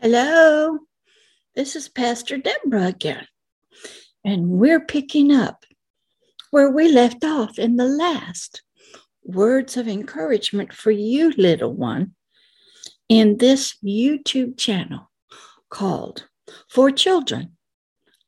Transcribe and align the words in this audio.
Hello, 0.00 0.78
this 1.56 1.74
is 1.74 1.88
Pastor 1.88 2.36
Deborah 2.38 2.86
again, 2.86 3.26
and 4.24 4.48
we're 4.48 4.78
picking 4.78 5.32
up 5.32 5.64
where 6.52 6.70
we 6.70 6.88
left 6.88 7.24
off 7.24 7.58
in 7.58 7.74
the 7.74 7.84
last 7.84 8.62
words 9.24 9.76
of 9.76 9.88
encouragement 9.88 10.72
for 10.72 10.92
you, 10.92 11.32
little 11.36 11.72
one, 11.72 12.14
in 13.08 13.38
this 13.38 13.76
YouTube 13.84 14.56
channel 14.56 15.10
called 15.68 16.28
For 16.68 16.92
Children 16.92 17.56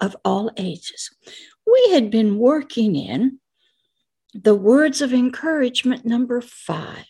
of 0.00 0.16
All 0.24 0.50
Ages. 0.56 1.08
We 1.64 1.92
had 1.92 2.10
been 2.10 2.36
working 2.36 2.96
in 2.96 3.38
the 4.34 4.56
words 4.56 5.00
of 5.00 5.12
encouragement 5.12 6.04
number 6.04 6.40
five, 6.40 7.06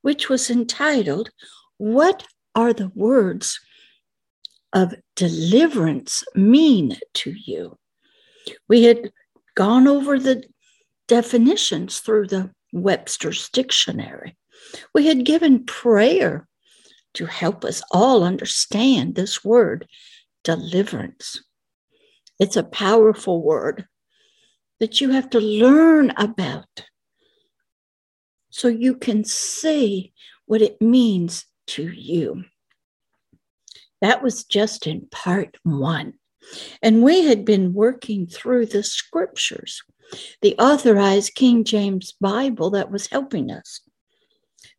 which 0.00 0.28
was 0.28 0.50
entitled, 0.50 1.30
What 1.76 2.26
are 2.56 2.72
the 2.72 2.90
words 2.96 3.60
of 4.72 4.94
deliverance 5.16 6.24
mean 6.34 6.96
to 7.14 7.32
you? 7.32 7.78
We 8.68 8.84
had 8.84 9.12
gone 9.54 9.86
over 9.86 10.18
the 10.18 10.44
definitions 11.08 12.00
through 12.00 12.28
the 12.28 12.50
Webster's 12.72 13.48
Dictionary. 13.50 14.36
We 14.94 15.06
had 15.06 15.24
given 15.24 15.64
prayer 15.64 16.48
to 17.14 17.26
help 17.26 17.64
us 17.64 17.82
all 17.90 18.24
understand 18.24 19.14
this 19.14 19.44
word, 19.44 19.86
deliverance. 20.44 21.42
It's 22.38 22.56
a 22.56 22.62
powerful 22.62 23.42
word 23.42 23.86
that 24.80 25.00
you 25.00 25.10
have 25.10 25.30
to 25.30 25.40
learn 25.40 26.10
about 26.16 26.86
so 28.50 28.68
you 28.68 28.94
can 28.94 29.24
see 29.24 30.12
what 30.46 30.62
it 30.62 30.80
means 30.80 31.46
to 31.66 31.88
you. 31.88 32.44
That 34.02 34.22
was 34.22 34.44
just 34.44 34.86
in 34.86 35.08
part 35.10 35.56
one. 35.62 36.14
And 36.82 37.02
we 37.02 37.24
had 37.24 37.44
been 37.44 37.72
working 37.72 38.26
through 38.26 38.66
the 38.66 38.82
scriptures, 38.82 39.82
the 40.42 40.56
authorized 40.58 41.34
King 41.34 41.64
James 41.64 42.12
Bible 42.20 42.70
that 42.70 42.90
was 42.90 43.06
helping 43.06 43.50
us. 43.50 43.80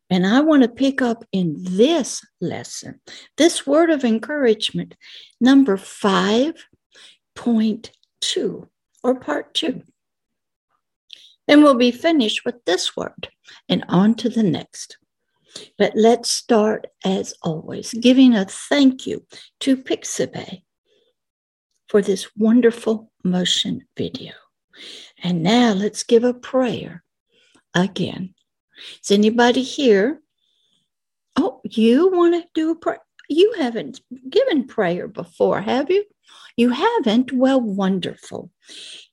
And 0.10 0.28
I 0.28 0.42
want 0.42 0.64
to 0.64 0.70
pick 0.70 1.02
up 1.02 1.24
in 1.32 1.56
this 1.58 2.22
lesson, 2.42 3.00
this 3.38 3.66
word 3.66 3.90
of 3.90 4.04
encouragement, 4.04 4.96
number 5.40 5.78
5.2 5.78 8.68
or 9.04 9.16
part 9.16 9.54
two. 9.54 9.82
Then 11.48 11.64
we'll 11.64 11.76
be 11.76 11.92
finished 11.92 12.44
with 12.46 12.64
this 12.66 12.96
word 12.96 13.30
and 13.70 13.86
on 13.88 14.16
to 14.16 14.30
the 14.30 14.44
next. 14.44 14.98
But 15.78 15.94
let's 15.96 16.30
start, 16.30 16.88
as 17.06 17.34
always, 17.42 17.94
giving 17.94 18.36
a 18.36 18.46
thank 18.46 19.06
you 19.06 19.26
to 19.62 19.78
Pixabay 19.78 20.64
for 21.90 22.02
this 22.02 22.28
wonderful 22.36 23.12
motion 23.24 23.86
video. 23.98 24.34
And 25.24 25.44
now 25.44 25.74
let's 25.74 26.04
give 26.04 26.24
a 26.24 26.34
prayer 26.34 27.04
again. 27.74 28.34
Is 29.04 29.12
anybody 29.12 29.64
here? 29.64 30.22
Oh, 31.36 31.62
you 31.64 32.10
want 32.12 32.34
to 32.34 32.50
do 32.54 32.72
a 32.72 32.76
prayer? 32.76 33.00
You 33.30 33.54
haven't 33.58 34.02
given 34.30 34.68
prayer 34.68 35.08
before, 35.08 35.62
have 35.62 35.90
you? 35.90 36.04
You 36.58 36.70
haven't? 36.70 37.32
Well, 37.32 37.62
wonderful. 37.62 38.52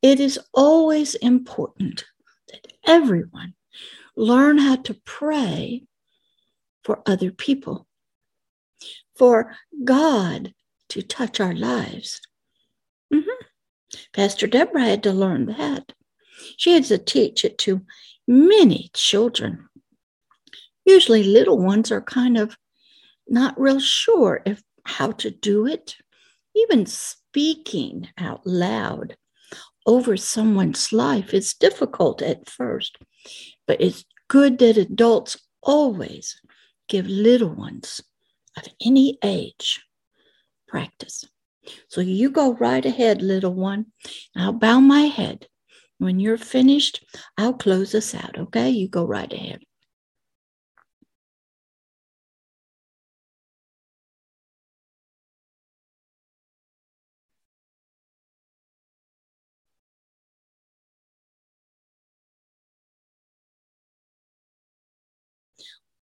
It 0.02 0.20
is 0.20 0.38
always 0.52 1.14
important 1.16 2.04
that 2.48 2.66
everyone 2.86 3.54
learn 4.16 4.58
how 4.58 4.76
to 4.76 4.94
pray 5.04 5.84
for 6.90 7.02
other 7.06 7.30
people, 7.30 7.86
for 9.14 9.54
God 9.84 10.52
to 10.88 11.02
touch 11.02 11.38
our 11.38 11.54
lives. 11.54 12.20
Mm-hmm. 13.14 13.44
Pastor 14.12 14.48
Deborah 14.48 14.82
had 14.82 15.04
to 15.04 15.12
learn 15.12 15.46
that. 15.46 15.92
She 16.56 16.72
had 16.72 16.82
to 16.86 16.98
teach 16.98 17.44
it 17.44 17.58
to 17.58 17.82
many 18.26 18.90
children. 18.92 19.68
Usually, 20.84 21.22
little 21.22 21.58
ones 21.58 21.92
are 21.92 22.00
kind 22.00 22.36
of 22.36 22.56
not 23.28 23.60
real 23.60 23.78
sure 23.78 24.42
if 24.44 24.60
how 24.84 25.12
to 25.12 25.30
do 25.30 25.68
it. 25.68 25.94
Even 26.56 26.86
speaking 26.86 28.08
out 28.18 28.44
loud 28.44 29.16
over 29.86 30.16
someone's 30.16 30.92
life 30.92 31.32
is 31.32 31.54
difficult 31.54 32.20
at 32.20 32.50
first, 32.50 32.98
but 33.68 33.80
it's 33.80 34.04
good 34.26 34.58
that 34.58 34.76
adults 34.76 35.38
always 35.62 36.39
give 36.90 37.06
little 37.06 37.48
ones 37.48 38.02
of 38.58 38.64
any 38.84 39.16
age 39.24 39.80
practice. 40.68 41.24
So 41.88 42.00
you 42.00 42.30
go 42.30 42.54
right 42.54 42.84
ahead, 42.84 43.22
little 43.22 43.54
one. 43.54 43.86
I'll 44.36 44.52
bow 44.52 44.80
my 44.80 45.02
head. 45.02 45.46
When 45.98 46.18
you're 46.18 46.38
finished, 46.38 47.04
I'll 47.38 47.54
close 47.54 47.94
us 47.94 48.14
out, 48.14 48.38
okay? 48.38 48.70
You 48.70 48.88
go 48.88 49.06
right 49.06 49.32
ahead. 49.32 49.60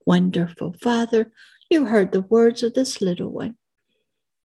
Wonderful 0.06 0.74
Father, 0.80 1.32
you 1.70 1.86
heard 1.86 2.12
the 2.12 2.20
words 2.20 2.62
of 2.62 2.74
this 2.74 3.00
little 3.00 3.30
one, 3.30 3.56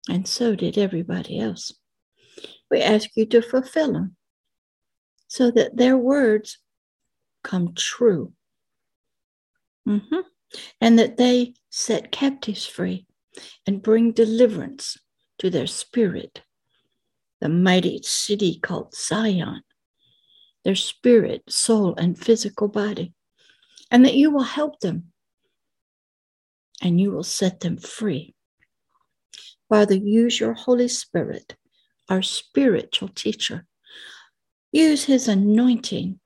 and 0.07 0.27
so 0.27 0.55
did 0.55 0.77
everybody 0.77 1.39
else. 1.39 1.73
We 2.69 2.81
ask 2.81 3.09
you 3.15 3.25
to 3.27 3.41
fulfill 3.41 3.93
them 3.93 4.15
so 5.27 5.51
that 5.51 5.77
their 5.77 5.97
words 5.97 6.59
come 7.43 7.73
true. 7.75 8.33
Mm-hmm. 9.87 10.19
And 10.81 10.97
that 10.97 11.17
they 11.17 11.53
set 11.69 12.11
captives 12.11 12.65
free 12.65 13.05
and 13.65 13.81
bring 13.81 14.11
deliverance 14.11 14.97
to 15.39 15.49
their 15.49 15.67
spirit, 15.67 16.41
the 17.39 17.49
mighty 17.49 18.01
city 18.03 18.59
called 18.59 18.95
Zion, 18.95 19.61
their 20.63 20.75
spirit, 20.75 21.43
soul, 21.47 21.95
and 21.95 22.17
physical 22.17 22.67
body, 22.67 23.13
and 23.91 24.03
that 24.05 24.15
you 24.15 24.31
will 24.31 24.43
help 24.43 24.79
them 24.79 25.08
and 26.81 26.99
you 26.99 27.11
will 27.11 27.23
set 27.23 27.59
them 27.59 27.77
free. 27.77 28.33
Father, 29.69 29.95
use 29.95 30.39
your 30.39 30.53
Holy 30.53 30.87
Spirit, 30.87 31.55
our 32.09 32.21
spiritual 32.21 33.09
teacher. 33.09 33.65
Use 34.71 35.03
his 35.03 35.27
anointing 35.27 36.19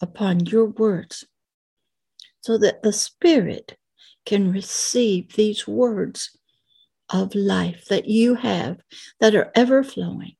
upon 0.00 0.46
your 0.46 0.66
words 0.66 1.24
so 2.40 2.58
that 2.58 2.82
the 2.82 2.92
Spirit 2.92 3.76
can 4.24 4.52
receive 4.52 5.32
these 5.32 5.66
words 5.66 6.36
of 7.10 7.34
life 7.34 7.86
that 7.88 8.06
you 8.06 8.34
have 8.34 8.78
that 9.20 9.34
are 9.34 9.52
ever 9.54 9.82
flowing 9.82 10.34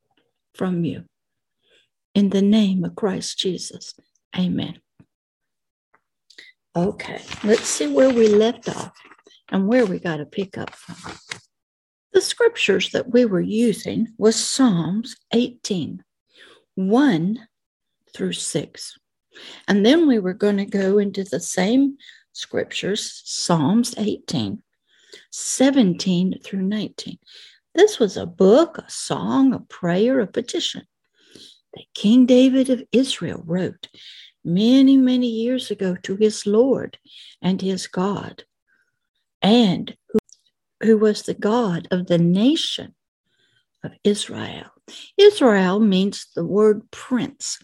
from 0.54 0.84
you. 0.84 1.04
In 2.14 2.30
the 2.30 2.42
name 2.42 2.84
of 2.84 2.96
Christ 2.96 3.38
Jesus, 3.38 3.94
amen. 4.36 4.80
Okay, 6.76 7.22
let's 7.42 7.66
see 7.66 7.86
where 7.86 8.10
we 8.10 8.28
left 8.28 8.68
off 8.68 8.92
and 9.50 9.66
where 9.66 9.86
we 9.86 9.98
got 9.98 10.18
to 10.18 10.26
pick 10.26 10.58
up 10.58 10.74
from. 10.74 11.16
The 12.12 12.20
scriptures 12.20 12.90
that 12.90 13.10
we 13.10 13.24
were 13.24 13.40
using 13.40 14.08
was 14.18 14.36
Psalms 14.36 15.16
18, 15.32 16.04
1 16.74 17.48
through 18.12 18.34
6. 18.34 18.98
And 19.66 19.86
then 19.86 20.06
we 20.06 20.18
were 20.18 20.34
going 20.34 20.58
to 20.58 20.66
go 20.66 20.98
into 20.98 21.24
the 21.24 21.40
same 21.40 21.96
scriptures, 22.32 23.22
Psalms 23.24 23.94
18, 23.96 24.62
17 25.32 26.40
through 26.44 26.62
19. 26.62 27.18
This 27.74 27.98
was 27.98 28.18
a 28.18 28.26
book, 28.26 28.76
a 28.76 28.90
song, 28.90 29.54
a 29.54 29.60
prayer, 29.60 30.20
a 30.20 30.26
petition 30.26 30.82
that 31.72 31.84
King 31.94 32.26
David 32.26 32.68
of 32.68 32.82
Israel 32.92 33.42
wrote 33.46 33.88
many, 34.46 34.96
many 34.96 35.26
years 35.26 35.70
ago 35.70 35.96
to 36.04 36.16
his 36.16 36.46
Lord 36.46 36.98
and 37.42 37.60
his 37.60 37.86
God, 37.86 38.44
and 39.42 39.94
who, 40.08 40.18
who 40.82 40.98
was 40.98 41.22
the 41.22 41.34
God 41.34 41.88
of 41.90 42.06
the 42.06 42.18
nation 42.18 42.94
of 43.82 43.92
Israel. 44.04 44.70
Israel 45.18 45.80
means 45.80 46.28
the 46.34 46.44
word 46.44 46.88
prince. 46.90 47.58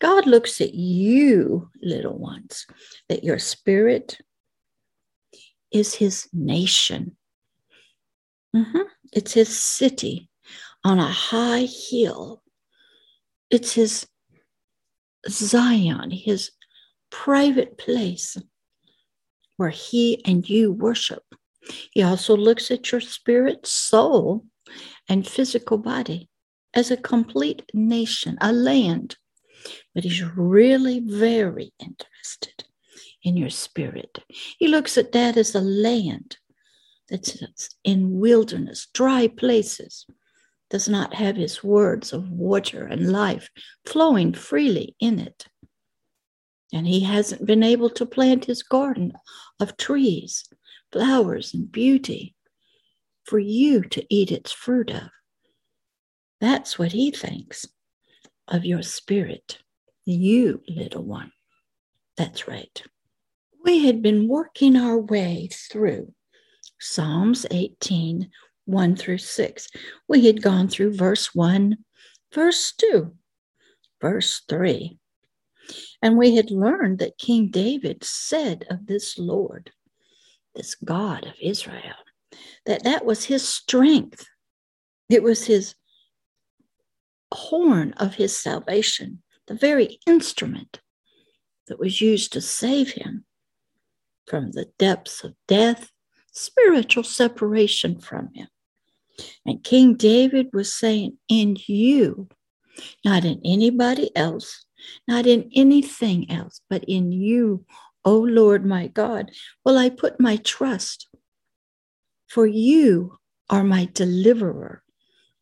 God 0.00 0.26
looks 0.26 0.60
at 0.60 0.74
you, 0.74 1.70
little 1.82 2.16
ones, 2.16 2.66
that 3.08 3.24
your 3.24 3.38
spirit 3.38 4.18
is 5.72 5.94
his 5.94 6.28
nation. 6.32 7.16
Mm-hmm. 8.54 8.82
It's 9.12 9.32
his 9.32 9.56
city 9.58 10.30
on 10.84 10.98
a 10.98 11.08
high 11.08 11.66
hill. 11.90 12.42
It's 13.50 13.72
his 13.72 14.06
Zion, 15.28 16.10
his 16.10 16.50
private 17.10 17.78
place 17.78 18.36
where 19.56 19.70
he 19.70 20.22
and 20.24 20.48
you 20.48 20.72
worship 20.72 21.24
He 21.92 22.02
also 22.02 22.36
looks 22.36 22.70
at 22.70 22.90
your 22.92 23.00
spirit, 23.00 23.66
soul, 23.66 24.46
and 25.08 25.26
physical 25.26 25.78
body 25.78 26.28
as 26.74 26.90
a 26.90 26.96
complete 26.96 27.62
nation, 27.74 28.38
a 28.40 28.52
land. 28.52 29.16
But 29.94 30.04
he's 30.04 30.22
really 30.22 31.00
very 31.00 31.72
interested 31.80 32.64
in 33.22 33.36
your 33.36 33.50
spirit. 33.50 34.18
He 34.58 34.68
looks 34.68 34.96
at 34.96 35.12
that 35.12 35.36
as 35.36 35.54
a 35.54 35.60
land 35.60 36.38
that's 37.08 37.70
in 37.84 38.20
wilderness, 38.20 38.86
dry 38.94 39.28
places, 39.28 40.06
does 40.70 40.88
not 40.88 41.14
have 41.14 41.36
his 41.36 41.64
words 41.64 42.12
of 42.12 42.28
water 42.30 42.84
and 42.84 43.10
life 43.10 43.48
flowing 43.86 44.32
freely 44.34 44.94
in 45.00 45.18
it. 45.18 45.46
And 46.72 46.86
he 46.86 47.00
hasn't 47.00 47.46
been 47.46 47.62
able 47.62 47.90
to 47.90 48.04
plant 48.04 48.44
his 48.44 48.62
garden 48.62 49.12
of 49.58 49.76
trees, 49.76 50.44
flowers, 50.92 51.54
and 51.54 51.70
beauty 51.70 52.34
for 53.24 53.38
you 53.38 53.82
to 53.82 54.04
eat 54.10 54.30
its 54.30 54.52
fruit 54.52 54.90
of. 54.90 55.08
That's 56.40 56.78
what 56.78 56.92
he 56.92 57.10
thinks 57.10 57.66
of 58.46 58.64
your 58.64 58.82
spirit, 58.82 59.58
you 60.04 60.62
little 60.68 61.04
one. 61.04 61.32
That's 62.16 62.46
right. 62.46 62.82
We 63.64 63.86
had 63.86 64.02
been 64.02 64.28
working 64.28 64.76
our 64.76 64.98
way 64.98 65.48
through 65.52 66.12
Psalms 66.80 67.44
18, 67.50 68.30
1 68.68 68.96
through 68.96 69.18
6. 69.18 69.68
We 70.08 70.26
had 70.26 70.42
gone 70.42 70.68
through 70.68 70.94
verse 70.94 71.34
1, 71.34 71.78
verse 72.34 72.72
2, 72.72 73.14
verse 73.98 74.42
3. 74.46 74.98
And 76.02 76.18
we 76.18 76.36
had 76.36 76.50
learned 76.50 76.98
that 76.98 77.16
King 77.16 77.50
David 77.50 78.04
said 78.04 78.66
of 78.70 78.86
this 78.86 79.18
Lord, 79.18 79.70
this 80.54 80.74
God 80.74 81.26
of 81.26 81.32
Israel, 81.40 81.96
that 82.66 82.84
that 82.84 83.06
was 83.06 83.24
his 83.24 83.48
strength. 83.48 84.26
It 85.08 85.22
was 85.22 85.46
his 85.46 85.74
horn 87.32 87.94
of 87.96 88.16
his 88.16 88.36
salvation, 88.36 89.22
the 89.46 89.54
very 89.54 89.98
instrument 90.06 90.80
that 91.68 91.78
was 91.78 92.02
used 92.02 92.34
to 92.34 92.42
save 92.42 92.92
him 92.92 93.24
from 94.26 94.52
the 94.52 94.66
depths 94.78 95.24
of 95.24 95.34
death, 95.46 95.90
spiritual 96.32 97.02
separation 97.02 97.98
from 97.98 98.28
him. 98.34 98.48
And 99.44 99.62
King 99.62 99.94
David 99.94 100.48
was 100.52 100.74
saying, 100.74 101.18
In 101.28 101.56
you, 101.66 102.28
not 103.04 103.24
in 103.24 103.40
anybody 103.44 104.14
else, 104.16 104.64
not 105.06 105.26
in 105.26 105.50
anything 105.54 106.30
else, 106.30 106.60
but 106.70 106.84
in 106.84 107.12
you, 107.12 107.64
O 108.04 108.18
Lord 108.18 108.64
my 108.64 108.86
God, 108.86 109.30
will 109.64 109.76
I 109.76 109.90
put 109.90 110.20
my 110.20 110.36
trust. 110.36 111.08
For 112.28 112.46
you 112.46 113.18
are 113.50 113.64
my 113.64 113.88
deliverer, 113.92 114.82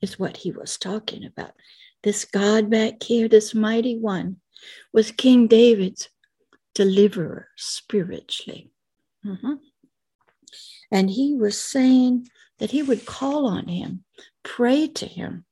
is 0.01 0.19
what 0.19 0.37
he 0.39 0.53
was 0.53 0.79
talking 0.79 1.25
about. 1.25 1.53
This 2.03 2.25
God 2.25 2.71
back 2.71 3.03
here, 3.03 3.29
this 3.29 3.55
mighty 3.55 3.99
one, 3.99 4.37
was 4.93 5.11
King 5.11 5.49
David's 5.49 6.09
deliverer 6.75 7.49
spiritually. 7.57 8.71
Mm-hmm. 9.25 9.55
And 10.93 11.11
he 11.11 11.35
was 11.35 11.61
saying 11.61 12.29
that 12.59 12.71
he 12.71 12.83
would 12.83 13.07
call 13.07 13.47
on 13.47 13.69
him, 13.69 14.05
pray 14.43 14.87
to 14.89 15.07
him, 15.07 15.45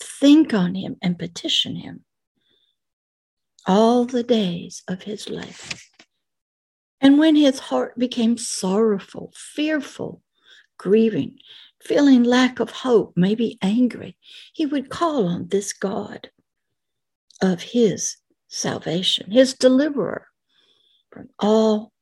think 0.00 0.54
on 0.54 0.74
him, 0.74 0.96
and 1.02 1.18
petition 1.18 1.76
him 1.76 2.04
all 3.66 4.04
the 4.04 4.22
days 4.22 4.82
of 4.88 5.02
his 5.02 5.28
life. 5.28 5.88
And 7.00 7.18
when 7.18 7.36
his 7.36 7.58
heart 7.58 7.98
became 7.98 8.38
sorrowful, 8.38 9.32
fearful, 9.36 10.22
grieving, 10.78 11.38
feeling 11.82 12.22
lack 12.22 12.60
of 12.60 12.70
hope, 12.70 13.12
maybe 13.16 13.58
angry, 13.60 14.16
he 14.52 14.66
would 14.66 14.88
call 14.88 15.26
on 15.26 15.48
this 15.48 15.72
God 15.72 16.30
of 17.40 17.60
his 17.60 18.16
salvation, 18.48 19.30
his 19.30 19.54
deliverer 19.54 20.28
from 21.10 21.28
all 21.38 21.92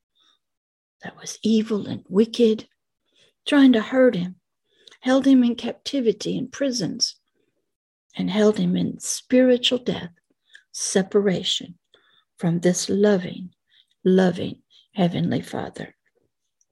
that 1.02 1.16
was 1.16 1.38
evil 1.42 1.86
and 1.86 2.04
wicked, 2.08 2.68
trying 3.46 3.72
to 3.72 3.80
hurt 3.80 4.14
him, 4.14 4.36
held 5.00 5.26
him 5.26 5.42
in 5.42 5.54
captivity 5.54 6.36
in 6.36 6.48
prisons, 6.48 7.16
and 8.16 8.30
held 8.30 8.58
him 8.58 8.76
in 8.76 8.98
spiritual 9.00 9.78
death, 9.78 10.10
separation 10.72 11.78
from 12.38 12.60
this 12.60 12.88
loving, 12.88 13.50
loving 14.04 14.62
Heavenly 14.94 15.42
Father. 15.42 15.94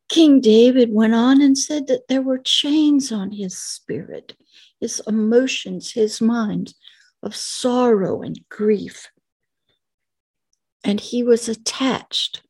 King 0.09 0.41
David 0.41 0.93
went 0.93 1.15
on 1.15 1.43
and 1.43 1.56
said 1.56 1.87
that 1.88 2.09
there 2.09 2.23
were 2.23 2.38
chains 2.38 3.12
on 3.12 3.31
his 3.31 3.59
spirit, 3.59 4.35
his 4.81 5.03
emotions, 5.06 5.93
his 5.93 6.21
mind 6.21 6.75
of 7.23 7.37
sorrow 7.37 8.23
and 8.23 8.41
grief. 8.49 9.09
And 10.82 11.00
he 11.00 11.23
was 11.23 11.49
attached 11.49 12.43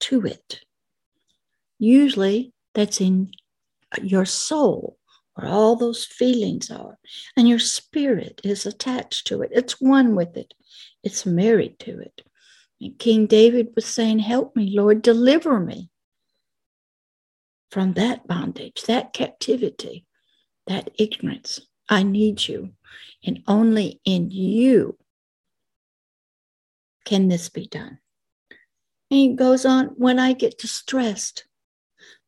to 0.00 0.24
it. 0.24 0.60
Usually 1.78 2.54
that's 2.78 3.00
in 3.00 3.28
your 4.04 4.24
soul, 4.24 4.96
where 5.34 5.50
all 5.50 5.74
those 5.74 6.04
feelings 6.04 6.70
are, 6.70 6.96
and 7.36 7.48
your 7.48 7.58
spirit 7.58 8.40
is 8.44 8.66
attached 8.66 9.26
to 9.26 9.42
it. 9.42 9.50
It's 9.52 9.80
one 9.80 10.14
with 10.14 10.36
it, 10.36 10.54
it's 11.02 11.26
married 11.26 11.80
to 11.80 11.98
it. 11.98 12.22
And 12.80 12.96
King 12.96 13.26
David 13.26 13.70
was 13.74 13.84
saying, 13.84 14.20
Help 14.20 14.54
me, 14.54 14.76
Lord, 14.76 15.02
deliver 15.02 15.58
me 15.58 15.90
from 17.72 17.94
that 17.94 18.28
bondage, 18.28 18.82
that 18.82 19.12
captivity, 19.12 20.06
that 20.68 20.88
ignorance. 21.00 21.58
I 21.88 22.04
need 22.04 22.46
you. 22.46 22.74
And 23.26 23.42
only 23.48 24.00
in 24.04 24.30
you 24.30 24.96
can 27.04 27.26
this 27.26 27.48
be 27.48 27.66
done. 27.66 27.98
And 29.10 29.18
he 29.18 29.34
goes 29.34 29.66
on, 29.66 29.86
when 29.96 30.20
I 30.20 30.32
get 30.32 30.58
distressed, 30.58 31.47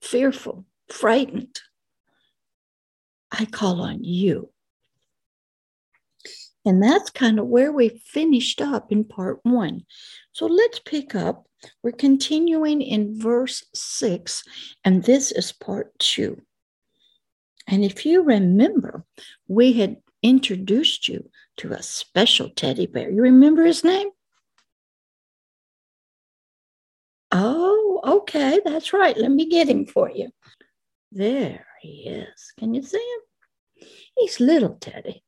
fearful, 0.01 0.67
frightened, 0.91 1.61
I 3.31 3.45
call 3.45 3.81
on 3.81 4.03
you. 4.03 4.51
And 6.65 6.83
that's 6.83 7.11
kind 7.11 7.39
of 7.39 7.47
where 7.47 7.73
we 7.73 8.03
finished 8.05 8.61
up 8.61 8.93
in 8.93 9.05
part 9.05 9.41
one. 9.45 9.87
So 10.33 10.47
let's 10.47 10.79
pick 10.81 11.15
up. 11.15 11.47
We're 11.83 11.93
continuing 11.93 12.83
in 12.83 13.21
verse 13.21 13.65
six, 13.75 14.45
and 14.85 15.05
this 15.05 15.31
is 15.31 15.53
part 15.53 15.99
two. 15.99 16.41
And 17.67 17.85
if 17.85 18.05
you 18.05 18.23
remember, 18.23 19.05
we 19.47 19.75
had 19.75 19.97
introduced 20.23 21.09
you 21.09 21.31
to 21.59 21.73
a 21.73 21.83
special 21.83 22.51
teddy 22.51 22.87
bear. 22.87 23.11
You 23.11 23.23
remember 23.23 23.65
his 23.65 23.85
name? 23.85 24.09
Oh, 27.33 27.80
okay, 28.05 28.61
that's 28.65 28.93
right. 28.93 29.17
Let 29.17 29.31
me 29.31 29.49
get 29.49 29.69
him 29.69 29.87
for 29.87 30.11
you. 30.11 30.31
There 31.13 31.67
he 31.81 32.09
is. 32.09 32.53
Can 32.59 32.75
you 32.75 32.83
see 32.83 32.99
him? 32.99 33.87
He's 34.17 34.41
little 34.41 34.77
Teddy. 34.81 35.23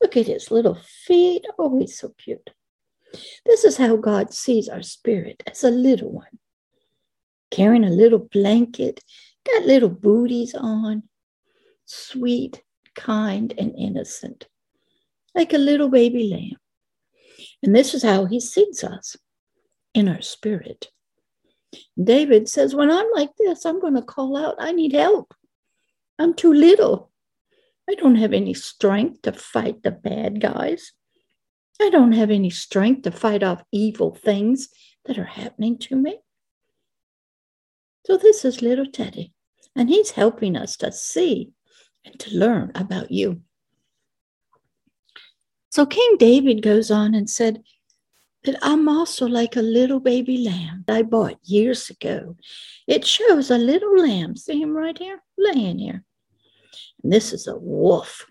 Look 0.00 0.16
at 0.16 0.26
his 0.26 0.50
little 0.50 0.78
feet. 1.06 1.44
Oh, 1.58 1.78
he's 1.78 1.98
so 1.98 2.14
cute. 2.18 2.50
This 3.46 3.64
is 3.64 3.76
how 3.76 3.96
God 3.96 4.32
sees 4.32 4.68
our 4.68 4.82
spirit 4.82 5.42
as 5.46 5.64
a 5.64 5.70
little 5.70 6.12
one, 6.12 6.38
carrying 7.50 7.84
a 7.84 7.90
little 7.90 8.28
blanket, 8.30 9.02
got 9.46 9.64
little 9.64 9.88
booties 9.88 10.54
on, 10.54 11.04
sweet, 11.86 12.62
kind, 12.94 13.54
and 13.56 13.74
innocent, 13.78 14.46
like 15.34 15.52
a 15.52 15.58
little 15.58 15.88
baby 15.88 16.28
lamb. 16.28 16.58
And 17.62 17.74
this 17.74 17.94
is 17.94 18.02
how 18.02 18.26
he 18.26 18.40
sees 18.40 18.84
us 18.84 19.16
in 19.94 20.08
our 20.08 20.20
spirit. 20.20 20.88
David 22.02 22.48
says, 22.48 22.74
When 22.74 22.90
I'm 22.90 23.06
like 23.14 23.30
this, 23.38 23.64
I'm 23.64 23.80
going 23.80 23.94
to 23.94 24.02
call 24.02 24.36
out, 24.36 24.56
I 24.58 24.72
need 24.72 24.92
help. 24.92 25.34
I'm 26.18 26.34
too 26.34 26.52
little. 26.52 27.10
I 27.88 27.94
don't 27.94 28.16
have 28.16 28.32
any 28.32 28.54
strength 28.54 29.22
to 29.22 29.32
fight 29.32 29.82
the 29.82 29.90
bad 29.90 30.40
guys. 30.40 30.92
I 31.80 31.90
don't 31.90 32.12
have 32.12 32.30
any 32.30 32.50
strength 32.50 33.02
to 33.02 33.10
fight 33.10 33.42
off 33.42 33.62
evil 33.72 34.14
things 34.14 34.68
that 35.06 35.18
are 35.18 35.24
happening 35.24 35.78
to 35.78 35.96
me. 35.96 36.18
So, 38.04 38.16
this 38.16 38.44
is 38.44 38.62
little 38.62 38.86
Teddy, 38.86 39.32
and 39.76 39.88
he's 39.88 40.12
helping 40.12 40.56
us 40.56 40.76
to 40.78 40.90
see 40.90 41.50
and 42.04 42.18
to 42.20 42.36
learn 42.36 42.72
about 42.74 43.10
you. 43.10 43.42
So, 45.70 45.86
King 45.86 46.16
David 46.18 46.62
goes 46.62 46.90
on 46.90 47.14
and 47.14 47.28
said, 47.28 47.62
that 48.44 48.58
I'm 48.62 48.88
also 48.88 49.26
like 49.26 49.56
a 49.56 49.62
little 49.62 50.00
baby 50.00 50.38
lamb 50.38 50.84
I 50.88 51.02
bought 51.02 51.38
years 51.42 51.90
ago. 51.90 52.36
It 52.86 53.06
shows 53.06 53.50
a 53.50 53.58
little 53.58 53.98
lamb. 53.98 54.36
See 54.36 54.60
him 54.60 54.76
right 54.76 54.96
here? 54.96 55.22
Laying 55.36 55.78
here. 55.78 56.04
And 57.02 57.12
this 57.12 57.32
is 57.32 57.46
a 57.46 57.56
wolf, 57.56 58.26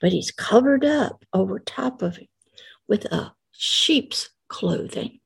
but 0.00 0.12
he's 0.12 0.30
covered 0.30 0.84
up 0.84 1.24
over 1.32 1.58
top 1.58 2.02
of 2.02 2.16
him 2.16 2.28
with 2.88 3.04
a 3.06 3.32
sheep's 3.52 4.30
clothing. 4.48 5.20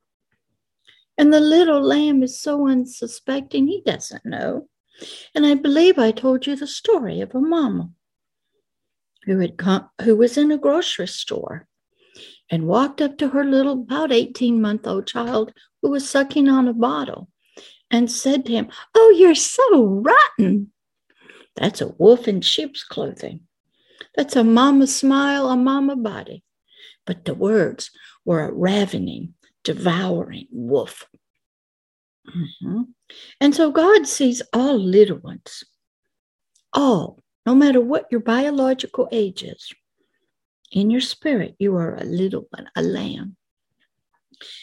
And 1.16 1.32
the 1.32 1.40
little 1.40 1.80
lamb 1.80 2.22
is 2.22 2.40
so 2.40 2.66
unsuspecting, 2.66 3.66
he 3.66 3.82
doesn't 3.84 4.24
know 4.24 4.68
And 5.34 5.46
I 5.46 5.54
believe 5.54 5.98
I 5.98 6.10
told 6.10 6.46
you 6.46 6.56
the 6.56 6.66
story 6.66 7.20
of 7.20 7.34
a 7.34 7.40
mama 7.40 7.90
who 9.24 9.38
had 9.38 9.56
come, 9.56 9.88
who 10.02 10.16
was 10.16 10.36
in 10.36 10.50
a 10.50 10.58
grocery 10.58 11.06
store 11.06 11.68
and 12.52 12.66
walked 12.66 13.00
up 13.00 13.16
to 13.16 13.30
her 13.30 13.44
little, 13.44 13.72
about 13.72 14.12
18 14.12 14.60
month 14.60 14.86
old 14.86 15.06
child 15.06 15.54
who 15.80 15.90
was 15.90 16.08
sucking 16.08 16.48
on 16.50 16.68
a 16.68 16.74
bottle 16.74 17.28
and 17.90 18.10
said 18.10 18.44
to 18.44 18.52
him, 18.52 18.68
Oh, 18.94 19.14
you're 19.18 19.34
so 19.34 19.84
rotten. 19.86 20.70
That's 21.56 21.80
a 21.80 21.88
wolf 21.88 22.28
in 22.28 22.42
sheep's 22.42 22.84
clothing. 22.84 23.40
That's 24.14 24.36
a 24.36 24.44
mama 24.44 24.86
smile, 24.86 25.48
a 25.48 25.56
mama 25.56 25.96
body. 25.96 26.44
But 27.06 27.24
the 27.24 27.34
words 27.34 27.90
were 28.26 28.46
a 28.46 28.52
ravening, 28.52 29.32
devouring 29.64 30.48
wolf. 30.50 31.08
Mm-hmm. 32.28 32.82
And 33.40 33.54
so 33.54 33.70
God 33.70 34.06
sees 34.06 34.42
all 34.52 34.78
little 34.78 35.18
ones, 35.18 35.64
all, 36.74 37.18
no 37.46 37.54
matter 37.54 37.80
what 37.80 38.08
your 38.10 38.20
biological 38.20 39.08
age 39.10 39.42
is. 39.42 39.72
In 40.72 40.90
your 40.90 41.02
spirit, 41.02 41.54
you 41.58 41.76
are 41.76 41.94
a 41.94 42.04
little 42.04 42.46
one, 42.48 42.68
a 42.74 42.82
lamb. 42.82 43.36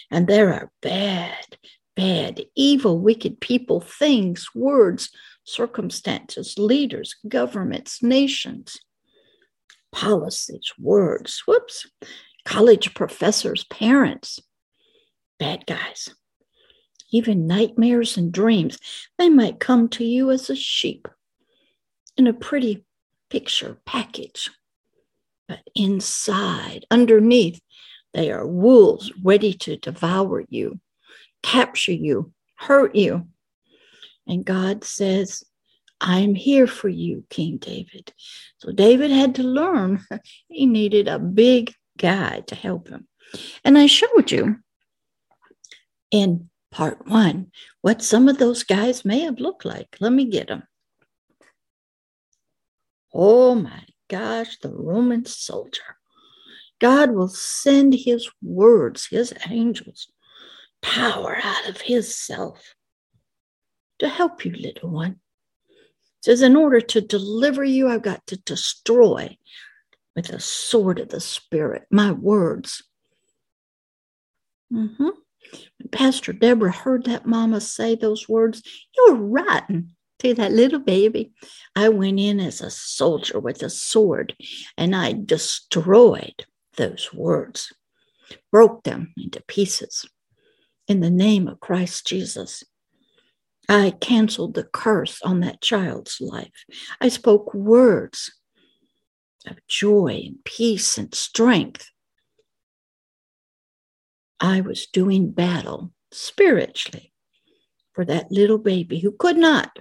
And 0.09 0.27
there 0.27 0.51
are 0.53 0.71
bad, 0.81 1.57
bad, 1.95 2.41
evil, 2.55 2.99
wicked 2.99 3.39
people, 3.39 3.79
things, 3.79 4.47
words, 4.55 5.11
circumstances, 5.43 6.57
leaders, 6.57 7.15
governments, 7.27 8.01
nations, 8.01 8.77
policies, 9.91 10.73
words, 10.79 11.43
whoops, 11.45 11.85
college 12.43 12.95
professors, 12.95 13.63
parents, 13.65 14.39
bad 15.37 15.67
guys, 15.67 16.09
even 17.11 17.45
nightmares 17.45 18.17
and 18.17 18.31
dreams. 18.31 18.79
They 19.19 19.29
might 19.29 19.59
come 19.59 19.87
to 19.89 20.03
you 20.03 20.31
as 20.31 20.49
a 20.49 20.55
sheep 20.55 21.07
in 22.17 22.25
a 22.25 22.33
pretty 22.33 22.83
picture 23.29 23.77
package 23.85 24.49
but 25.49 25.61
inside, 25.73 26.85
underneath, 26.91 27.59
they 28.13 28.31
are 28.31 28.45
wolves 28.45 29.11
ready 29.23 29.53
to 29.55 29.77
devour 29.77 30.45
you, 30.47 30.79
capture 31.41 31.91
you, 31.91 32.31
hurt 32.55 32.95
you. 32.95 33.27
And 34.27 34.45
God 34.45 34.83
says, 34.83 35.43
I'm 35.99 36.35
here 36.35 36.67
for 36.67 36.87
you, 36.87 37.25
King 37.31 37.57
David. 37.57 38.13
So 38.59 38.71
David 38.71 39.09
had 39.09 39.35
to 39.35 39.43
learn 39.43 40.05
he 40.47 40.67
needed 40.67 41.07
a 41.07 41.17
big 41.17 41.73
guy 41.97 42.41
to 42.41 42.53
help 42.53 42.87
him. 42.87 43.07
And 43.65 43.75
I 43.75 43.87
showed 43.87 44.31
you 44.31 44.57
in 46.11 46.49
part 46.71 47.07
one 47.07 47.51
what 47.81 48.03
some 48.03 48.27
of 48.27 48.37
those 48.37 48.63
guys 48.63 49.03
may 49.03 49.21
have 49.21 49.39
looked 49.39 49.65
like. 49.65 49.97
Let 49.99 50.13
me 50.13 50.25
get 50.25 50.47
them. 50.47 50.63
Oh 53.11 53.55
my 53.55 53.83
gosh, 54.09 54.57
the 54.59 54.69
Roman 54.69 55.25
soldier. 55.25 55.97
God 56.79 57.11
will 57.11 57.27
send 57.27 57.93
his 57.93 58.29
words, 58.41 59.07
his 59.07 59.33
angels, 59.49 60.11
power 60.81 61.37
out 61.41 61.69
of 61.69 61.81
his 61.81 62.15
self 62.15 62.73
to 63.99 64.09
help 64.09 64.45
you, 64.45 64.53
little 64.53 64.89
one. 64.89 65.19
It 66.19 66.25
says, 66.25 66.41
in 66.41 66.55
order 66.55 66.81
to 66.81 67.01
deliver 67.01 67.63
you, 67.63 67.87
I've 67.87 68.01
got 68.01 68.25
to 68.27 68.37
destroy 68.37 69.37
with 70.15 70.27
the 70.27 70.39
sword 70.39 70.99
of 70.99 71.09
the 71.09 71.21
Spirit 71.21 71.83
my 71.91 72.11
words. 72.11 72.83
Mm-hmm. 74.71 75.03
When 75.03 75.89
Pastor 75.91 76.33
Deborah 76.33 76.71
heard 76.71 77.05
that 77.05 77.25
mama 77.25 77.61
say 77.61 77.95
those 77.95 78.27
words, 78.27 78.61
you're 78.95 79.15
rotten 79.15 79.95
to 80.19 80.33
that 80.35 80.51
little 80.51 80.79
baby. 80.79 81.31
I 81.75 81.89
went 81.89 82.19
in 82.19 82.39
as 82.39 82.61
a 82.61 82.69
soldier 82.69 83.39
with 83.39 83.63
a 83.63 83.69
sword 83.69 84.35
and 84.77 84.95
I 84.95 85.13
destroyed 85.13 86.45
those 86.77 87.13
words, 87.13 87.73
broke 88.51 88.83
them 88.83 89.13
into 89.17 89.41
pieces 89.47 90.05
in 90.87 90.99
the 90.99 91.09
name 91.09 91.47
of 91.47 91.59
Christ 91.59 92.07
Jesus. 92.07 92.63
I 93.67 93.91
canceled 93.91 94.55
the 94.55 94.63
curse 94.63 95.21
on 95.21 95.41
that 95.41 95.61
child's 95.61 96.19
life. 96.19 96.65
I 96.99 97.09
spoke 97.09 97.53
words 97.53 98.31
of 99.45 99.57
joy 99.67 100.23
and 100.25 100.43
peace 100.43 100.97
and 100.97 101.13
strength. 101.13 101.89
I 104.39 104.61
was 104.61 104.87
doing 104.87 105.31
battle 105.31 105.93
spiritually 106.11 107.13
for 107.93 108.05
that 108.05 108.31
little 108.31 108.57
baby 108.57 108.99
who 108.99 109.11
could 109.11 109.37
not 109.37 109.77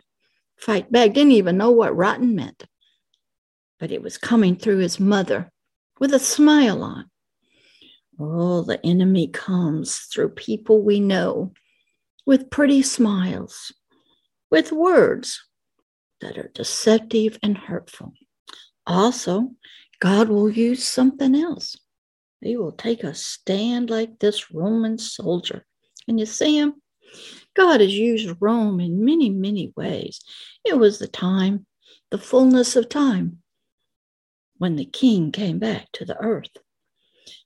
fight 0.61 0.91
back, 0.91 1.13
didn't 1.13 1.33
even 1.33 1.57
know 1.57 1.71
what 1.71 1.97
rotten 1.97 2.35
meant. 2.35 2.65
But 3.79 3.93
it 3.93 4.03
was 4.03 4.19
coming 4.19 4.57
through 4.57 4.79
his 4.79 4.99
mother 4.99 5.51
with 6.01 6.13
a 6.13 6.19
smile 6.19 6.83
on. 6.83 7.11
Oh, 8.21 8.63
the 8.63 8.85
enemy 8.85 9.29
comes 9.29 9.99
through 10.13 10.31
people 10.31 10.83
we 10.83 10.99
know 10.99 11.53
with 12.27 12.51
pretty 12.51 12.83
smiles, 12.83 13.73
with 14.51 14.73
words 14.73 15.41
that 16.21 16.37
are 16.37 16.51
deceptive 16.53 17.39
and 17.43 17.57
hurtful. 17.57 18.13
Also, 18.87 19.51
God 20.01 20.29
will 20.29 20.51
use 20.51 20.83
something 20.83 21.35
else. 21.35 21.77
He 22.41 22.57
will 22.57 22.73
take 22.73 23.05
a 23.05 23.15
stand 23.15 23.91
like 23.91 24.19
this 24.19 24.53
Roman 24.53 24.99
soldier. 24.99 25.65
Can 26.07 26.19
you 26.19 26.27
see 26.27 26.59
him? 26.59 26.75
God 27.59 27.81
has 27.81 27.93
used 27.93 28.37
Rome 28.41 28.79
in 28.79 29.05
many, 29.05 29.31
many 29.31 29.73
ways. 29.77 30.21
It 30.65 30.79
was 30.79 31.01
the 31.01 31.09
time, 31.09 31.67
the 32.13 32.19
fullness 32.19 32.77
of 32.77 32.89
time, 32.89 33.43
when 34.59 34.77
the 34.77 34.85
king 34.85 35.33
came 35.33 35.59
back 35.59 35.89
to 35.95 36.05
the 36.05 36.17
earth. 36.19 36.57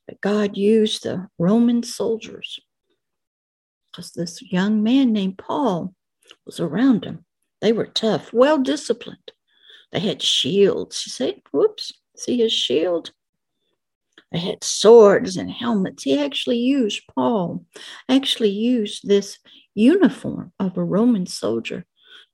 But 0.07 0.21
God 0.21 0.55
used 0.55 1.03
the 1.03 1.29
Roman 1.39 1.81
soldiers 1.81 2.59
because 3.91 4.11
this 4.11 4.39
young 4.41 4.83
man 4.83 5.13
named 5.13 5.39
Paul 5.39 5.95
was 6.45 6.59
around 6.59 7.03
them. 7.03 7.25
They 7.61 7.71
were 7.71 7.87
tough, 7.87 8.31
well 8.31 8.59
disciplined. 8.59 9.31
They 9.91 9.99
had 9.99 10.21
shields. 10.21 11.03
You 11.07 11.11
see, 11.11 11.41
whoops, 11.51 11.91
see 12.15 12.37
his 12.37 12.53
shield? 12.53 13.11
They 14.31 14.39
had 14.39 14.63
swords 14.63 15.37
and 15.37 15.49
helmets. 15.49 16.03
He 16.03 16.19
actually 16.19 16.57
used, 16.57 17.01
Paul 17.15 17.65
actually 18.09 18.49
used 18.49 19.07
this 19.07 19.39
uniform 19.75 20.51
of 20.59 20.77
a 20.77 20.83
Roman 20.83 21.25
soldier 21.25 21.85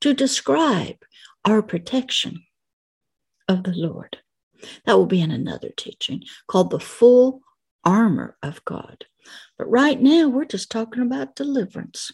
to 0.02 0.14
describe 0.14 0.98
our 1.46 1.62
protection 1.62 2.44
of 3.48 3.64
the 3.64 3.74
Lord. 3.74 4.18
That 4.86 4.98
will 4.98 5.06
be 5.06 5.22
in 5.22 5.32
another 5.32 5.70
teaching 5.76 6.24
called 6.48 6.70
the 6.70 6.80
full 6.80 7.42
armor 7.84 8.38
of 8.44 8.64
God. 8.66 9.06
But 9.58 9.70
right 9.70 10.00
now, 10.00 10.28
we're 10.28 10.46
just 10.46 10.72
talking 10.72 11.02
about 11.02 11.36
deliverance. 11.36 12.12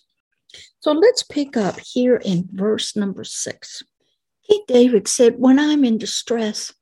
So 0.79 0.91
let's 0.91 1.23
pick 1.23 1.57
up 1.57 1.79
here 1.79 2.17
in 2.17 2.47
verse 2.51 2.95
number 2.95 3.23
six. 3.23 3.83
King 4.47 4.63
David 4.67 5.07
said, 5.07 5.35
When 5.37 5.59
I'm 5.59 5.83
in 5.83 5.97
distress, 5.97 6.73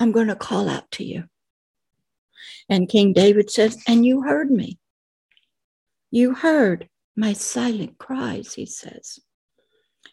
I'm 0.00 0.12
going 0.12 0.28
to 0.28 0.36
call 0.36 0.68
out 0.68 0.90
to 0.92 1.04
you. 1.04 1.24
And 2.68 2.88
King 2.88 3.12
David 3.12 3.50
says, 3.50 3.80
And 3.86 4.04
you 4.04 4.22
heard 4.22 4.50
me. 4.50 4.78
You 6.10 6.34
heard 6.34 6.88
my 7.16 7.32
silent 7.32 7.98
cries, 7.98 8.54
he 8.54 8.66
says. 8.66 9.18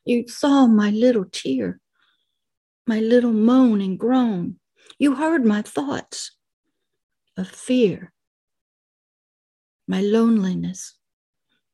You 0.05 0.27
saw 0.27 0.67
my 0.67 0.89
little 0.89 1.25
tear, 1.25 1.79
my 2.87 2.99
little 2.99 3.33
moan 3.33 3.81
and 3.81 3.97
groan. 3.97 4.59
You 4.97 5.15
heard 5.15 5.45
my 5.45 5.61
thoughts 5.61 6.35
of 7.37 7.47
fear, 7.47 8.11
my 9.87 10.01
loneliness, 10.01 10.95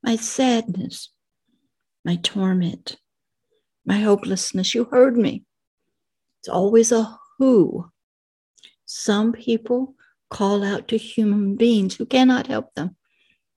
my 0.03 0.15
sadness, 0.15 1.11
my 2.03 2.17
torment, 2.17 2.97
my 3.85 3.99
hopelessness. 3.99 4.75
You 4.75 4.85
heard 4.85 5.17
me. 5.17 5.43
It's 6.39 6.49
always 6.49 6.91
a 6.91 7.17
who. 7.39 7.89
Some 8.85 9.33
people 9.33 9.95
call 10.29 10.63
out 10.63 10.87
to 10.89 10.97
human 10.97 11.55
beings 11.55 11.95
who 11.95 12.05
cannot 12.05 12.47
help 12.47 12.73
them 12.75 12.95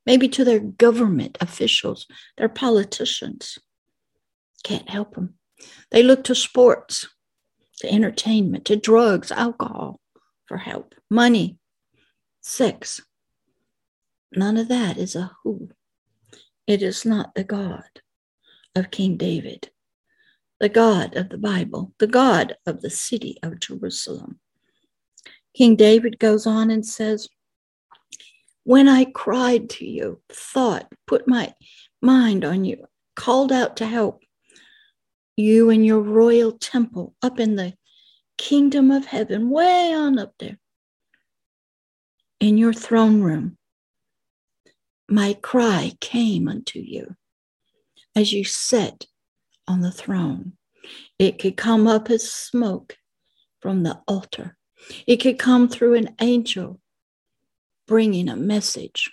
maybe 0.09 0.27
to 0.27 0.43
their 0.43 0.59
government 0.59 1.37
officials, 1.38 2.07
their 2.38 2.49
politicians. 2.49 3.59
Can't 4.65 4.88
help 4.88 5.15
them. 5.15 5.35
They 5.91 6.03
look 6.03 6.25
to 6.25 6.35
sports, 6.35 7.07
to 7.81 7.93
entertainment, 7.93 8.65
to 8.65 8.77
drugs, 8.77 9.31
alcohol 9.31 10.00
for 10.47 10.57
help, 10.57 10.95
money, 11.11 11.59
sex. 12.41 13.03
None 14.35 14.57
of 14.57 14.69
that 14.69 14.97
is 14.97 15.15
a 15.15 15.33
who. 15.45 15.69
It 16.67 16.81
is 16.81 17.05
not 17.05 17.35
the 17.35 17.45
God 17.45 18.00
of 18.75 18.91
King 18.91 19.19
David, 19.19 19.69
the 20.59 20.71
God 20.71 21.17
of 21.17 21.29
the 21.29 21.37
Bible, 21.37 21.93
the 21.99 22.07
God 22.07 22.57
of 22.65 22.81
the 22.81 22.91
city 22.91 23.37
of 23.43 23.61
Jerusalem. 23.61 24.41
King 25.55 25.77
David 25.77 26.19
goes 26.19 26.47
on 26.47 26.71
and 26.71 26.87
says, 26.87 27.29
when 28.68 28.87
I 28.87 29.06
cried 29.06 29.70
to 29.70 29.87
you, 29.87 30.20
thought, 30.28 30.92
put 31.06 31.26
my 31.26 31.54
mind 32.02 32.44
on 32.44 32.66
you, 32.66 32.84
called 33.16 33.50
out 33.50 33.78
to 33.78 33.87
help, 33.87 34.22
you 35.38 35.70
in 35.70 35.84
your 35.84 36.00
royal 36.00 36.52
temple 36.52 37.14
up 37.22 37.40
in 37.40 37.56
the 37.56 37.72
kingdom 38.37 38.90
of 38.90 39.06
heaven, 39.06 39.48
way 39.48 39.94
on 39.94 40.18
up 40.18 40.34
there, 40.38 40.58
in 42.40 42.58
your 42.58 42.75
throne 42.75 43.22
room, 43.22 43.56
my 45.08 45.32
cry 45.40 45.92
came 46.02 46.46
unto 46.46 46.78
you 46.78 47.16
as 48.14 48.34
you 48.34 48.44
sat 48.44 49.06
on 49.66 49.80
the 49.80 49.90
throne. 49.90 50.52
It 51.18 51.38
could 51.38 51.56
come 51.56 51.87
up 51.87 52.10
as 52.10 52.30
smoke 52.30 52.98
from 53.62 53.82
the 53.82 53.98
altar, 54.06 54.58
it 55.06 55.22
could 55.22 55.38
come 55.38 55.70
through 55.70 55.94
an 55.94 56.14
angel 56.20 56.82
bringing 57.88 58.28
a 58.28 58.37
message, 58.37 59.11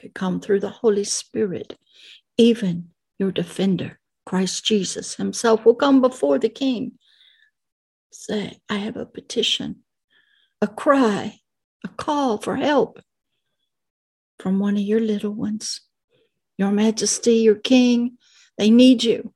could 0.00 0.14
come 0.14 0.40
through 0.40 0.60
the 0.60 0.70
Holy 0.70 1.02
Spirit, 1.02 1.76
even 2.36 2.90
your 3.18 3.32
defender. 3.32 3.98
Christ 4.24 4.64
Jesus 4.64 5.16
himself 5.16 5.64
will 5.64 5.74
come 5.74 6.00
before 6.00 6.38
the 6.38 6.50
king. 6.50 6.92
Say, 8.12 8.60
I 8.68 8.76
have 8.76 8.96
a 8.96 9.06
petition, 9.06 9.84
a 10.60 10.68
cry, 10.68 11.40
a 11.84 11.88
call 11.88 12.38
for 12.38 12.56
help 12.56 13.00
from 14.38 14.60
one 14.60 14.76
of 14.76 14.82
your 14.82 15.00
little 15.00 15.32
ones. 15.32 15.80
Your 16.58 16.70
Majesty, 16.70 17.36
your 17.36 17.54
King, 17.54 18.18
they 18.58 18.70
need 18.70 19.04
you. 19.04 19.32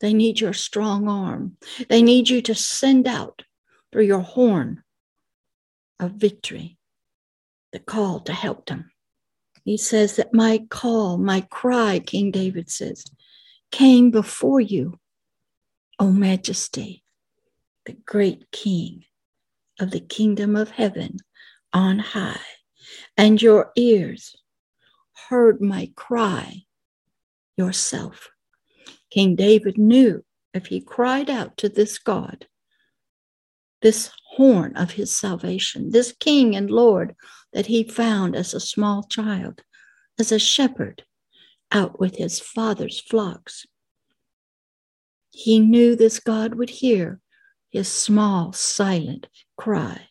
They 0.00 0.12
need 0.12 0.40
your 0.40 0.52
strong 0.52 1.08
arm. 1.08 1.56
They 1.88 2.02
need 2.02 2.28
you 2.28 2.42
to 2.42 2.54
send 2.54 3.08
out 3.08 3.42
through 3.90 4.04
your 4.04 4.20
horn 4.20 4.82
of 5.98 6.12
victory 6.12 6.78
the 7.72 7.78
call 7.78 8.20
to 8.20 8.32
help 8.32 8.66
them. 8.66 8.90
He 9.64 9.76
says 9.76 10.16
that 10.16 10.34
my 10.34 10.66
call, 10.70 11.18
my 11.18 11.42
cry, 11.42 12.00
King 12.00 12.30
David 12.30 12.70
says, 12.70 13.04
came 13.70 14.10
before 14.10 14.60
you, 14.60 14.98
O 15.98 16.10
Majesty, 16.10 17.02
the 17.86 17.96
great 18.06 18.50
King 18.50 19.04
of 19.80 19.90
the 19.90 20.00
kingdom 20.00 20.56
of 20.56 20.70
heaven 20.70 21.16
on 21.72 21.98
high, 21.98 22.40
and 23.16 23.40
your 23.40 23.72
ears 23.76 24.36
heard 25.28 25.60
my 25.60 25.90
cry 25.96 26.64
yourself. 27.56 28.30
King 29.10 29.36
David 29.36 29.78
knew 29.78 30.24
if 30.52 30.66
he 30.66 30.80
cried 30.80 31.30
out 31.30 31.56
to 31.58 31.68
this 31.68 31.98
God, 31.98 32.46
this 33.80 34.10
horn 34.24 34.76
of 34.76 34.92
his 34.92 35.14
salvation, 35.14 35.90
this 35.90 36.12
King 36.12 36.56
and 36.56 36.70
Lord 36.70 37.14
that 37.52 37.66
he 37.66 37.84
found 37.84 38.34
as 38.34 38.54
a 38.54 38.60
small 38.60 39.02
child, 39.02 39.62
as 40.18 40.32
a 40.32 40.38
shepherd, 40.38 41.04
out 41.70 41.98
with 41.98 42.16
his 42.16 42.40
father's 42.40 43.00
flocks. 43.00 43.66
He 45.30 45.58
knew 45.58 45.96
this 45.96 46.20
God 46.20 46.54
would 46.54 46.70
hear 46.70 47.20
his 47.70 47.88
small, 47.88 48.52
silent 48.52 49.28
cry 49.56 50.08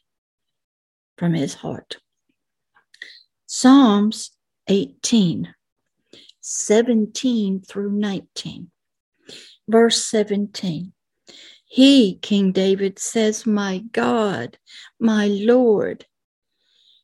from 1.17 1.33
his 1.33 1.53
heart. 1.53 1.97
Psalms 3.45 4.31
18, 4.67 5.53
17 6.41 7.61
through 7.61 7.91
19. 7.91 8.71
Verse 9.67 10.05
17. 10.05 10.93
He, 11.65 12.15
King 12.15 12.51
David, 12.51 12.99
says, 12.99 13.45
My 13.45 13.79
God, 13.91 14.57
my 14.99 15.27
Lord, 15.27 16.05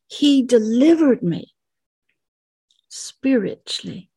He 0.07 0.41
delivered 0.41 1.21
me 1.21 1.53
spiritually 2.87 4.09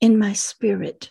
in 0.00 0.18
my 0.18 0.32
spirit 0.32 1.10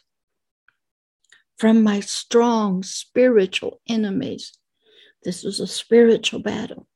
from 1.58 1.84
my 1.84 2.00
strong 2.00 2.82
spiritual 2.84 3.82
enemies. 3.88 4.58
This 5.24 5.44
was 5.44 5.60
a 5.60 5.68
spiritual 5.68 6.40
battle. 6.40 6.88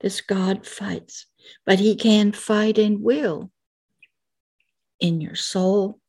This 0.00 0.20
God 0.20 0.66
fights, 0.66 1.26
but 1.64 1.80
He 1.80 1.96
can 1.96 2.32
fight 2.32 2.78
and 2.78 3.02
will 3.02 3.50
in 5.00 5.20
your 5.20 5.34
soul 5.34 6.00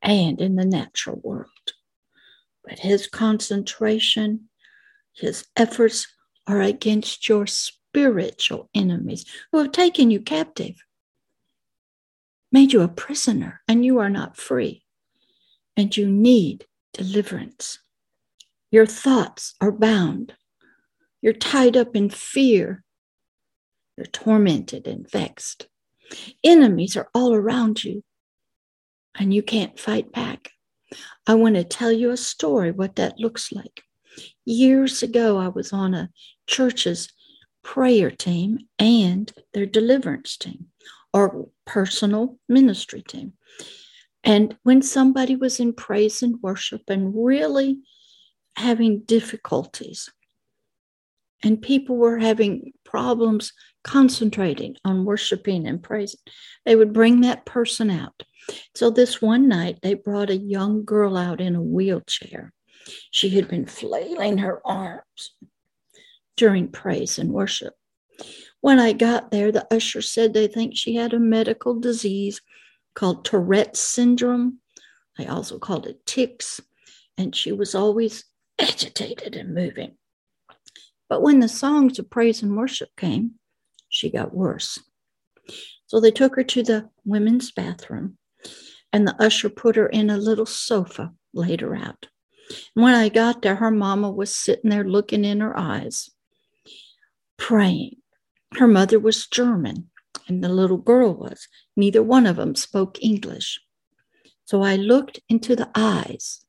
and 0.00 0.40
in 0.40 0.56
the 0.56 0.64
natural 0.64 1.20
world. 1.22 1.48
But 2.64 2.78
His 2.78 3.08
concentration, 3.08 4.48
His 5.14 5.46
efforts 5.56 6.06
are 6.46 6.62
against 6.62 7.28
your 7.28 7.46
spiritual 7.92 8.70
enemies 8.74 9.26
who 9.50 9.58
have 9.58 9.70
taken 9.70 10.10
you 10.10 10.18
captive 10.18 10.76
made 12.50 12.72
you 12.72 12.80
a 12.80 12.88
prisoner 12.88 13.60
and 13.68 13.84
you 13.84 13.98
are 13.98 14.08
not 14.08 14.36
free. 14.36 14.82
And 15.76 15.94
you 15.94 16.08
need 16.08 16.66
deliverance. 16.94 17.78
Your 18.70 18.86
thoughts 18.86 19.54
are 19.60 19.72
bound. 19.72 20.34
You're 21.20 21.32
tied 21.34 21.76
up 21.76 21.94
in 21.94 22.08
fear. 22.08 22.82
You're 23.96 24.06
tormented 24.06 24.86
and 24.86 25.10
vexed. 25.10 25.68
Enemies 26.44 26.96
are 26.96 27.08
all 27.14 27.34
around 27.34 27.84
you, 27.84 28.02
and 29.18 29.32
you 29.32 29.42
can't 29.42 29.80
fight 29.80 30.12
back. 30.12 30.50
I 31.26 31.34
want 31.34 31.54
to 31.54 31.64
tell 31.64 31.92
you 31.92 32.10
a 32.10 32.18
story 32.18 32.70
what 32.70 32.96
that 32.96 33.18
looks 33.18 33.50
like. 33.50 33.82
Years 34.44 35.02
ago, 35.02 35.38
I 35.38 35.48
was 35.48 35.72
on 35.72 35.94
a 35.94 36.10
church's 36.46 37.08
prayer 37.62 38.10
team 38.10 38.58
and 38.78 39.32
their 39.54 39.66
deliverance 39.66 40.36
team 40.36 40.66
or 41.12 41.48
personal 41.66 42.38
ministry 42.48 43.02
team. 43.02 43.34
And 44.24 44.56
when 44.62 44.82
somebody 44.82 45.36
was 45.36 45.58
in 45.60 45.72
praise 45.72 46.22
and 46.22 46.36
worship 46.42 46.82
and 46.88 47.12
really 47.14 47.80
having 48.56 49.00
difficulties, 49.00 50.10
and 51.42 51.60
people 51.60 51.96
were 51.96 52.18
having 52.18 52.72
problems 52.84 53.52
concentrating 53.82 54.76
on 54.84 55.04
worshiping 55.04 55.66
and 55.66 55.82
praising, 55.82 56.20
they 56.64 56.76
would 56.76 56.92
bring 56.92 57.22
that 57.22 57.44
person 57.44 57.90
out. 57.90 58.22
So, 58.74 58.90
this 58.90 59.20
one 59.20 59.48
night, 59.48 59.78
they 59.82 59.94
brought 59.94 60.30
a 60.30 60.36
young 60.36 60.84
girl 60.84 61.16
out 61.16 61.40
in 61.40 61.56
a 61.56 61.62
wheelchair. 61.62 62.52
She 63.10 63.30
had 63.30 63.48
been 63.48 63.66
flailing 63.66 64.38
her 64.38 64.60
arms 64.64 65.34
during 66.36 66.68
praise 66.68 67.18
and 67.18 67.32
worship. 67.32 67.74
When 68.60 68.78
I 68.78 68.92
got 68.92 69.30
there, 69.30 69.50
the 69.50 69.66
usher 69.74 70.02
said 70.02 70.32
they 70.32 70.46
think 70.46 70.76
she 70.76 70.94
had 70.94 71.12
a 71.12 71.18
medical 71.18 71.78
disease 71.78 72.40
called 72.94 73.24
Tourette's 73.24 73.80
syndrome. 73.80 74.58
They 75.18 75.26
also 75.26 75.58
called 75.58 75.86
it 75.86 76.04
tics, 76.06 76.60
and 77.18 77.34
she 77.34 77.52
was 77.52 77.74
always 77.74 78.24
agitated 78.58 79.34
and 79.34 79.54
moving. 79.54 79.96
But 81.08 81.22
when 81.22 81.40
the 81.40 81.48
songs 81.48 81.98
of 81.98 82.08
praise 82.08 82.42
and 82.42 82.56
worship 82.56 82.90
came, 82.96 83.32
she 83.88 84.10
got 84.10 84.34
worse. 84.34 84.78
So 85.86 86.00
they 86.00 86.10
took 86.10 86.36
her 86.36 86.44
to 86.44 86.62
the 86.62 86.88
women's 87.04 87.50
bathroom, 87.50 88.16
and 88.92 89.06
the 89.06 89.22
usher 89.22 89.50
put 89.50 89.76
her 89.76 89.88
in 89.88 90.08
a 90.08 90.16
little 90.16 90.46
sofa, 90.46 91.12
laid 91.34 91.60
her 91.60 91.74
out. 91.74 92.06
And 92.74 92.84
when 92.84 92.94
I 92.94 93.08
got 93.08 93.42
there, 93.42 93.56
her 93.56 93.70
mama 93.70 94.10
was 94.10 94.34
sitting 94.34 94.70
there 94.70 94.84
looking 94.84 95.24
in 95.24 95.40
her 95.40 95.58
eyes, 95.58 96.10
praying 97.36 97.96
her 98.56 98.68
mother 98.68 99.00
was 99.00 99.26
German, 99.26 99.88
and 100.28 100.44
the 100.44 100.48
little 100.48 100.76
girl 100.76 101.14
was. 101.14 101.48
Neither 101.74 102.02
one 102.02 102.26
of 102.26 102.36
them 102.36 102.54
spoke 102.54 103.02
English. 103.02 103.60
So 104.44 104.62
I 104.62 104.76
looked 104.76 105.20
into 105.28 105.56
the 105.56 105.70
eyes 105.74 106.44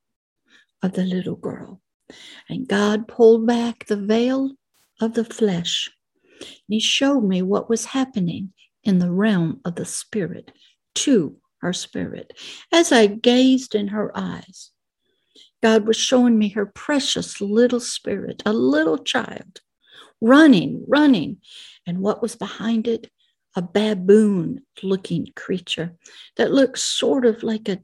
of 0.82 0.94
the 0.94 1.06
little 1.06 1.38
girl, 1.38 1.82
and 2.50 2.68
God 2.68 3.08
pulled 3.08 3.48
back 3.48 3.86
the 3.86 3.96
veil 3.96 4.56
of 5.00 5.14
the 5.14 5.24
flesh. 5.24 5.90
And 6.42 6.50
He 6.68 6.80
showed 6.82 7.22
me 7.22 7.42
what 7.42 7.70
was 7.70 7.86
happening 7.86 8.52
in 8.84 9.00
the 9.00 9.12
realm 9.12 9.62
of 9.64 9.76
the 9.76 9.86
spirit 9.86 10.52
to 10.96 11.38
her 11.62 11.72
spirit. 11.72 12.34
As 12.70 12.92
I 12.92 13.08
gazed 13.08 13.76
in 13.76 13.90
her 13.90 14.12
eyes, 14.14 14.72
God 15.62 15.88
was 15.88 15.96
showing 15.96 16.38
me 16.38 16.50
her 16.50 16.66
precious 16.66 17.40
little 17.40 17.80
spirit, 17.80 18.44
a 18.46 18.52
little 18.52 18.98
child, 18.98 19.62
running, 20.24 20.86
running. 20.88 21.38
And 21.86 22.00
what 22.00 22.22
was 22.22 22.36
behind 22.36 22.88
it? 22.88 23.12
A 23.56 23.62
baboon 23.62 24.64
looking 24.82 25.28
creature 25.36 25.94
that 26.38 26.52
looked 26.52 26.80
sort 26.80 27.26
of 27.26 27.44
like 27.44 27.70
a 27.70 27.82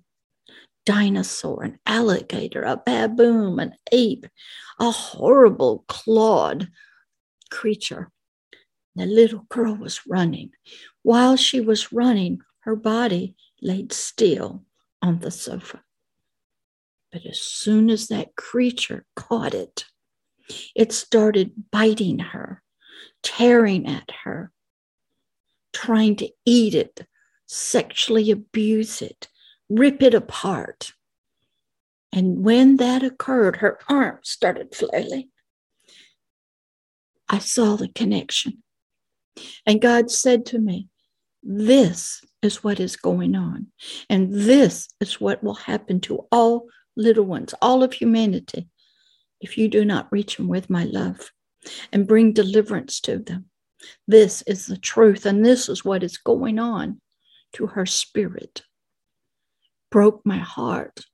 dinosaur, 0.85 1.63
an 1.63 1.77
alligator, 1.85 2.63
a 2.63 2.81
baboon, 2.83 3.59
an 3.59 3.73
ape, 3.91 4.25
a 4.79 4.89
horrible 4.89 5.83
clawed 5.87 6.69
creature. 7.51 8.09
The 8.95 9.05
little 9.05 9.45
girl 9.49 9.75
was 9.75 10.07
running. 10.07 10.51
While 11.03 11.35
she 11.35 11.61
was 11.61 11.93
running, 11.93 12.41
her 12.61 12.75
body 12.75 13.35
laid 13.61 13.93
still 13.93 14.63
on 15.01 15.19
the 15.19 15.29
sofa. 15.29 15.83
But 17.11 17.25
as 17.25 17.39
soon 17.39 17.89
as 17.89 18.07
that 18.07 18.35
creature 18.35 19.05
caught 19.15 19.53
it, 19.53 19.85
it 20.75 20.91
started 20.91 21.51
biting 21.71 22.19
her, 22.19 22.61
tearing 23.23 23.87
at 23.87 24.09
her, 24.23 24.51
trying 25.73 26.15
to 26.17 26.29
eat 26.45 26.75
it, 26.75 27.05
sexually 27.45 28.31
abuse 28.31 29.01
it, 29.01 29.27
rip 29.69 30.01
it 30.01 30.13
apart. 30.13 30.93
And 32.11 32.43
when 32.43 32.77
that 32.77 33.03
occurred, 33.03 33.57
her 33.57 33.79
arms 33.87 34.29
started 34.29 34.73
flailing. 34.73 35.29
I 37.27 37.39
saw 37.39 37.75
the 37.75 37.89
connection. 37.89 38.63
And 39.65 39.79
God 39.79 40.09
said 40.09 40.45
to 40.47 40.59
me, 40.59 40.87
This 41.43 42.21
is 42.41 42.63
what 42.63 42.79
is 42.79 42.95
going 42.95 43.35
on. 43.35 43.67
And 44.09 44.33
this 44.33 44.89
is 44.99 45.21
what 45.21 45.43
will 45.43 45.53
happen 45.53 46.01
to 46.01 46.25
all 46.31 46.67
little 46.95 47.25
ones, 47.25 47.53
all 47.61 47.83
of 47.83 47.93
humanity, 47.93 48.67
if 49.41 49.57
you 49.57 49.67
do 49.67 49.85
not 49.85 50.11
reach 50.11 50.37
them 50.37 50.47
with 50.47 50.69
my 50.69 50.83
love 50.83 51.31
and 51.91 52.07
bring 52.07 52.33
deliverance 52.33 52.99
to 53.01 53.19
them. 53.19 53.45
This 54.07 54.41
is 54.43 54.65
the 54.65 54.77
truth, 54.77 55.25
and 55.25 55.45
this 55.45 55.69
is 55.69 55.85
what 55.85 56.03
is 56.03 56.17
going 56.17 56.59
on 56.59 56.99
to 57.53 57.67
her 57.67 57.85
spirit. 57.85 58.63
Broke 59.89 60.21
my 60.25 60.37
heart, 60.37 61.05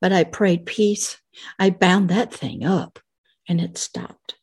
but 0.00 0.12
I 0.12 0.24
prayed 0.24 0.66
peace. 0.66 1.18
I 1.58 1.70
bound 1.70 2.10
that 2.10 2.32
thing 2.32 2.64
up, 2.64 2.98
and 3.48 3.60
it 3.60 3.78
stopped. 3.78 4.36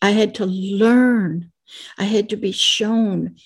I 0.00 0.10
had 0.10 0.34
to 0.36 0.46
learn, 0.46 1.52
I 1.98 2.04
had 2.04 2.30
to 2.30 2.36
be 2.36 2.52
shown 2.52 3.36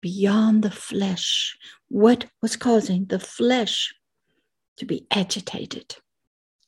beyond 0.00 0.62
the 0.62 0.70
flesh 0.70 1.56
what 1.88 2.26
was 2.40 2.56
causing 2.56 3.06
the 3.06 3.20
flesh 3.20 3.94
to 4.76 4.84
be 4.84 5.06
agitated. 5.10 5.96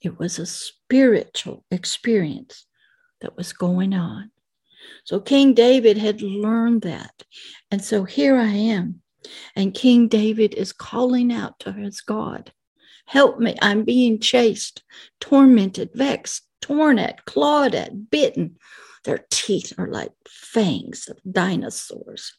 It 0.05 0.19
was 0.19 0.39
a 0.39 0.47
spiritual 0.47 1.65
experience 1.71 2.67
that 3.21 3.37
was 3.37 3.53
going 3.53 3.95
on. 3.95 4.31
So 5.05 5.21
King 5.21 5.55
David 5.55 5.97
had 5.97 6.21
learned 6.21 6.83
that. 6.83 7.23
And 7.71 7.83
so 7.83 8.05
here 8.05 8.37
I 8.37 8.49
am. 8.49 9.01
And 9.57 9.73
King 9.73 10.09
David 10.09 10.55
is 10.55 10.73
calling 10.73 11.33
out 11.33 11.59
to 11.61 11.73
his 11.73 12.01
God 12.01 12.53
Help 13.07 13.39
me. 13.39 13.55
I'm 13.61 13.85
being 13.85 14.19
chased, 14.19 14.83
tormented, 15.21 15.91
vexed, 15.95 16.47
torn 16.61 16.99
at, 16.99 17.25
clawed 17.25 17.75
at, 17.75 18.11
bitten. 18.11 18.57
Their 19.05 19.27
teeth 19.31 19.75
are 19.79 19.89
like 19.89 20.13
fangs 20.27 21.09
of 21.09 21.19
dinosaurs. 21.31 22.35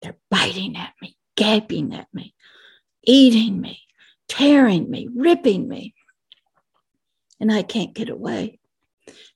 They're 0.00 0.16
biting 0.30 0.76
at 0.76 0.94
me, 1.00 1.16
gaping 1.36 1.94
at 1.94 2.08
me, 2.12 2.34
eating 3.04 3.60
me, 3.60 3.82
tearing 4.28 4.90
me, 4.90 5.08
ripping 5.14 5.68
me. 5.68 5.94
And 7.42 7.52
I 7.52 7.64
can't 7.64 7.92
get 7.92 8.08
away. 8.08 8.60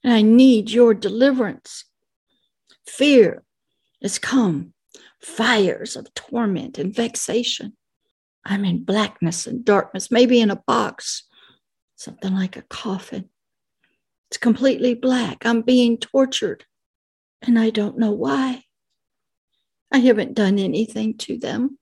And 0.01 0.13
I 0.13 0.21
need 0.21 0.71
your 0.71 0.93
deliverance. 0.93 1.83
Fear 2.87 3.43
has 4.01 4.17
come, 4.17 4.73
fires 5.21 5.97
of 5.97 6.13
torment 6.13 6.77
and 6.77 6.95
vexation. 6.95 7.75
I'm 8.45 8.63
in 8.63 8.85
blackness 8.85 9.45
and 9.45 9.65
darkness, 9.65 10.09
maybe 10.09 10.39
in 10.39 10.51
a 10.51 10.63
box, 10.65 11.23
something 11.97 12.33
like 12.33 12.55
a 12.55 12.61
coffin. 12.61 13.27
It's 14.29 14.37
completely 14.37 14.93
black. 14.93 15.45
I'm 15.45 15.61
being 15.61 15.97
tortured, 15.97 16.63
and 17.41 17.59
I 17.59 17.71
don't 17.71 17.97
know 17.97 18.11
why. 18.11 18.63
I 19.91 19.97
haven't 19.97 20.33
done 20.33 20.59
anything 20.59 21.17
to 21.17 21.37
them. 21.37 21.77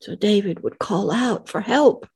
So 0.00 0.14
David 0.14 0.62
would 0.62 0.78
call 0.78 1.10
out 1.10 1.50
for 1.50 1.60
help. 1.60 2.08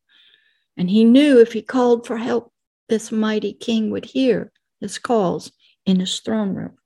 And 0.78 0.88
he 0.88 1.04
knew 1.04 1.40
if 1.40 1.52
he 1.52 1.60
called 1.60 2.06
for 2.06 2.16
help, 2.16 2.54
this 2.90 3.10
mighty 3.10 3.54
king 3.54 3.90
would 3.90 4.04
hear 4.04 4.52
his 4.80 4.98
calls 4.98 5.50
in 5.86 6.00
his 6.00 6.20
throne 6.20 6.54
room. 6.54 6.76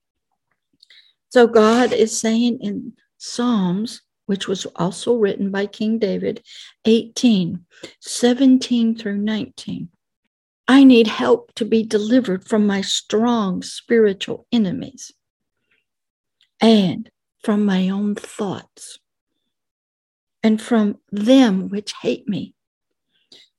So 1.30 1.48
God 1.48 1.92
is 1.92 2.16
saying 2.16 2.58
in 2.60 2.92
Psalms, 3.18 4.02
which 4.26 4.46
was 4.46 4.66
also 4.76 5.16
written 5.16 5.50
by 5.50 5.66
King 5.66 5.98
David, 5.98 6.44
18, 6.84 7.66
17 8.00 8.96
through 8.96 9.18
19. 9.18 9.88
I 10.68 10.84
need 10.84 11.08
help 11.08 11.52
to 11.56 11.64
be 11.64 11.82
delivered 11.82 12.46
from 12.46 12.66
my 12.66 12.80
strong 12.80 13.62
spiritual 13.62 14.46
enemies 14.52 15.10
and 16.60 17.10
from 17.42 17.66
my 17.66 17.88
own 17.88 18.14
thoughts 18.14 18.98
and 20.42 20.60
from 20.60 20.98
them 21.10 21.68
which 21.68 21.94
hate 22.00 22.28
me. 22.28 22.54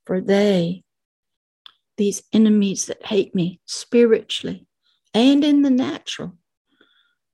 For 0.06 0.20
they, 0.20 0.84
these 1.96 2.22
enemies 2.32 2.86
that 2.86 3.04
hate 3.06 3.34
me 3.34 3.60
spiritually 3.64 4.66
and 5.14 5.44
in 5.44 5.62
the 5.62 5.70
natural, 5.70 6.36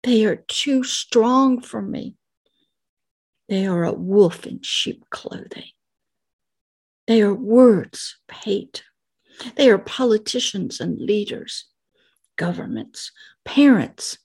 they 0.03 0.25
are 0.25 0.37
too 0.37 0.85
strong 0.85 1.61
for 1.61 1.83
me. 1.83 2.16
They 3.48 3.66
are 3.66 3.85
a 3.85 3.92
wolf 3.92 4.46
in 4.46 4.62
sheep 4.62 5.05
clothing. 5.11 5.70
They 7.07 7.22
are 7.22 7.35
words 7.35 8.18
of 8.29 8.37
hate. 8.37 8.85
They 9.57 9.68
are 9.70 9.79
politicians 9.79 10.81
and 10.81 10.98
leaders, 10.98 11.66
governments, 12.37 13.11
parents 13.44 14.18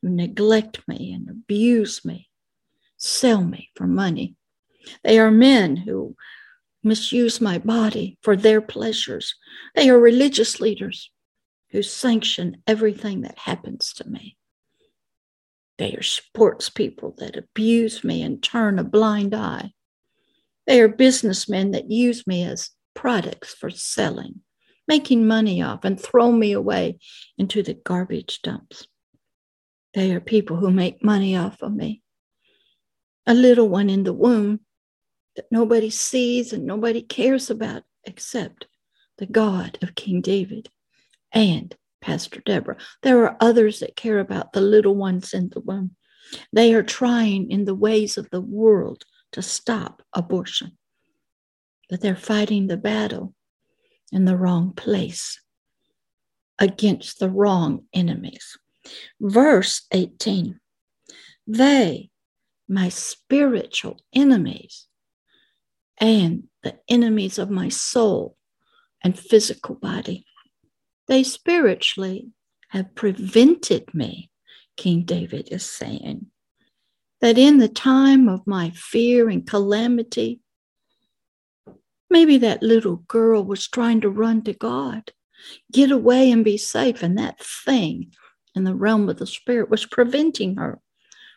who 0.00 0.10
neglect 0.10 0.86
me 0.86 1.12
and 1.12 1.28
abuse 1.30 2.04
me, 2.04 2.28
sell 2.96 3.42
me 3.42 3.70
for 3.74 3.86
money. 3.86 4.36
They 5.02 5.18
are 5.18 5.30
men 5.30 5.76
who 5.76 6.16
misuse 6.82 7.40
my 7.40 7.58
body 7.58 8.18
for 8.22 8.36
their 8.36 8.60
pleasures. 8.60 9.34
They 9.74 9.88
are 9.88 9.98
religious 9.98 10.60
leaders 10.60 11.10
who 11.70 11.82
sanction 11.82 12.62
everything 12.66 13.22
that 13.22 13.38
happens 13.38 13.92
to 13.94 14.08
me. 14.08 14.36
They 15.78 15.94
are 15.94 16.02
sports 16.02 16.68
people 16.68 17.14
that 17.18 17.36
abuse 17.36 18.04
me 18.04 18.22
and 18.22 18.42
turn 18.42 18.78
a 18.78 18.84
blind 18.84 19.34
eye. 19.34 19.72
They 20.66 20.80
are 20.80 20.88
businessmen 20.88 21.72
that 21.72 21.90
use 21.90 22.26
me 22.26 22.44
as 22.44 22.70
products 22.94 23.54
for 23.54 23.70
selling, 23.70 24.40
making 24.86 25.26
money 25.26 25.62
off 25.62 25.84
and 25.84 25.98
throw 25.98 26.30
me 26.30 26.52
away 26.52 26.98
into 27.38 27.62
the 27.62 27.74
garbage 27.74 28.40
dumps. 28.42 28.86
They 29.94 30.14
are 30.14 30.20
people 30.20 30.56
who 30.56 30.70
make 30.70 31.04
money 31.04 31.36
off 31.36 31.62
of 31.62 31.72
me. 31.72 32.02
A 33.26 33.34
little 33.34 33.68
one 33.68 33.90
in 33.90 34.04
the 34.04 34.12
womb 34.12 34.60
that 35.36 35.50
nobody 35.50 35.90
sees 35.90 36.52
and 36.52 36.66
nobody 36.66 37.02
cares 37.02 37.50
about 37.50 37.82
except 38.04 38.66
the 39.18 39.26
God 39.26 39.78
of 39.82 39.94
King 39.94 40.20
David 40.20 40.68
and 41.32 41.74
Pastor 42.00 42.40
Deborah. 42.44 42.76
There 43.02 43.24
are 43.24 43.36
others 43.40 43.80
that 43.80 43.96
care 43.96 44.18
about 44.18 44.52
the 44.52 44.60
little 44.60 44.94
ones 44.94 45.32
in 45.32 45.50
the 45.50 45.60
womb. 45.60 45.96
They 46.52 46.74
are 46.74 46.82
trying 46.82 47.50
in 47.50 47.64
the 47.64 47.74
ways 47.74 48.16
of 48.16 48.30
the 48.30 48.40
world 48.40 49.04
to 49.32 49.42
stop 49.42 50.02
abortion, 50.12 50.76
but 51.88 52.00
they're 52.00 52.16
fighting 52.16 52.66
the 52.66 52.76
battle 52.76 53.34
in 54.10 54.24
the 54.24 54.36
wrong 54.36 54.72
place 54.72 55.40
against 56.58 57.18
the 57.18 57.30
wrong 57.30 57.84
enemies. 57.94 58.58
Verse 59.20 59.86
18 59.92 60.58
They, 61.46 62.10
my 62.68 62.88
spiritual 62.88 64.00
enemies, 64.14 64.86
and 66.02 66.42
the 66.64 66.76
enemies 66.88 67.38
of 67.38 67.48
my 67.48 67.68
soul 67.68 68.36
and 69.04 69.16
physical 69.16 69.76
body, 69.76 70.26
they 71.06 71.22
spiritually 71.22 72.28
have 72.70 72.94
prevented 72.96 73.94
me, 73.94 74.28
King 74.76 75.04
David 75.04 75.48
is 75.52 75.64
saying, 75.64 76.26
that 77.20 77.38
in 77.38 77.58
the 77.58 77.68
time 77.68 78.28
of 78.28 78.44
my 78.48 78.70
fear 78.70 79.28
and 79.28 79.46
calamity, 79.46 80.40
maybe 82.10 82.36
that 82.38 82.64
little 82.64 82.96
girl 82.96 83.44
was 83.44 83.68
trying 83.68 84.00
to 84.00 84.10
run 84.10 84.42
to 84.42 84.52
God, 84.52 85.12
get 85.70 85.92
away 85.92 86.32
and 86.32 86.44
be 86.44 86.56
safe, 86.56 87.04
and 87.04 87.16
that 87.16 87.38
thing 87.38 88.12
in 88.56 88.64
the 88.64 88.74
realm 88.74 89.08
of 89.08 89.18
the 89.18 89.26
spirit 89.26 89.70
was 89.70 89.86
preventing 89.86 90.56
her 90.56 90.80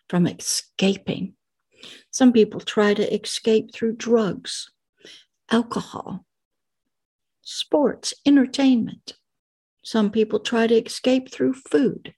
from 0.10 0.26
escaping. 0.26 1.35
Some 2.16 2.32
people 2.32 2.62
try 2.62 2.94
to 2.94 3.14
escape 3.14 3.74
through 3.74 3.98
drugs, 3.98 4.72
alcohol, 5.52 6.26
sports, 7.42 8.14
entertainment. 8.26 9.18
Some 9.84 10.12
people 10.12 10.40
try 10.40 10.66
to 10.68 10.82
escape 10.82 11.30
through 11.30 11.56
food. 11.56 12.14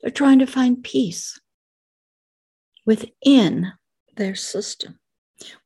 They're 0.00 0.10
trying 0.10 0.40
to 0.40 0.46
find 0.48 0.82
peace 0.82 1.40
within 2.84 3.74
their 4.16 4.34
system, 4.34 4.98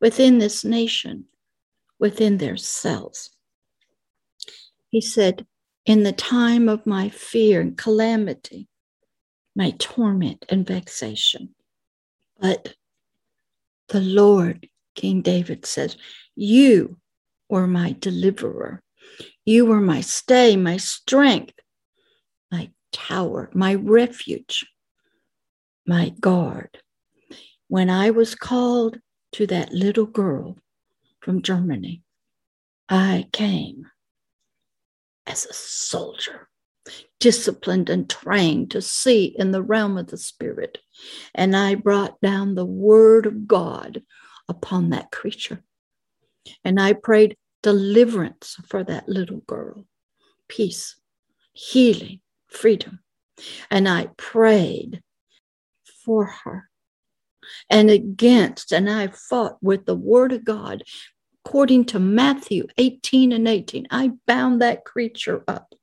within 0.02 0.36
this 0.36 0.66
nation, 0.66 1.24
within 1.98 2.36
their 2.36 2.58
cells. 2.58 3.30
He 4.90 5.00
said, 5.00 5.46
In 5.86 6.02
the 6.02 6.12
time 6.12 6.68
of 6.68 6.84
my 6.84 7.08
fear 7.08 7.62
and 7.62 7.78
calamity, 7.78 8.68
my 9.56 9.70
torment 9.78 10.44
and 10.50 10.66
vexation. 10.66 11.54
But 12.38 12.74
the 13.92 14.00
Lord, 14.00 14.68
King 14.94 15.20
David 15.20 15.66
says, 15.66 15.96
You 16.34 16.96
were 17.48 17.66
my 17.66 17.94
deliverer. 17.98 18.82
You 19.44 19.66
were 19.66 19.80
my 19.80 20.00
stay, 20.00 20.56
my 20.56 20.78
strength, 20.78 21.54
my 22.50 22.70
tower, 22.90 23.50
my 23.52 23.74
refuge, 23.74 24.66
my 25.86 26.08
guard. 26.20 26.78
When 27.68 27.90
I 27.90 28.10
was 28.10 28.34
called 28.34 28.98
to 29.32 29.46
that 29.48 29.72
little 29.72 30.06
girl 30.06 30.56
from 31.20 31.42
Germany, 31.42 32.02
I 32.88 33.28
came 33.32 33.86
as 35.26 35.44
a 35.44 35.52
soldier, 35.52 36.48
disciplined 37.20 37.88
and 37.88 38.08
trained 38.08 38.70
to 38.72 38.82
see 38.82 39.26
in 39.26 39.52
the 39.52 39.62
realm 39.62 39.96
of 39.98 40.08
the 40.08 40.16
spirit. 40.16 40.78
And 41.34 41.56
I 41.56 41.74
brought 41.74 42.20
down 42.20 42.54
the 42.54 42.66
word 42.66 43.26
of 43.26 43.46
God 43.46 44.02
upon 44.48 44.90
that 44.90 45.10
creature. 45.10 45.62
And 46.64 46.80
I 46.80 46.92
prayed 46.92 47.36
deliverance 47.62 48.56
for 48.68 48.82
that 48.84 49.08
little 49.08 49.40
girl, 49.46 49.86
peace, 50.48 50.96
healing, 51.52 52.20
freedom. 52.48 53.00
And 53.70 53.88
I 53.88 54.08
prayed 54.16 55.02
for 56.04 56.26
her 56.44 56.68
and 57.70 57.90
against, 57.90 58.72
and 58.72 58.90
I 58.90 59.08
fought 59.08 59.58
with 59.62 59.86
the 59.86 59.94
word 59.94 60.32
of 60.32 60.44
God 60.44 60.82
according 61.44 61.86
to 61.86 61.98
Matthew 61.98 62.66
18 62.78 63.32
and 63.32 63.48
18. 63.48 63.86
I 63.90 64.12
bound 64.26 64.62
that 64.62 64.84
creature 64.84 65.42
up. 65.48 65.74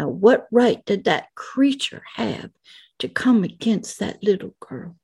Now, 0.00 0.08
what 0.08 0.46
right 0.50 0.82
did 0.86 1.04
that 1.04 1.26
creature 1.34 2.02
have 2.14 2.52
to 3.00 3.08
come 3.08 3.44
against 3.44 3.98
that 3.98 4.22
little 4.22 4.54
girl? 4.58 4.96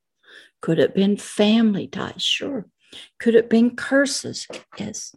Could 0.62 0.78
it 0.78 0.88
have 0.88 0.94
been 0.94 1.18
family 1.18 1.86
ties? 1.86 2.22
Sure. 2.22 2.64
Could 3.20 3.34
it 3.34 3.44
have 3.44 3.50
been 3.50 3.76
curses? 3.76 4.48
Yes. 4.78 5.14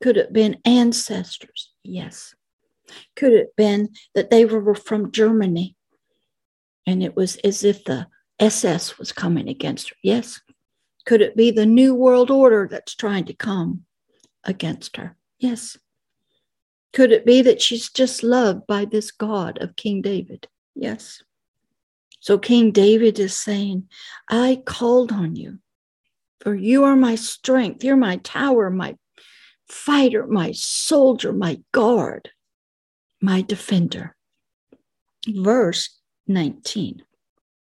Could 0.00 0.16
it 0.16 0.26
have 0.26 0.32
been 0.32 0.58
ancestors? 0.64 1.72
Yes. 1.82 2.36
Could 3.16 3.32
it 3.32 3.38
have 3.38 3.56
been 3.56 3.88
that 4.14 4.30
they 4.30 4.44
were 4.44 4.76
from 4.76 5.10
Germany 5.10 5.74
and 6.86 7.02
it 7.02 7.16
was 7.16 7.34
as 7.38 7.64
if 7.64 7.82
the 7.82 8.06
SS 8.38 8.96
was 8.96 9.10
coming 9.10 9.48
against 9.48 9.90
her? 9.90 9.96
Yes. 10.04 10.40
Could 11.04 11.20
it 11.20 11.34
be 11.34 11.50
the 11.50 11.66
New 11.66 11.96
World 11.96 12.30
Order 12.30 12.68
that's 12.70 12.94
trying 12.94 13.24
to 13.24 13.34
come 13.34 13.86
against 14.44 14.98
her? 14.98 15.16
Yes. 15.40 15.76
Could 16.92 17.12
it 17.12 17.24
be 17.24 17.42
that 17.42 17.62
she's 17.62 17.88
just 17.88 18.22
loved 18.22 18.66
by 18.66 18.84
this 18.84 19.10
God 19.10 19.58
of 19.58 19.76
King 19.76 20.02
David? 20.02 20.48
Yes. 20.74 21.22
So 22.20 22.38
King 22.38 22.70
David 22.70 23.18
is 23.18 23.34
saying, 23.34 23.88
I 24.28 24.62
called 24.66 25.12
on 25.12 25.36
you, 25.36 25.58
for 26.40 26.54
you 26.54 26.84
are 26.84 26.96
my 26.96 27.14
strength. 27.14 27.84
You're 27.84 27.96
my 27.96 28.16
tower, 28.16 28.70
my 28.70 28.96
fighter, 29.68 30.26
my 30.26 30.52
soldier, 30.52 31.32
my 31.32 31.60
guard, 31.72 32.30
my 33.22 33.42
defender. 33.42 34.16
Verse 35.28 35.98
19 36.26 37.02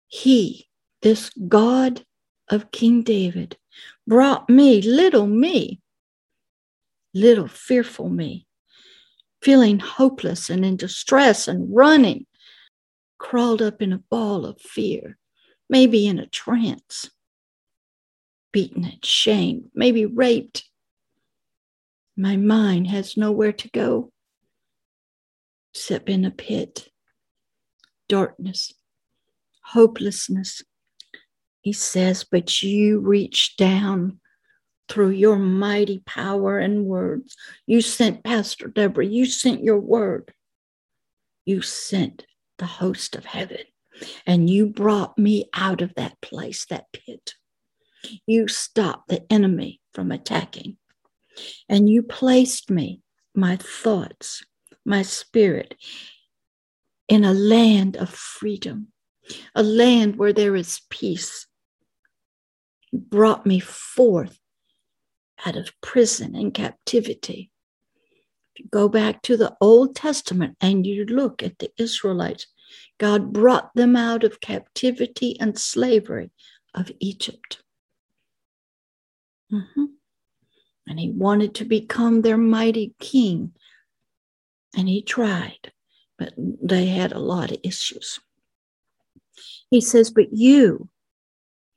He, 0.08 0.68
this 1.00 1.30
God 1.48 2.04
of 2.48 2.70
King 2.72 3.02
David, 3.02 3.56
brought 4.06 4.50
me, 4.50 4.82
little 4.82 5.26
me, 5.26 5.80
little 7.14 7.48
fearful 7.48 8.08
me, 8.08 8.46
feeling 9.42 9.78
hopeless 9.78 10.48
and 10.48 10.64
in 10.64 10.76
distress 10.76 11.48
and 11.48 11.74
running, 11.74 12.26
crawled 13.18 13.60
up 13.60 13.82
in 13.82 13.92
a 13.92 13.98
ball 13.98 14.46
of 14.46 14.60
fear, 14.60 15.18
maybe 15.68 16.06
in 16.06 16.18
a 16.18 16.26
trance, 16.26 17.10
beaten 18.52 18.84
and 18.84 19.04
shamed, 19.04 19.70
maybe 19.74 20.06
raped. 20.06 20.68
My 22.16 22.36
mind 22.36 22.88
has 22.88 23.16
nowhere 23.16 23.52
to 23.52 23.68
go 23.70 24.12
except 25.74 26.10
in 26.10 26.24
a 26.24 26.30
pit, 26.30 26.88
darkness, 28.08 28.72
hopelessness. 29.64 30.62
He 31.62 31.72
says, 31.72 32.24
But 32.24 32.62
you 32.62 33.00
reach 33.00 33.56
down 33.56 34.20
through 34.92 35.08
your 35.08 35.38
mighty 35.38 36.02
power 36.04 36.58
and 36.58 36.84
words. 36.84 37.34
You 37.66 37.80
sent 37.80 38.22
Pastor 38.22 38.68
Deborah, 38.68 39.06
you 39.06 39.24
sent 39.24 39.64
your 39.64 39.80
word. 39.80 40.34
You 41.46 41.62
sent 41.62 42.26
the 42.58 42.66
host 42.66 43.16
of 43.16 43.24
heaven, 43.24 43.64
and 44.26 44.50
you 44.50 44.66
brought 44.66 45.16
me 45.16 45.46
out 45.54 45.80
of 45.80 45.94
that 45.94 46.20
place, 46.20 46.66
that 46.66 46.84
pit. 46.92 47.32
You 48.26 48.48
stopped 48.48 49.08
the 49.08 49.24
enemy 49.32 49.80
from 49.94 50.12
attacking, 50.12 50.76
and 51.70 51.88
you 51.88 52.02
placed 52.02 52.70
me, 52.70 53.00
my 53.34 53.56
thoughts, 53.56 54.44
my 54.84 55.00
spirit, 55.00 55.74
in 57.08 57.24
a 57.24 57.32
land 57.32 57.96
of 57.96 58.10
freedom, 58.10 58.88
a 59.54 59.62
land 59.62 60.16
where 60.16 60.34
there 60.34 60.54
is 60.54 60.82
peace. 60.90 61.46
You 62.90 62.98
brought 62.98 63.46
me 63.46 63.58
forth 63.58 64.38
out 65.44 65.56
of 65.56 65.72
prison 65.80 66.34
and 66.34 66.54
captivity. 66.54 67.50
If 68.54 68.64
you 68.64 68.70
go 68.70 68.88
back 68.88 69.22
to 69.22 69.36
the 69.36 69.56
Old 69.60 69.96
Testament 69.96 70.56
and 70.60 70.86
you 70.86 71.04
look 71.06 71.42
at 71.42 71.58
the 71.58 71.70
Israelites, 71.78 72.46
God 72.98 73.32
brought 73.32 73.74
them 73.74 73.96
out 73.96 74.24
of 74.24 74.40
captivity 74.40 75.38
and 75.40 75.58
slavery 75.58 76.30
of 76.74 76.90
Egypt. 77.00 77.62
Mm-hmm. 79.52 79.84
And 80.86 81.00
he 81.00 81.10
wanted 81.10 81.54
to 81.56 81.64
become 81.64 82.22
their 82.22 82.38
mighty 82.38 82.94
king. 82.98 83.52
And 84.76 84.88
he 84.88 85.02
tried, 85.02 85.72
but 86.18 86.32
they 86.36 86.86
had 86.86 87.12
a 87.12 87.18
lot 87.18 87.50
of 87.50 87.58
issues. 87.62 88.20
He 89.70 89.80
says, 89.80 90.10
But 90.10 90.32
you, 90.32 90.88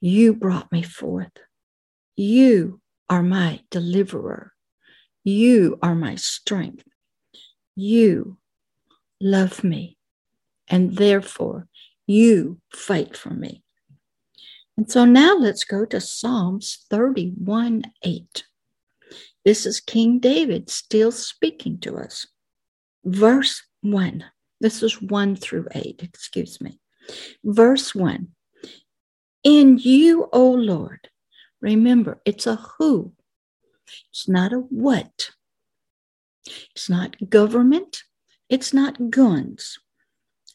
you 0.01 0.33
brought 0.33 0.71
me 0.71 0.81
forth. 0.81 1.31
You 2.15 2.81
are 3.09 3.23
my 3.23 3.61
deliverer. 3.69 4.53
You 5.23 5.79
are 5.81 5.95
my 5.95 6.15
strength. 6.15 6.83
You 7.75 8.37
love 9.19 9.63
me, 9.63 9.97
and 10.67 10.95
therefore 10.95 11.67
you 12.07 12.59
fight 12.71 13.17
for 13.17 13.31
me. 13.31 13.63
And 14.77 14.91
so 14.91 15.05
now 15.05 15.35
let's 15.35 15.63
go 15.63 15.85
to 15.85 16.01
Psalms 16.01 16.85
31 16.89 17.83
8. 18.03 18.43
This 19.45 19.65
is 19.65 19.79
King 19.79 20.19
David 20.19 20.69
still 20.69 21.11
speaking 21.11 21.79
to 21.79 21.95
us. 21.97 22.27
Verse 23.03 23.63
1. 23.81 24.25
This 24.59 24.81
is 24.81 25.01
1 25.01 25.35
through 25.35 25.67
8, 25.73 26.01
excuse 26.03 26.59
me. 26.59 26.79
Verse 27.43 27.93
1 27.93 28.29
In 29.43 29.77
you, 29.77 30.27
O 30.33 30.51
Lord, 30.51 31.09
Remember, 31.65 32.21
it's 32.25 32.45
a 32.45 32.57
who, 32.57 33.11
it's 34.11 34.29
not 34.29 34.53
a 34.53 34.59
what. 34.59 35.31
It's 36.75 36.91
not 36.91 37.15
government, 37.27 38.03
it's 38.49 38.71
not 38.71 39.09
guns, 39.09 39.79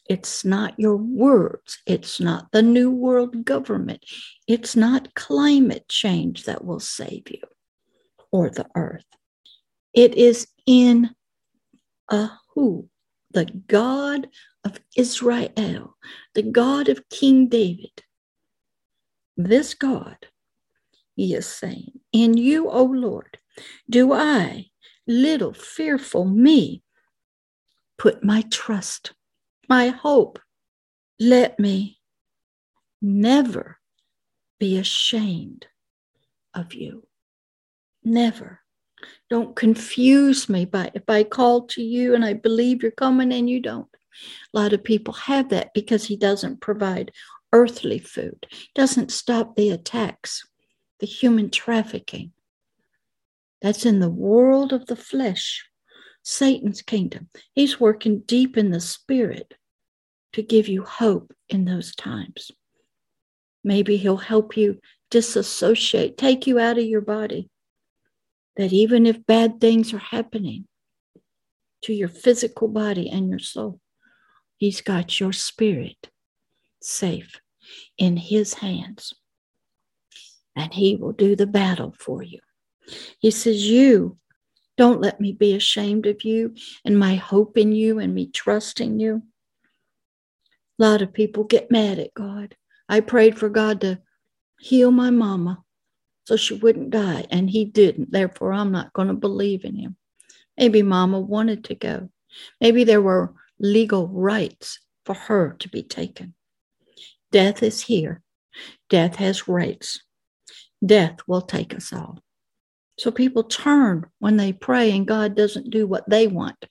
it's 0.09 0.45
not 0.45 0.79
your 0.79 0.95
words, 0.95 1.79
it's 1.85 2.21
not 2.21 2.53
the 2.53 2.61
New 2.61 2.89
World 2.89 3.43
government, 3.43 4.05
it's 4.47 4.77
not 4.77 5.13
climate 5.13 5.89
change 5.89 6.45
that 6.45 6.63
will 6.63 6.79
save 6.79 7.29
you 7.29 7.41
or 8.31 8.49
the 8.49 8.67
earth. 8.73 9.03
It 9.93 10.15
is 10.15 10.47
in 10.65 11.09
a 12.07 12.29
who, 12.55 12.87
the 13.31 13.47
God 13.67 14.29
of 14.63 14.79
Israel, 14.95 15.97
the 16.35 16.43
God 16.43 16.87
of 16.87 17.09
King 17.09 17.49
David. 17.49 18.01
This 19.35 19.73
God 19.73 20.15
he 21.15 21.33
is 21.33 21.45
saying, 21.45 21.99
In 22.11 22.37
you, 22.37 22.69
O 22.69 22.83
Lord, 22.83 23.37
do 23.89 24.13
I, 24.13 24.67
little 25.07 25.53
fearful 25.53 26.25
me, 26.25 26.83
put 27.97 28.23
my 28.23 28.43
trust, 28.49 29.13
my 29.69 29.89
hope. 29.89 30.39
Let 31.19 31.59
me 31.59 31.99
never 33.01 33.77
be 34.59 34.77
ashamed 34.77 35.67
of 36.53 36.73
you. 36.73 37.07
Never. 38.03 38.61
Don't 39.29 39.55
confuse 39.55 40.49
me 40.49 40.65
by 40.65 40.91
if 40.93 41.03
I 41.07 41.23
call 41.23 41.67
to 41.67 41.83
you 41.83 42.15
and 42.15 42.25
I 42.25 42.33
believe 42.33 42.81
you're 42.81 42.91
coming 42.91 43.31
and 43.31 43.49
you 43.49 43.59
don't. 43.59 43.87
A 44.53 44.57
lot 44.57 44.73
of 44.73 44.83
people 44.83 45.13
have 45.13 45.49
that 45.49 45.73
because 45.73 46.05
he 46.05 46.17
doesn't 46.17 46.61
provide 46.61 47.11
earthly 47.53 47.99
food, 47.99 48.47
doesn't 48.75 49.11
stop 49.11 49.55
the 49.55 49.69
attacks 49.69 50.43
the 51.01 51.07
human 51.07 51.49
trafficking. 51.49 52.31
That's 53.61 53.85
in 53.85 53.99
the 53.99 54.09
world 54.09 54.71
of 54.71 54.85
the 54.85 54.95
flesh, 54.95 55.67
Satan's 56.23 56.83
kingdom. 56.83 57.27
He's 57.53 57.79
working 57.79 58.19
deep 58.19 58.55
in 58.55 58.69
the 58.69 58.79
spirit 58.79 59.55
to 60.33 60.43
give 60.43 60.67
you 60.67 60.83
hope 60.83 61.33
in 61.49 61.65
those 61.65 61.95
times. 61.95 62.51
Maybe 63.63 63.97
he'll 63.97 64.17
help 64.17 64.55
you 64.55 64.79
disassociate, 65.09 66.17
take 66.17 66.47
you 66.47 66.59
out 66.59 66.77
of 66.77 66.85
your 66.85 67.01
body. 67.01 67.49
That 68.55 68.71
even 68.71 69.05
if 69.05 69.25
bad 69.25 69.59
things 69.59 69.93
are 69.93 69.99
happening 69.99 70.67
to 71.83 71.93
your 71.93 72.09
physical 72.09 72.67
body 72.67 73.09
and 73.09 73.27
your 73.29 73.39
soul, 73.39 73.79
he's 74.57 74.81
got 74.81 75.19
your 75.19 75.33
spirit 75.33 76.09
safe 76.79 77.39
in 77.97 78.17
his 78.17 78.55
hands 78.55 79.13
and 80.55 80.73
he 80.73 80.95
will 80.95 81.13
do 81.13 81.35
the 81.35 81.47
battle 81.47 81.93
for 81.97 82.23
you. 82.23 82.39
He 83.19 83.31
says, 83.31 83.69
You 83.69 84.17
Don't 84.77 85.01
let 85.01 85.19
me 85.19 85.31
be 85.31 85.53
ashamed 85.53 86.05
of 86.07 86.23
you 86.23 86.55
and 86.85 86.97
my 86.97 87.15
hope 87.15 87.57
in 87.57 87.71
you 87.71 87.99
and 87.99 88.13
me 88.13 88.27
trusting 88.27 88.99
you. 88.99 89.23
A 90.79 90.83
lot 90.83 91.01
of 91.01 91.13
people 91.13 91.43
get 91.43 91.71
mad 91.71 91.99
at 91.99 92.13
God. 92.13 92.55
I 92.89 92.99
prayed 92.99 93.37
for 93.37 93.49
God 93.49 93.81
to 93.81 93.99
heal 94.59 94.91
my 94.91 95.09
mama 95.09 95.63
so 96.25 96.35
she 96.35 96.55
wouldn't 96.55 96.91
die, 96.91 97.25
and 97.29 97.49
He 97.49 97.65
didn't. 97.65 98.11
Therefore, 98.11 98.53
I'm 98.53 98.71
not 98.71 98.93
going 98.93 99.07
to 99.07 99.13
believe 99.13 99.65
in 99.65 99.75
Him. 99.75 99.95
Maybe 100.57 100.81
mama 100.81 101.19
wanted 101.19 101.65
to 101.65 101.75
go. 101.75 102.09
Maybe 102.59 102.83
there 102.83 103.01
were 103.01 103.33
legal 103.59 104.07
rights 104.07 104.79
for 105.05 105.13
her 105.13 105.55
to 105.59 105.69
be 105.69 105.83
taken. 105.83 106.33
Death 107.31 107.63
is 107.63 107.81
here. 107.81 108.21
Death 108.89 109.15
has 109.15 109.47
rights. 109.47 110.03
Death 110.85 111.19
will 111.27 111.41
take 111.41 111.75
us 111.75 111.93
all. 111.93 112.19
So 112.97 113.11
people 113.11 113.43
turn 113.43 114.05
when 114.19 114.37
they 114.37 114.53
pray 114.53 114.91
and 114.91 115.07
God 115.07 115.35
doesn't 115.35 115.69
do 115.69 115.87
what 115.87 116.09
they 116.09 116.27
want. 116.27 116.65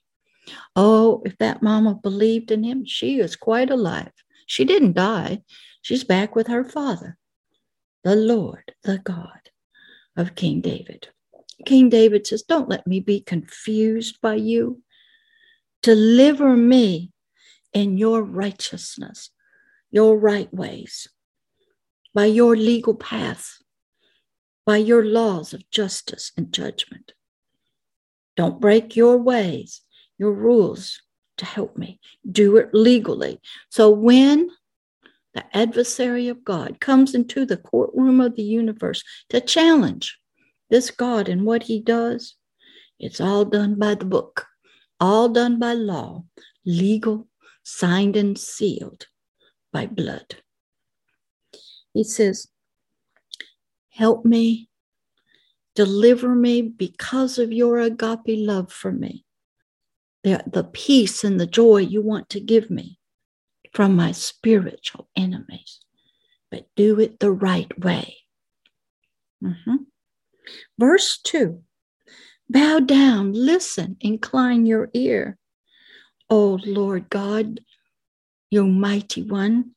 Oh, 0.77 1.23
if 1.25 1.37
that 1.39 1.63
mama 1.63 1.95
believed 1.95 2.51
in 2.51 2.63
him, 2.63 2.85
she 2.85 3.21
is 3.21 3.37
quite 3.37 3.71
alive. 3.71 4.13
She 4.47 4.65
didn't 4.65 4.95
die. 4.95 5.43
She's 5.83 6.05
back 6.05 6.35
with 6.35 6.49
her 6.49 6.65
father, 6.65 7.17
the 8.05 8.17
Lord, 8.17 8.75
the 8.85 8.99
God 8.99 9.51
of 10.17 10.35
King 10.35 10.61
David. 10.61 11.09
King 11.67 11.89
David 11.89 12.27
says, 12.27 12.43
Don't 12.43 12.69
let 12.69 12.87
me 12.87 13.01
be 13.01 13.21
confused 13.21 14.21
by 14.21 14.35
you. 14.35 14.83
Deliver 15.83 16.57
me 16.57 17.13
in 17.73 17.97
your 17.97 18.23
righteousness, 18.23 19.31
your 19.91 20.19
right 20.19 20.53
ways, 20.53 21.09
by 22.15 22.27
your 22.27 22.57
legal 22.57 22.95
paths, 22.95 23.60
by 24.71 24.77
your 24.77 25.05
laws 25.05 25.53
of 25.53 25.69
justice 25.73 26.31
and 26.37 26.53
judgment. 26.53 27.13
Don't 28.37 28.61
break 28.61 28.95
your 28.95 29.17
ways 29.17 29.81
your 30.17 30.33
rules 30.33 31.03
to 31.39 31.45
help 31.45 31.77
me. 31.77 31.99
Do 32.31 32.57
it 32.57 32.69
legally. 32.73 33.41
So 33.71 33.91
when 33.91 34.49
the 35.35 35.45
adversary 35.57 36.29
of 36.29 36.45
God 36.45 36.79
comes 36.79 37.17
into 37.17 37.45
the 37.45 37.57
courtroom 37.57 38.21
of 38.21 38.37
the 38.37 38.45
universe 38.45 39.03
to 39.31 39.41
challenge 39.41 40.17
this 40.69 40.93
God 40.93 41.29
and 41.29 41.45
what 41.45 41.65
he 41.65 41.81
does, 41.81 42.37
it's 43.01 43.21
all 43.21 43.45
done 43.45 43.75
by 43.75 43.97
the 43.97 44.05
book, 44.05 44.47
all 45.01 45.29
done 45.31 45.59
by 45.59 45.73
law, 45.73 46.23
legal, 46.65 47.27
signed 47.65 48.17
and 48.17 48.39
sealed 48.39 49.09
by 49.73 49.87
blood. 49.87 50.37
He 51.93 52.05
says, 52.05 52.47
Help 53.91 54.25
me, 54.25 54.69
deliver 55.75 56.35
me 56.35 56.63
because 56.63 57.39
of 57.39 57.53
your 57.53 57.79
agape 57.79 58.21
love 58.27 58.73
for 58.73 58.93
me 58.93 59.25
the, 60.23 60.43
the 60.47 60.65
peace 60.65 61.25
and 61.25 61.41
the 61.41 61.47
joy 61.47 61.79
you 61.79 62.03
want 62.03 62.29
to 62.31 62.41
give 62.41 62.71
me 62.71 62.99
from 63.73 63.95
my 63.95 64.13
spiritual 64.13 65.09
enemies, 65.17 65.81
but 66.51 66.67
do 66.77 66.99
it 67.01 67.21
the 67.21 67.31
right 67.31 67.79
way. 67.79 68.17
Mm-hmm. 69.43 69.77
Verse 70.79 71.19
2 71.23 71.63
Bow 72.49 72.81
down, 72.81 73.33
listen, 73.33 73.97
incline 74.01 74.67
your 74.67 74.91
ear. 74.93 75.39
O 76.29 76.59
Lord 76.65 77.09
God, 77.11 77.61
you 78.51 78.67
mighty 78.67 79.23
one, 79.23 79.73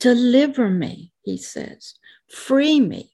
deliver 0.00 0.70
me, 0.70 1.12
he 1.22 1.36
says. 1.36 1.94
Free 2.28 2.80
me. 2.80 3.11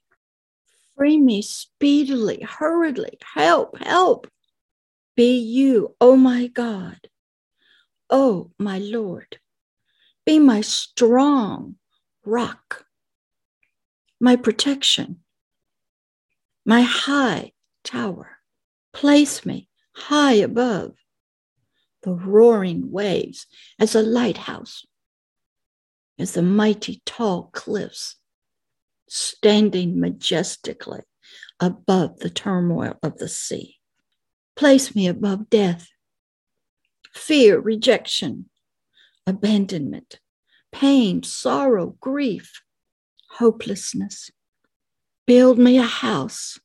Free 0.99 1.17
me 1.17 1.41
speedily, 1.41 2.41
hurriedly. 2.41 3.17
Help, 3.33 3.77
help 3.77 4.27
be 5.15 5.37
you, 5.37 5.95
O 6.01 6.11
oh 6.11 6.15
my 6.17 6.47
God, 6.47 6.99
O 8.09 8.19
oh 8.19 8.51
my 8.59 8.79
Lord. 8.79 9.37
Be 10.25 10.39
my 10.39 10.59
strong 10.59 11.75
rock, 12.25 12.83
my 14.19 14.35
protection, 14.35 15.21
my 16.65 16.81
high 16.81 17.53
tower. 17.85 18.39
Place 18.91 19.45
me 19.45 19.69
high 19.95 20.33
above 20.33 20.95
the 22.03 22.11
roaring 22.11 22.91
waves 22.91 23.47
as 23.79 23.95
a 23.95 24.01
lighthouse, 24.01 24.85
as 26.19 26.33
the 26.33 26.41
mighty 26.41 27.01
tall 27.05 27.51
cliffs 27.53 28.18
standing 29.09 29.99
majestically 29.99 31.01
above 31.59 32.19
the 32.19 32.29
turmoil 32.29 32.97
of 33.03 33.17
the 33.17 33.27
sea. 33.27 33.77
Place 34.55 34.95
me 34.95 35.07
above 35.07 35.49
death, 35.49 35.87
fear, 37.13 37.59
rejection, 37.59 38.49
abandonment, 39.25 40.19
pain, 40.71 41.23
sorrow, 41.23 41.95
grief, 41.99 42.61
hopelessness. 43.31 44.31
Build 45.25 45.59
me 45.59 45.77
a 45.77 45.83
house, 45.83 46.59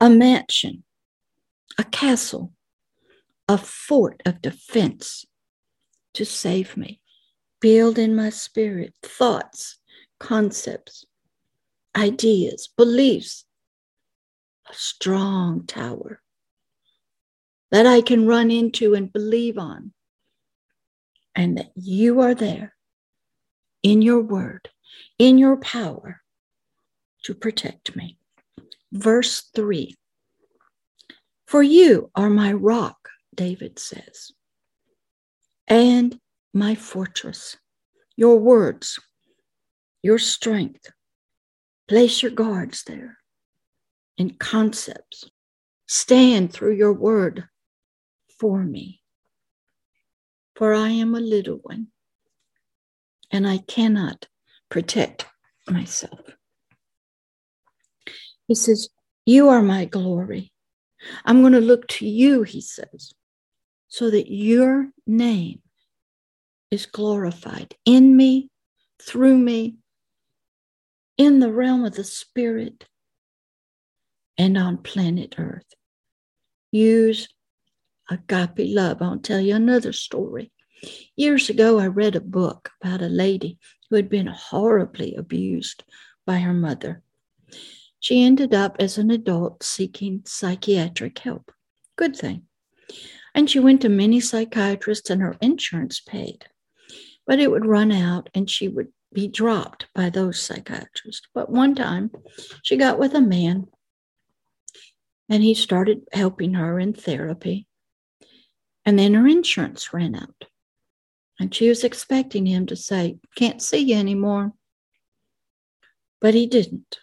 a 0.00 0.10
mansion, 0.10 0.84
a 1.78 1.84
castle, 1.84 2.52
a 3.48 3.58
fort 3.58 4.22
of 4.24 4.42
defense 4.42 5.24
to 6.14 6.24
save 6.24 6.76
me. 6.76 7.00
Build 7.60 7.98
in 7.98 8.16
my 8.16 8.30
spirit 8.30 8.94
thoughts, 9.02 9.78
concepts, 10.18 11.04
ideas, 11.96 12.68
beliefs, 12.76 13.44
a 14.68 14.74
strong 14.74 15.66
tower 15.66 16.20
that 17.70 17.86
I 17.86 18.00
can 18.00 18.26
run 18.26 18.50
into 18.50 18.94
and 18.94 19.12
believe 19.12 19.58
on. 19.58 19.92
And 21.34 21.56
that 21.58 21.70
you 21.76 22.20
are 22.20 22.34
there 22.34 22.74
in 23.82 24.02
your 24.02 24.20
word, 24.20 24.68
in 25.18 25.38
your 25.38 25.56
power 25.56 26.22
to 27.22 27.34
protect 27.34 27.94
me. 27.94 28.18
Verse 28.92 29.48
3 29.54 29.96
For 31.46 31.62
you 31.62 32.10
are 32.16 32.28
my 32.28 32.52
rock, 32.52 33.08
David 33.34 33.78
says, 33.78 34.32
and 35.68 36.18
my 36.52 36.74
fortress, 36.74 37.56
your 38.16 38.38
words, 38.38 38.98
your 40.02 40.18
strength. 40.18 40.90
Place 41.90 42.22
your 42.22 42.30
guards 42.30 42.84
there 42.84 43.18
in 44.16 44.30
concepts. 44.30 45.28
Stand 45.88 46.52
through 46.52 46.76
your 46.76 46.92
word 46.92 47.48
for 48.38 48.62
me. 48.62 49.00
For 50.54 50.72
I 50.72 50.90
am 50.90 51.16
a 51.16 51.20
little 51.20 51.58
one, 51.60 51.88
and 53.32 53.44
I 53.44 53.58
cannot 53.58 54.28
protect 54.68 55.26
myself. 55.68 56.20
He 58.46 58.54
says, 58.54 58.88
You 59.26 59.48
are 59.48 59.60
my 59.60 59.84
glory. 59.84 60.52
I'm 61.24 61.40
going 61.40 61.54
to 61.54 61.60
look 61.60 61.88
to 61.88 62.06
you, 62.06 62.44
he 62.44 62.60
says, 62.60 63.14
so 63.88 64.10
that 64.10 64.32
your 64.32 64.90
name 65.08 65.60
is 66.70 66.86
glorified 66.86 67.74
in 67.84 68.16
me, 68.16 68.48
through 69.02 69.38
me, 69.38 69.79
in 71.20 71.38
the 71.38 71.52
realm 71.52 71.84
of 71.84 71.92
the 71.96 72.02
spirit, 72.02 72.86
and 74.38 74.56
on 74.56 74.78
planet 74.78 75.34
Earth. 75.36 75.74
Use 76.72 77.28
agape 78.08 78.74
love. 78.74 79.02
I'll 79.02 79.18
tell 79.18 79.38
you 79.38 79.54
another 79.54 79.92
story. 79.92 80.50
Years 81.16 81.50
ago, 81.50 81.78
I 81.78 81.88
read 81.88 82.16
a 82.16 82.22
book 82.22 82.70
about 82.80 83.02
a 83.02 83.08
lady 83.08 83.58
who 83.90 83.96
had 83.96 84.08
been 84.08 84.28
horribly 84.28 85.14
abused 85.14 85.84
by 86.24 86.38
her 86.38 86.54
mother. 86.54 87.02
She 87.98 88.24
ended 88.24 88.54
up 88.54 88.76
as 88.78 88.96
an 88.96 89.10
adult 89.10 89.62
seeking 89.62 90.22
psychiatric 90.24 91.18
help. 91.18 91.52
Good 91.96 92.16
thing. 92.16 92.44
And 93.34 93.50
she 93.50 93.58
went 93.58 93.82
to 93.82 93.90
many 93.90 94.20
psychiatrists, 94.20 95.10
and 95.10 95.20
her 95.20 95.36
insurance 95.42 96.00
paid. 96.00 96.46
But 97.26 97.40
it 97.40 97.50
would 97.50 97.66
run 97.66 97.92
out, 97.92 98.30
and 98.34 98.48
she 98.48 98.68
would 98.68 98.88
be 99.12 99.28
dropped 99.28 99.86
by 99.94 100.10
those 100.10 100.40
psychiatrists. 100.40 101.26
But 101.34 101.50
one 101.50 101.74
time, 101.74 102.10
she 102.62 102.76
got 102.76 102.98
with 102.98 103.14
a 103.14 103.20
man, 103.20 103.66
and 105.28 105.42
he 105.42 105.54
started 105.54 106.02
helping 106.12 106.54
her 106.54 106.78
in 106.78 106.92
therapy. 106.92 107.66
And 108.84 108.98
then 108.98 109.14
her 109.14 109.26
insurance 109.26 109.92
ran 109.92 110.14
out. 110.14 110.44
And 111.38 111.54
she 111.54 111.68
was 111.68 111.84
expecting 111.84 112.46
him 112.46 112.66
to 112.66 112.76
say, 112.76 113.18
Can't 113.34 113.62
see 113.62 113.78
you 113.78 113.96
anymore. 113.96 114.52
But 116.20 116.34
he 116.34 116.46
didn't. 116.46 116.98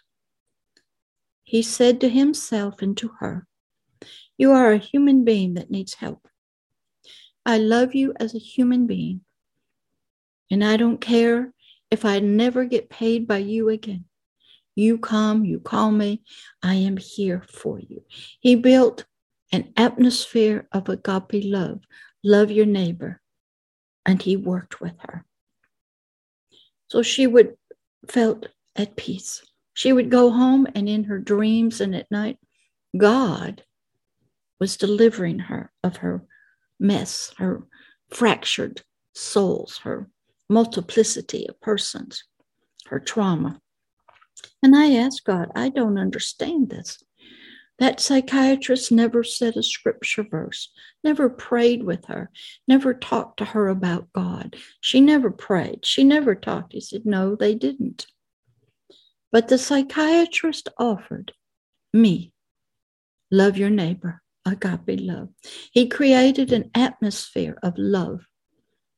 He 1.42 1.62
said 1.62 2.00
to 2.02 2.08
himself 2.08 2.82
and 2.82 2.96
to 2.98 3.08
her, 3.20 3.46
You 4.36 4.52
are 4.52 4.72
a 4.72 4.78
human 4.78 5.24
being 5.24 5.54
that 5.54 5.70
needs 5.70 5.94
help. 5.94 6.28
I 7.44 7.58
love 7.58 7.94
you 7.94 8.12
as 8.20 8.34
a 8.34 8.38
human 8.38 8.86
being. 8.86 9.22
And 10.50 10.62
I 10.62 10.76
don't 10.76 11.00
care 11.00 11.52
if 11.90 12.04
I 12.04 12.18
never 12.20 12.64
get 12.64 12.90
paid 12.90 13.26
by 13.26 13.38
you 13.38 13.68
again. 13.68 14.04
You 14.74 14.98
come, 14.98 15.44
you 15.44 15.58
call 15.58 15.90
me, 15.90 16.22
I 16.62 16.74
am 16.74 16.96
here 16.96 17.42
for 17.50 17.80
you. 17.80 18.04
He 18.40 18.54
built 18.54 19.04
an 19.50 19.72
atmosphere 19.76 20.68
of 20.72 20.88
agape 20.88 21.44
love. 21.44 21.80
Love 22.22 22.50
your 22.50 22.66
neighbor. 22.66 23.20
And 24.06 24.22
he 24.22 24.36
worked 24.36 24.80
with 24.80 24.94
her. 25.00 25.24
So 26.88 27.02
she 27.02 27.26
would 27.26 27.56
felt 28.06 28.48
at 28.76 28.96
peace. 28.96 29.42
She 29.74 29.92
would 29.92 30.10
go 30.10 30.30
home 30.30 30.66
and 30.74 30.88
in 30.88 31.04
her 31.04 31.18
dreams 31.18 31.80
and 31.80 31.94
at 31.94 32.10
night, 32.10 32.38
God 32.96 33.62
was 34.60 34.76
delivering 34.76 35.38
her 35.40 35.72
of 35.84 35.98
her 35.98 36.24
mess, 36.80 37.32
her 37.38 37.62
fractured 38.10 38.82
souls, 39.14 39.78
her 39.84 40.08
multiplicity 40.48 41.46
of 41.48 41.60
persons, 41.60 42.24
her 42.86 42.98
trauma. 42.98 43.60
And 44.62 44.74
I 44.74 44.94
asked 44.94 45.24
God, 45.24 45.50
I 45.54 45.68
don't 45.68 45.98
understand 45.98 46.70
this. 46.70 47.02
That 47.78 48.00
psychiatrist 48.00 48.90
never 48.90 49.22
said 49.22 49.56
a 49.56 49.62
scripture 49.62 50.24
verse, 50.28 50.72
never 51.04 51.28
prayed 51.28 51.84
with 51.84 52.06
her, 52.06 52.30
never 52.66 52.92
talked 52.92 53.38
to 53.38 53.44
her 53.44 53.68
about 53.68 54.12
God. 54.12 54.56
She 54.80 55.00
never 55.00 55.30
prayed. 55.30 55.86
She 55.86 56.02
never 56.02 56.34
talked. 56.34 56.72
He 56.72 56.80
said, 56.80 57.06
No, 57.06 57.36
they 57.36 57.54
didn't. 57.54 58.08
But 59.30 59.48
the 59.48 59.58
psychiatrist 59.58 60.68
offered 60.76 61.32
me 61.92 62.32
love 63.30 63.56
your 63.56 63.70
neighbor, 63.70 64.22
agape 64.44 65.00
love. 65.00 65.28
He 65.70 65.88
created 65.88 66.52
an 66.52 66.70
atmosphere 66.74 67.58
of 67.62 67.74
love 67.76 68.26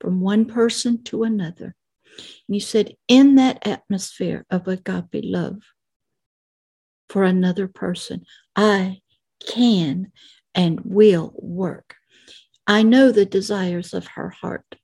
from 0.00 0.20
one 0.20 0.46
person 0.46 1.02
to 1.04 1.22
another. 1.22 1.76
And 2.16 2.54
he 2.54 2.60
said, 2.60 2.96
in 3.06 3.36
that 3.36 3.66
atmosphere 3.66 4.44
of 4.50 4.66
agape 4.66 5.22
love 5.24 5.62
for 7.08 7.24
another 7.24 7.68
person, 7.68 8.24
I 8.56 9.00
can 9.46 10.12
and 10.54 10.80
will 10.80 11.32
work. 11.36 11.96
I 12.66 12.82
know 12.82 13.10
the 13.10 13.26
desires 13.26 13.94
of 13.94 14.06
her 14.08 14.30
heart, 14.30 14.76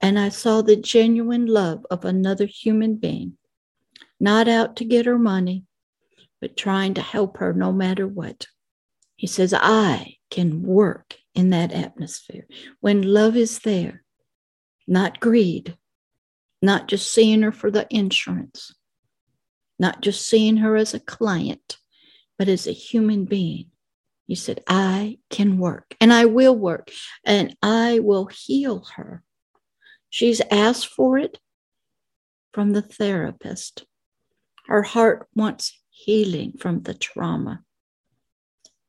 and 0.00 0.18
I 0.18 0.28
saw 0.28 0.62
the 0.62 0.76
genuine 0.76 1.46
love 1.46 1.84
of 1.90 2.04
another 2.04 2.46
human 2.46 2.96
being, 2.96 3.36
not 4.20 4.48
out 4.48 4.76
to 4.76 4.84
get 4.84 5.06
her 5.06 5.18
money, 5.18 5.64
but 6.40 6.56
trying 6.56 6.94
to 6.94 7.02
help 7.02 7.38
her 7.38 7.52
no 7.52 7.72
matter 7.72 8.06
what. 8.06 8.46
He 9.16 9.26
says, 9.26 9.54
I 9.54 10.16
can 10.30 10.62
work 10.62 11.16
in 11.34 11.50
that 11.50 11.72
atmosphere. 11.72 12.46
When 12.80 13.02
love 13.02 13.36
is 13.36 13.60
there, 13.60 14.03
not 14.86 15.20
greed, 15.20 15.76
not 16.62 16.88
just 16.88 17.12
seeing 17.12 17.42
her 17.42 17.52
for 17.52 17.70
the 17.70 17.86
insurance, 17.90 18.74
not 19.78 20.00
just 20.00 20.26
seeing 20.26 20.58
her 20.58 20.76
as 20.76 20.94
a 20.94 21.00
client, 21.00 21.78
but 22.38 22.48
as 22.48 22.66
a 22.66 22.72
human 22.72 23.24
being. 23.24 23.70
He 24.26 24.34
said, 24.34 24.62
I 24.66 25.18
can 25.30 25.58
work 25.58 25.94
and 26.00 26.12
I 26.12 26.24
will 26.24 26.56
work 26.56 26.90
and 27.24 27.54
I 27.62 28.00
will 28.00 28.26
heal 28.26 28.86
her. 28.96 29.22
She's 30.08 30.40
asked 30.50 30.86
for 30.86 31.18
it 31.18 31.38
from 32.52 32.70
the 32.70 32.82
therapist. 32.82 33.84
Her 34.66 34.82
heart 34.82 35.28
wants 35.34 35.78
healing 35.90 36.52
from 36.58 36.82
the 36.82 36.94
trauma. 36.94 37.62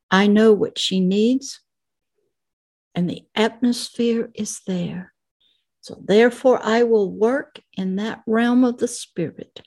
I 0.10 0.28
know 0.28 0.54
what 0.54 0.78
she 0.78 1.00
needs, 1.02 1.60
and 2.94 3.10
the 3.10 3.26
atmosphere 3.36 4.32
is 4.36 4.62
there. 4.66 5.15
So, 5.86 6.02
therefore, 6.04 6.60
I 6.64 6.82
will 6.82 7.12
work 7.12 7.60
in 7.74 7.98
that 7.98 8.24
realm 8.26 8.64
of 8.64 8.80
the 8.80 8.88
spirit, 8.88 9.62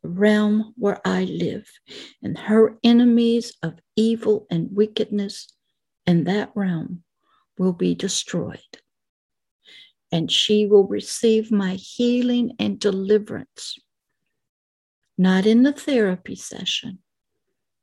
the 0.00 0.10
realm 0.10 0.72
where 0.76 1.00
I 1.04 1.24
live, 1.24 1.68
and 2.22 2.38
her 2.38 2.78
enemies 2.84 3.52
of 3.64 3.80
evil 3.96 4.46
and 4.52 4.68
wickedness 4.70 5.48
in 6.06 6.22
that 6.24 6.52
realm 6.54 7.02
will 7.58 7.72
be 7.72 7.96
destroyed. 7.96 8.60
And 10.12 10.30
she 10.30 10.66
will 10.66 10.86
receive 10.86 11.50
my 11.50 11.74
healing 11.74 12.54
and 12.60 12.78
deliverance, 12.78 13.76
not 15.18 15.46
in 15.46 15.64
the 15.64 15.72
therapy 15.72 16.36
session, 16.36 17.00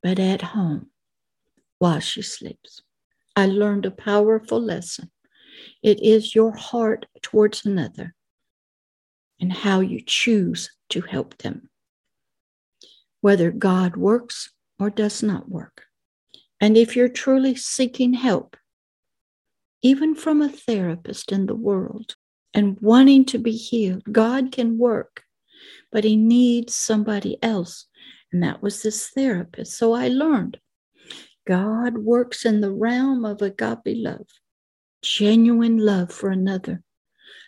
but 0.01 0.19
at 0.19 0.41
home 0.41 0.89
while 1.79 1.99
she 1.99 2.21
sleeps. 2.21 2.81
I 3.35 3.47
learned 3.47 3.85
a 3.85 3.91
powerful 3.91 4.61
lesson 4.61 5.11
it 5.83 6.01
is 6.01 6.35
your 6.35 6.55
heart 6.55 7.05
towards 7.21 7.65
another 7.65 8.13
and 9.39 9.51
how 9.51 9.79
you 9.79 10.01
choose 10.05 10.69
to 10.89 11.01
help 11.01 11.37
them, 11.39 11.69
whether 13.21 13.51
God 13.51 13.95
works 13.95 14.51
or 14.79 14.89
does 14.89 15.23
not 15.23 15.49
work. 15.49 15.83
And 16.59 16.77
if 16.77 16.95
you're 16.95 17.09
truly 17.09 17.55
seeking 17.55 18.13
help, 18.13 18.55
even 19.81 20.13
from 20.13 20.41
a 20.41 20.49
therapist 20.49 21.31
in 21.31 21.47
the 21.47 21.55
world, 21.55 22.15
and 22.53 22.77
wanting 22.81 23.25
to 23.25 23.37
be 23.37 23.53
healed, 23.53 24.03
God 24.11 24.51
can 24.51 24.77
work, 24.77 25.23
but 25.91 26.03
He 26.03 26.15
needs 26.15 26.75
somebody 26.75 27.41
else. 27.41 27.87
And 28.31 28.43
that 28.43 28.61
was 28.61 28.83
this 28.83 29.09
therapist. 29.09 29.77
So 29.77 29.93
I 29.93 30.09
learned 30.09 30.59
God 31.47 31.97
works 31.97 32.45
in 32.45 32.61
the 32.61 32.71
realm 32.71 33.25
of 33.25 33.41
agape 33.41 33.79
love 33.85 34.27
genuine 35.01 35.77
love 35.77 36.11
for 36.11 36.29
another, 36.29 36.83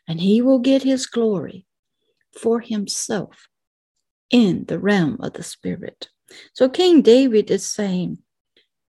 and 0.08 0.20
he 0.20 0.42
will 0.42 0.60
get 0.60 0.84
his 0.84 1.06
glory 1.06 1.66
for 2.40 2.60
himself 2.60 3.48
in 4.30 4.66
the 4.66 4.80
realm 4.80 5.18
of 5.22 5.34
the 5.34 5.44
Spirit. 5.44 6.10
So 6.54 6.68
King 6.70 7.02
David 7.02 7.52
is 7.52 7.66
saying, 7.66 8.18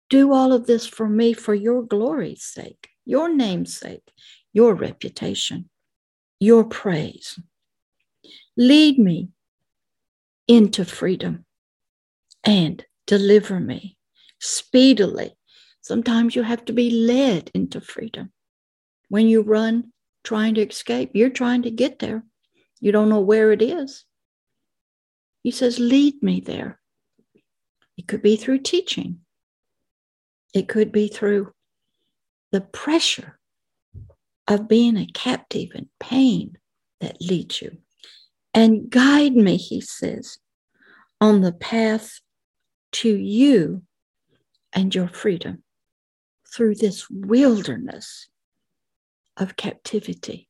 Do 0.09 0.33
all 0.33 0.51
of 0.51 0.67
this 0.67 0.85
for 0.85 1.07
me 1.07 1.33
for 1.33 1.53
your 1.53 1.83
glory's 1.83 2.43
sake, 2.43 2.89
your 3.05 3.33
name's 3.33 3.75
sake, 3.77 4.11
your 4.53 4.73
reputation, 4.75 5.69
your 6.39 6.63
praise. 6.63 7.39
Lead 8.57 8.99
me 8.99 9.29
into 10.47 10.83
freedom 10.83 11.45
and 12.43 12.85
deliver 13.07 13.59
me 13.59 13.97
speedily. 14.39 15.35
Sometimes 15.81 16.35
you 16.35 16.43
have 16.43 16.65
to 16.65 16.73
be 16.73 16.89
led 16.89 17.51
into 17.53 17.79
freedom. 17.79 18.31
When 19.09 19.27
you 19.27 19.41
run 19.41 19.91
trying 20.23 20.55
to 20.55 20.67
escape, 20.67 21.11
you're 21.13 21.29
trying 21.29 21.63
to 21.63 21.71
get 21.71 21.99
there. 21.99 22.23
You 22.79 22.91
don't 22.91 23.09
know 23.09 23.19
where 23.19 23.51
it 23.51 23.61
is. 23.61 24.05
He 25.43 25.51
says, 25.51 25.79
Lead 25.79 26.21
me 26.21 26.39
there. 26.39 26.79
It 27.97 28.07
could 28.07 28.21
be 28.21 28.37
through 28.37 28.59
teaching, 28.59 29.19
it 30.53 30.69
could 30.69 30.91
be 30.91 31.09
through 31.09 31.53
the 32.51 32.61
pressure 32.61 33.37
of 34.47 34.67
being 34.67 34.97
a 34.97 35.05
captive 35.05 35.69
and 35.75 35.87
pain 35.99 36.57
that 37.01 37.21
leads 37.21 37.61
you. 37.61 37.77
And 38.53 38.89
guide 38.89 39.35
me, 39.35 39.57
he 39.57 39.79
says, 39.79 40.39
on 41.21 41.41
the 41.41 41.51
path 41.51 42.19
to 42.93 43.15
you 43.15 43.83
and 44.73 44.93
your 44.93 45.07
freedom 45.07 45.63
through 46.51 46.75
this 46.75 47.07
wilderness 47.09 48.27
of 49.39 49.55
captivity. 49.55 50.47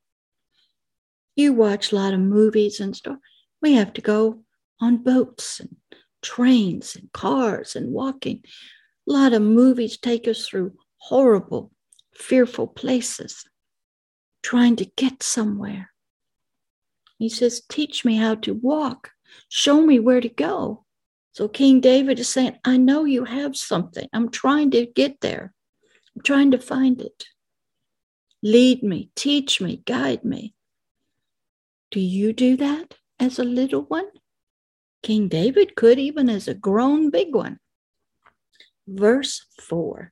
You 1.35 1.53
watch 1.53 1.91
a 1.91 1.95
lot 1.95 2.13
of 2.13 2.19
movies 2.19 2.79
and 2.79 2.95
stuff. 2.95 3.17
We 3.61 3.75
have 3.75 3.93
to 3.93 4.01
go 4.01 4.43
on 4.81 4.97
boats 4.97 5.59
and 5.59 5.75
trains 6.21 6.95
and 6.95 7.11
cars 7.13 7.75
and 7.75 7.91
walking. 7.91 8.43
A 9.07 9.11
lot 9.11 9.33
of 9.33 9.41
movies 9.41 9.97
take 9.97 10.27
us 10.27 10.47
through 10.47 10.73
horrible, 10.97 11.71
fearful 12.13 12.67
places, 12.67 13.45
trying 14.43 14.75
to 14.77 14.85
get 14.97 15.23
somewhere. 15.23 15.91
He 17.17 17.29
says, 17.29 17.61
Teach 17.69 18.03
me 18.03 18.15
how 18.15 18.35
to 18.35 18.53
walk, 18.53 19.11
show 19.49 19.81
me 19.81 19.99
where 19.99 20.21
to 20.21 20.29
go. 20.29 20.85
So 21.33 21.47
King 21.47 21.79
David 21.79 22.19
is 22.19 22.27
saying, 22.27 22.57
I 22.65 22.77
know 22.77 23.05
you 23.05 23.23
have 23.23 23.55
something. 23.55 24.07
I'm 24.11 24.29
trying 24.29 24.71
to 24.71 24.85
get 24.85 25.21
there, 25.21 25.53
I'm 26.15 26.21
trying 26.21 26.51
to 26.51 26.59
find 26.59 27.01
it. 27.01 27.25
Lead 28.41 28.83
me, 28.83 29.11
teach 29.15 29.59
me, 29.59 29.81
guide 29.85 30.23
me. 30.23 30.53
Do 31.91 31.99
you 31.99 32.33
do 32.33 32.55
that 32.57 32.95
as 33.19 33.39
a 33.39 33.43
little 33.43 33.81
one? 33.83 34.07
King 35.03 35.27
David 35.27 35.75
could, 35.75 35.99
even 35.99 36.29
as 36.29 36.47
a 36.47 36.53
grown 36.53 37.09
big 37.09 37.33
one. 37.33 37.59
Verse 38.87 39.45
4. 39.59 40.11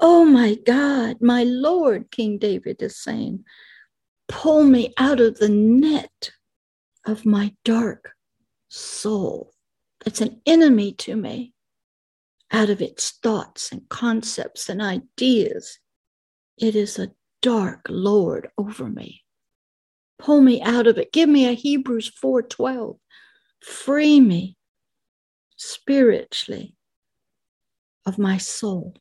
Oh 0.00 0.24
my 0.24 0.54
God, 0.54 1.16
my 1.20 1.44
Lord, 1.44 2.10
King 2.10 2.38
David 2.38 2.82
is 2.82 2.96
saying, 2.96 3.44
pull 4.28 4.64
me 4.64 4.92
out 4.96 5.20
of 5.20 5.38
the 5.38 5.48
net 5.48 6.30
of 7.06 7.24
my 7.24 7.54
dark 7.64 8.12
soul 8.68 9.52
that's 10.04 10.20
an 10.20 10.40
enemy 10.46 10.92
to 10.92 11.16
me, 11.16 11.54
out 12.52 12.70
of 12.70 12.80
its 12.80 13.10
thoughts 13.22 13.72
and 13.72 13.88
concepts 13.88 14.68
and 14.68 14.80
ideas 14.80 15.78
it 16.60 16.76
is 16.76 16.98
a 16.98 17.12
dark 17.42 17.86
Lord 17.88 18.50
over 18.58 18.88
me. 18.88 19.24
Pull 20.18 20.40
me 20.40 20.60
out 20.62 20.86
of 20.86 20.98
it. 20.98 21.12
Give 21.12 21.28
me 21.28 21.46
a 21.46 21.52
Hebrews 21.52 22.10
4:12. 22.10 22.98
Free 23.60 24.20
me 24.20 24.56
spiritually. 25.56 26.74
of 28.06 28.18
my 28.18 28.38
soul. 28.38 28.94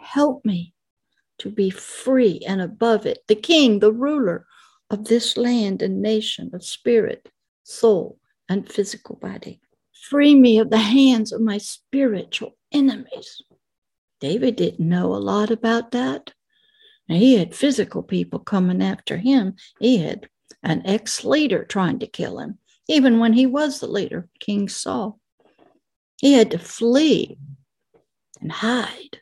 Help 0.00 0.44
me 0.44 0.72
to 1.38 1.50
be 1.50 1.70
free 1.70 2.40
and 2.46 2.62
above 2.62 3.06
it, 3.06 3.18
the 3.28 3.34
king, 3.34 3.78
the 3.78 3.92
ruler 3.92 4.46
of 4.90 5.04
this 5.04 5.36
land 5.36 5.82
and 5.82 6.00
nation 6.00 6.50
of 6.54 6.64
spirit, 6.64 7.28
soul, 7.62 8.18
and 8.48 8.70
physical 8.70 9.16
body. 9.16 9.60
Free 10.08 10.34
me 10.34 10.58
of 10.58 10.70
the 10.70 10.78
hands 10.78 11.32
of 11.32 11.40
my 11.42 11.58
spiritual 11.58 12.56
enemies. 12.72 13.42
David 14.24 14.56
didn't 14.56 14.88
know 14.88 15.14
a 15.14 15.20
lot 15.20 15.50
about 15.50 15.90
that. 15.90 16.32
Now, 17.10 17.16
he 17.16 17.34
had 17.34 17.54
physical 17.54 18.02
people 18.02 18.38
coming 18.38 18.82
after 18.82 19.18
him. 19.18 19.56
He 19.78 19.98
had 19.98 20.30
an 20.62 20.80
ex 20.86 21.26
leader 21.26 21.62
trying 21.62 21.98
to 21.98 22.06
kill 22.06 22.38
him, 22.38 22.56
even 22.88 23.18
when 23.18 23.34
he 23.34 23.44
was 23.44 23.80
the 23.80 23.86
leader, 23.86 24.30
King 24.40 24.66
Saul. 24.70 25.20
He 26.16 26.32
had 26.32 26.52
to 26.52 26.58
flee 26.58 27.36
and 28.40 28.50
hide. 28.50 29.20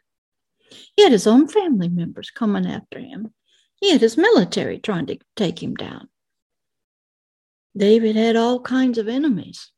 He 0.94 1.02
had 1.02 1.10
his 1.10 1.26
own 1.26 1.48
family 1.48 1.88
members 1.88 2.30
coming 2.30 2.64
after 2.64 3.00
him. 3.00 3.34
He 3.80 3.90
had 3.90 4.02
his 4.02 4.16
military 4.16 4.78
trying 4.78 5.06
to 5.06 5.18
take 5.34 5.60
him 5.60 5.74
down. 5.74 6.10
David 7.76 8.14
had 8.14 8.36
all 8.36 8.60
kinds 8.60 8.98
of 8.98 9.08
enemies 9.08 9.72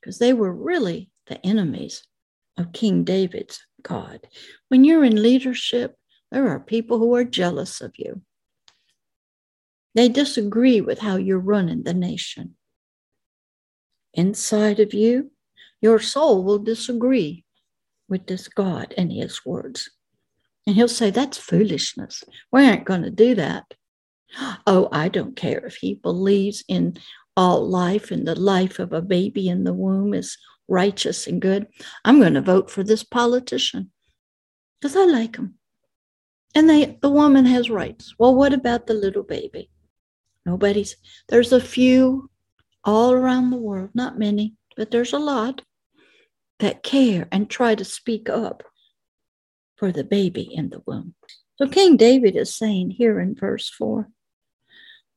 because 0.00 0.18
they 0.18 0.32
were 0.32 0.52
really 0.52 1.08
the 1.28 1.38
enemies 1.46 2.02
of 2.58 2.72
King 2.72 3.04
David's 3.04 3.64
God. 3.86 4.20
When 4.68 4.84
you're 4.84 5.04
in 5.04 5.22
leadership, 5.22 5.96
there 6.30 6.48
are 6.48 6.60
people 6.60 6.98
who 6.98 7.14
are 7.14 7.24
jealous 7.24 7.80
of 7.80 7.92
you. 7.96 8.22
They 9.94 10.08
disagree 10.08 10.80
with 10.80 10.98
how 10.98 11.16
you're 11.16 11.38
running 11.38 11.84
the 11.84 11.94
nation. 11.94 12.56
Inside 14.12 14.80
of 14.80 14.92
you, 14.92 15.30
your 15.80 16.00
soul 16.00 16.42
will 16.44 16.58
disagree 16.58 17.44
with 18.08 18.26
this 18.26 18.48
God 18.48 18.92
and 18.96 19.12
his 19.12 19.44
words. 19.44 19.90
And 20.66 20.74
he'll 20.74 20.88
say, 20.88 21.10
That's 21.10 21.38
foolishness. 21.38 22.24
We 22.50 22.66
aren't 22.66 22.84
going 22.84 23.02
to 23.02 23.10
do 23.10 23.34
that. 23.36 23.64
Oh, 24.66 24.88
I 24.90 25.08
don't 25.08 25.36
care 25.36 25.64
if 25.64 25.76
he 25.76 25.94
believes 25.94 26.64
in 26.68 26.98
all 27.36 27.66
life 27.66 28.10
and 28.10 28.26
the 28.26 28.34
life 28.34 28.78
of 28.78 28.92
a 28.92 29.00
baby 29.00 29.48
in 29.48 29.64
the 29.64 29.72
womb 29.72 30.12
is 30.12 30.36
righteous 30.68 31.26
and 31.26 31.40
good. 31.40 31.66
I'm 32.04 32.20
going 32.20 32.34
to 32.34 32.40
vote 32.40 32.70
for 32.70 32.82
this 32.82 33.04
politician 33.04 33.90
because 34.80 34.96
I 34.96 35.04
like 35.04 35.36
him. 35.36 35.54
And 36.54 36.68
they, 36.70 36.98
the 37.02 37.10
woman 37.10 37.44
has 37.46 37.68
rights. 37.68 38.14
Well, 38.18 38.34
what 38.34 38.52
about 38.52 38.86
the 38.86 38.94
little 38.94 39.22
baby? 39.22 39.70
Nobody's, 40.44 40.96
there's 41.28 41.52
a 41.52 41.60
few 41.60 42.30
all 42.84 43.12
around 43.12 43.50
the 43.50 43.56
world, 43.56 43.90
not 43.94 44.18
many, 44.18 44.54
but 44.76 44.90
there's 44.90 45.12
a 45.12 45.18
lot 45.18 45.62
that 46.60 46.82
care 46.82 47.28
and 47.30 47.50
try 47.50 47.74
to 47.74 47.84
speak 47.84 48.28
up 48.30 48.62
for 49.76 49.92
the 49.92 50.04
baby 50.04 50.48
in 50.50 50.70
the 50.70 50.82
womb. 50.86 51.14
So 51.56 51.68
King 51.68 51.96
David 51.96 52.36
is 52.36 52.54
saying 52.54 52.92
here 52.92 53.20
in 53.20 53.34
verse 53.34 53.68
4 53.68 54.08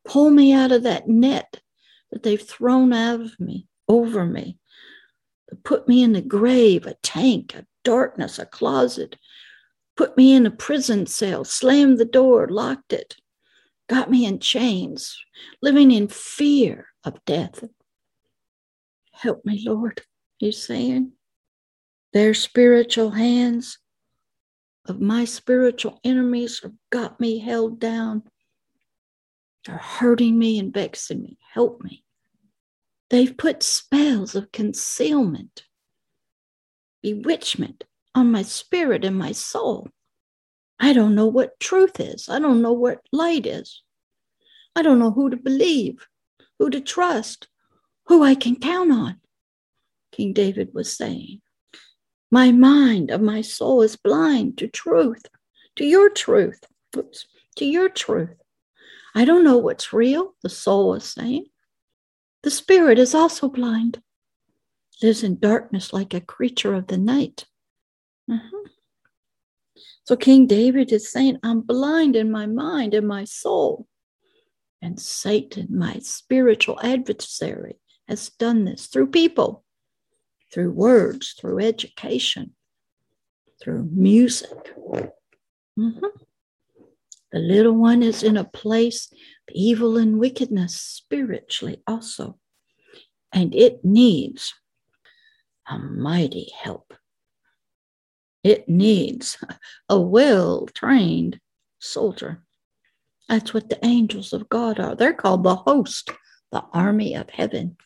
pull 0.05 0.31
me 0.31 0.51
out 0.53 0.71
of 0.71 0.83
that 0.83 1.07
net 1.07 1.61
that 2.11 2.23
they've 2.23 2.41
thrown 2.41 2.91
out 2.91 3.21
of 3.21 3.39
me, 3.39 3.67
over 3.87 4.25
me, 4.25 4.57
put 5.63 5.87
me 5.87 6.03
in 6.03 6.13
the 6.13 6.21
grave, 6.21 6.85
a 6.85 6.95
tank, 7.03 7.55
a 7.55 7.65
darkness, 7.83 8.39
a 8.39 8.45
closet, 8.45 9.17
put 9.95 10.15
me 10.17 10.33
in 10.33 10.45
a 10.45 10.51
prison 10.51 11.05
cell, 11.05 11.43
slammed 11.43 11.97
the 11.97 12.05
door, 12.05 12.47
locked 12.47 12.93
it, 12.93 13.15
got 13.87 14.09
me 14.09 14.25
in 14.25 14.39
chains, 14.39 15.17
living 15.61 15.91
in 15.91 16.07
fear 16.07 16.87
of 17.03 17.23
death. 17.25 17.63
Help 19.11 19.45
me, 19.45 19.63
Lord, 19.65 20.01
he's 20.37 20.61
saying. 20.61 21.13
Their 22.13 22.33
spiritual 22.33 23.11
hands 23.11 23.77
of 24.85 24.99
my 24.99 25.25
spiritual 25.25 25.99
enemies 26.03 26.61
have 26.63 26.73
got 26.89 27.19
me 27.19 27.39
held 27.39 27.79
down. 27.79 28.23
They're 29.65 29.77
hurting 29.77 30.37
me 30.39 30.57
and 30.57 30.73
vexing 30.73 31.21
me. 31.21 31.37
Help 31.53 31.83
me. 31.83 32.03
They've 33.09 33.35
put 33.35 33.63
spells 33.63 34.35
of 34.35 34.51
concealment, 34.51 35.63
bewitchment 37.01 37.83
on 38.13 38.31
my 38.31 38.43
spirit 38.43 39.03
and 39.03 39.17
my 39.17 39.31
soul. 39.31 39.89
I 40.79 40.93
don't 40.93 41.15
know 41.15 41.25
what 41.25 41.59
truth 41.59 41.99
is. 41.99 42.29
I 42.29 42.39
don't 42.39 42.61
know 42.61 42.73
what 42.73 43.01
light 43.11 43.45
is. 43.45 43.81
I 44.75 44.81
don't 44.81 44.99
know 44.99 45.11
who 45.11 45.29
to 45.29 45.37
believe, 45.37 46.07
who 46.59 46.69
to 46.69 46.79
trust, 46.79 47.47
who 48.05 48.23
I 48.23 48.35
can 48.35 48.55
count 48.55 48.91
on. 48.91 49.19
King 50.11 50.33
David 50.33 50.69
was 50.73 50.95
saying. 50.95 51.41
My 52.31 52.51
mind 52.51 53.09
of 53.09 53.21
my 53.21 53.41
soul 53.41 53.81
is 53.81 53.95
blind 53.95 54.59
to 54.59 54.67
truth, 54.67 55.25
to 55.77 55.85
your 55.85 56.09
truth, 56.09 56.63
oops, 56.95 57.25
to 57.57 57.65
your 57.65 57.89
truth. 57.89 58.37
I 59.15 59.25
don't 59.25 59.43
know 59.43 59.57
what's 59.57 59.93
real, 59.93 60.35
the 60.43 60.49
soul 60.49 60.93
is 60.93 61.05
saying. 61.05 61.45
The 62.43 62.51
spirit 62.51 62.97
is 62.97 63.13
also 63.13 63.49
blind, 63.49 64.01
lives 65.01 65.23
in 65.23 65.39
darkness 65.39 65.91
like 65.91 66.13
a 66.13 66.21
creature 66.21 66.73
of 66.73 66.87
the 66.87 66.97
night. 66.97 67.45
Uh-huh. 68.31 68.69
So 70.05 70.15
King 70.15 70.47
David 70.47 70.91
is 70.91 71.11
saying, 71.11 71.37
I'm 71.43 71.61
blind 71.61 72.15
in 72.15 72.31
my 72.31 72.45
mind 72.45 72.93
and 72.93 73.07
my 73.07 73.25
soul. 73.25 73.87
And 74.81 74.99
Satan, 74.99 75.67
my 75.69 75.99
spiritual 75.99 76.79
adversary, 76.81 77.75
has 78.07 78.29
done 78.29 78.65
this 78.65 78.87
through 78.87 79.07
people 79.07 79.65
through 80.51 80.71
words, 80.71 81.35
through 81.39 81.59
education, 81.59 82.55
through 83.61 83.89
music. 83.91 84.75
Mm-hmm. 85.77 86.05
The 87.31 87.39
little 87.39 87.75
one 87.75 88.01
is 88.01 88.23
in 88.23 88.37
a 88.37 88.43
place 88.43 89.13
evil 89.53 89.97
and 89.97 90.19
wickedness 90.19 90.75
spiritually 90.75 91.81
also, 91.87 92.37
and 93.31 93.53
it 93.55 93.83
needs 93.83 94.53
a 95.67 95.77
mighty 95.77 96.51
help. 96.57 96.93
It 98.43 98.67
needs 98.69 99.37
a 99.89 99.99
well 99.99 100.67
trained 100.67 101.39
soldier. 101.79 102.43
That's 103.27 103.53
what 103.53 103.69
the 103.69 103.83
angels 103.85 104.33
of 104.33 104.49
God 104.49 104.79
are. 104.79 104.95
They're 104.95 105.13
called 105.13 105.43
the 105.43 105.55
host, 105.55 106.11
the 106.51 106.63
army 106.73 107.15
of 107.15 107.29
heaven. 107.29 107.77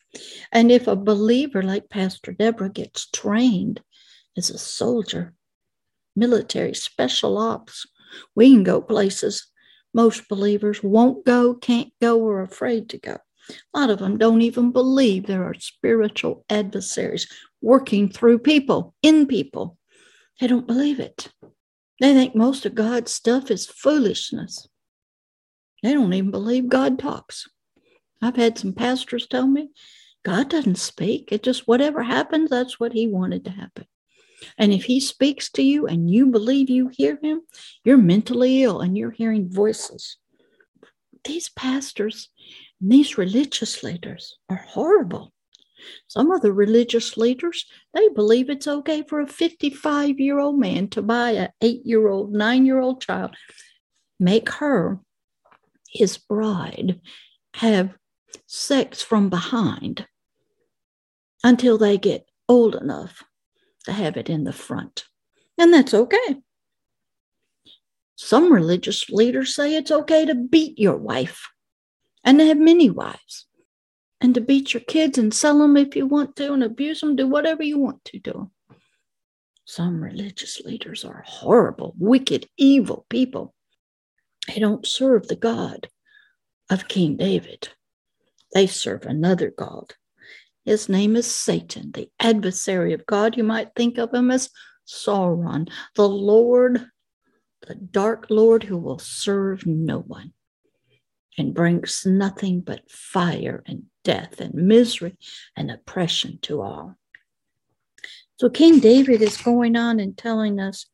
And 0.51 0.71
if 0.71 0.87
a 0.87 0.95
believer 0.95 1.61
like 1.61 1.89
Pastor 1.89 2.31
Deborah 2.31 2.69
gets 2.69 3.09
trained 3.09 3.81
as 4.37 4.49
a 4.49 4.57
soldier, 4.57 5.33
military, 6.15 6.73
special 6.73 7.37
ops, 7.37 7.85
we 8.35 8.53
can 8.53 8.63
go 8.63 8.79
places 8.81 9.47
most 9.93 10.27
believers 10.27 10.81
won't 10.81 11.25
go, 11.25 11.53
can't 11.53 11.91
go, 12.01 12.19
or 12.19 12.41
afraid 12.41 12.89
to 12.89 12.97
go. 12.97 13.17
A 13.73 13.79
lot 13.79 13.89
of 13.89 13.99
them 13.99 14.17
don't 14.17 14.41
even 14.41 14.71
believe 14.71 15.25
there 15.25 15.43
are 15.43 15.53
spiritual 15.55 16.45
adversaries 16.49 17.27
working 17.61 18.09
through 18.09 18.39
people, 18.39 18.93
in 19.01 19.27
people. 19.27 19.77
They 20.39 20.47
don't 20.47 20.67
believe 20.67 20.99
it. 20.99 21.29
They 21.99 22.13
think 22.13 22.35
most 22.35 22.65
of 22.65 22.75
God's 22.75 23.13
stuff 23.13 23.51
is 23.51 23.65
foolishness. 23.65 24.67
They 25.83 25.93
don't 25.93 26.13
even 26.13 26.31
believe 26.31 26.69
God 26.69 26.97
talks. 26.97 27.47
I've 28.21 28.37
had 28.37 28.57
some 28.57 28.73
pastors 28.73 29.27
tell 29.27 29.47
me 29.47 29.69
God 30.23 30.49
doesn't 30.49 30.77
speak. 30.77 31.31
It 31.31 31.43
just 31.43 31.67
whatever 31.67 32.03
happens, 32.03 32.49
that's 32.49 32.79
what 32.79 32.93
He 32.93 33.07
wanted 33.07 33.43
to 33.45 33.51
happen. 33.51 33.85
And 34.57 34.73
if 34.73 34.85
He 34.85 34.99
speaks 34.99 35.49
to 35.51 35.61
you 35.61 35.87
and 35.87 36.09
you 36.09 36.27
believe 36.27 36.69
you 36.69 36.89
hear 36.89 37.19
Him, 37.21 37.41
you're 37.83 37.97
mentally 37.97 38.63
ill 38.63 38.81
and 38.81 38.97
you're 38.97 39.11
hearing 39.11 39.49
voices. 39.49 40.17
These 41.23 41.49
pastors, 41.49 42.29
and 42.81 42.91
these 42.91 43.17
religious 43.17 43.83
leaders 43.83 44.35
are 44.49 44.65
horrible. 44.67 45.31
Some 46.07 46.31
of 46.31 46.41
the 46.41 46.53
religious 46.53 47.17
leaders, 47.17 47.65
they 47.93 48.09
believe 48.09 48.49
it's 48.49 48.67
okay 48.67 49.03
for 49.07 49.19
a 49.19 49.27
55 49.27 50.19
year 50.19 50.39
old 50.39 50.59
man 50.59 50.87
to 50.89 51.01
buy 51.01 51.31
an 51.31 51.49
eight 51.61 51.85
year 51.85 52.07
old, 52.07 52.33
nine 52.33 52.65
year 52.65 52.79
old 52.79 53.01
child, 53.01 53.35
make 54.19 54.49
her 54.49 54.99
his 55.89 56.17
bride, 56.17 56.99
have 57.55 57.93
sex 58.47 59.01
from 59.01 59.29
behind 59.29 60.07
until 61.43 61.77
they 61.77 61.97
get 61.97 62.25
old 62.47 62.75
enough 62.75 63.23
to 63.85 63.91
have 63.91 64.17
it 64.17 64.29
in 64.29 64.43
the 64.43 64.53
front. 64.53 65.05
And 65.57 65.73
that's 65.73 65.93
okay. 65.93 66.37
Some 68.15 68.53
religious 68.53 69.09
leaders 69.09 69.55
say 69.55 69.75
it's 69.75 69.91
okay 69.91 70.25
to 70.25 70.35
beat 70.35 70.79
your 70.79 70.97
wife 70.97 71.49
and 72.23 72.39
to 72.39 72.45
have 72.45 72.57
many 72.57 72.89
wives 72.89 73.47
and 74.21 74.33
to 74.35 74.41
beat 74.41 74.73
your 74.73 74.81
kids 74.81 75.17
and 75.17 75.33
sell 75.33 75.59
them 75.59 75.75
if 75.75 75.95
you 75.95 76.07
want 76.07 76.35
to 76.37 76.53
and 76.53 76.63
abuse 76.63 77.01
them, 77.01 77.15
do 77.15 77.27
whatever 77.27 77.63
you 77.63 77.77
want 77.77 78.03
to 78.05 78.19
do. 78.19 78.49
Some 79.65 80.01
religious 80.01 80.61
leaders 80.61 81.03
are 81.05 81.23
horrible, 81.25 81.93
wicked, 81.97 82.47
evil 82.57 83.05
people. 83.09 83.53
They 84.47 84.59
don't 84.59 84.85
serve 84.85 85.27
the 85.27 85.35
God 85.35 85.89
of 86.69 86.87
King 86.87 87.17
David. 87.17 87.69
They 88.53 88.67
serve 88.67 89.05
another 89.05 89.51
God. 89.51 89.93
His 90.65 90.87
name 90.87 91.15
is 91.15 91.33
Satan, 91.33 91.91
the 91.91 92.09
adversary 92.19 92.93
of 92.93 93.05
God. 93.05 93.35
You 93.35 93.43
might 93.43 93.75
think 93.75 93.97
of 93.97 94.13
him 94.13 94.31
as 94.31 94.49
Sauron, 94.87 95.69
the 95.95 96.07
Lord, 96.07 96.85
the 97.67 97.75
dark 97.75 98.27
Lord 98.29 98.63
who 98.63 98.77
will 98.77 98.99
serve 98.99 99.65
no 99.65 99.99
one 99.99 100.33
and 101.37 101.53
brings 101.53 102.05
nothing 102.05 102.61
but 102.61 102.89
fire 102.89 103.63
and 103.65 103.83
death 104.03 104.39
and 104.39 104.53
misery 104.53 105.17
and 105.55 105.71
oppression 105.71 106.39
to 106.43 106.61
all. 106.61 106.95
So 108.39 108.49
King 108.49 108.79
David 108.79 109.21
is 109.21 109.37
going 109.37 109.75
on 109.75 109.99
and 109.99 110.17
telling 110.17 110.59
us, 110.59 110.85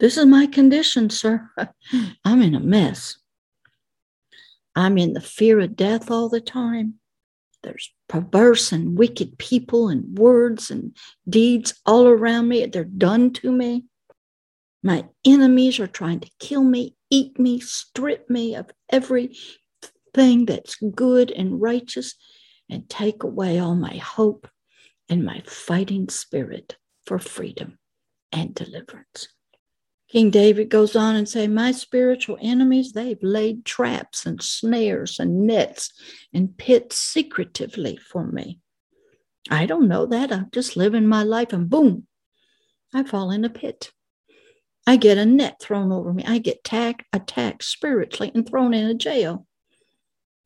This 0.00 0.16
is 0.16 0.26
my 0.26 0.46
condition, 0.46 1.10
sir. 1.10 1.50
I'm 2.24 2.42
in 2.42 2.54
a 2.54 2.60
mess. 2.60 3.18
I'm 4.74 4.96
in 4.96 5.12
the 5.12 5.20
fear 5.20 5.60
of 5.60 5.76
death 5.76 6.10
all 6.10 6.28
the 6.28 6.40
time. 6.40 6.94
There's 7.62 7.92
perverse 8.12 8.72
and 8.72 8.98
wicked 8.98 9.38
people 9.38 9.88
and 9.88 10.18
words 10.18 10.70
and 10.70 10.94
deeds 11.26 11.80
all 11.86 12.06
around 12.06 12.46
me. 12.46 12.66
They're 12.66 12.84
done 12.84 13.32
to 13.34 13.50
me. 13.50 13.86
My 14.82 15.06
enemies 15.24 15.80
are 15.80 15.86
trying 15.86 16.20
to 16.20 16.30
kill 16.38 16.62
me, 16.62 16.94
eat 17.08 17.38
me, 17.38 17.58
strip 17.58 18.28
me 18.28 18.54
of 18.54 18.70
everything 18.90 20.44
that's 20.44 20.76
good 20.94 21.30
and 21.30 21.62
righteous, 21.62 22.14
and 22.68 22.86
take 22.90 23.22
away 23.22 23.58
all 23.58 23.76
my 23.76 23.96
hope 23.96 24.46
and 25.08 25.24
my 25.24 25.40
fighting 25.46 26.10
spirit 26.10 26.76
for 27.06 27.18
freedom 27.18 27.78
and 28.30 28.54
deliverance. 28.54 29.28
King 30.12 30.28
David 30.28 30.68
goes 30.68 30.94
on 30.94 31.16
and 31.16 31.26
say, 31.26 31.48
My 31.48 31.72
spiritual 31.72 32.36
enemies, 32.42 32.92
they've 32.92 33.22
laid 33.22 33.64
traps 33.64 34.26
and 34.26 34.42
snares 34.42 35.18
and 35.18 35.46
nets 35.46 35.90
and 36.34 36.54
pits 36.58 36.98
secretively 36.98 37.96
for 37.96 38.26
me. 38.26 38.60
I 39.50 39.64
don't 39.64 39.88
know 39.88 40.04
that. 40.04 40.30
I'm 40.30 40.50
just 40.52 40.76
living 40.76 41.06
my 41.06 41.22
life 41.22 41.54
and 41.54 41.70
boom, 41.70 42.06
I 42.92 43.04
fall 43.04 43.30
in 43.30 43.46
a 43.46 43.48
pit. 43.48 43.90
I 44.86 44.96
get 44.96 45.16
a 45.16 45.24
net 45.24 45.62
thrown 45.62 45.90
over 45.90 46.12
me. 46.12 46.24
I 46.26 46.36
get 46.36 46.62
tack, 46.62 47.06
attacked 47.14 47.64
spiritually 47.64 48.32
and 48.34 48.46
thrown 48.46 48.74
in 48.74 48.90
a 48.90 48.94
jail. 48.94 49.46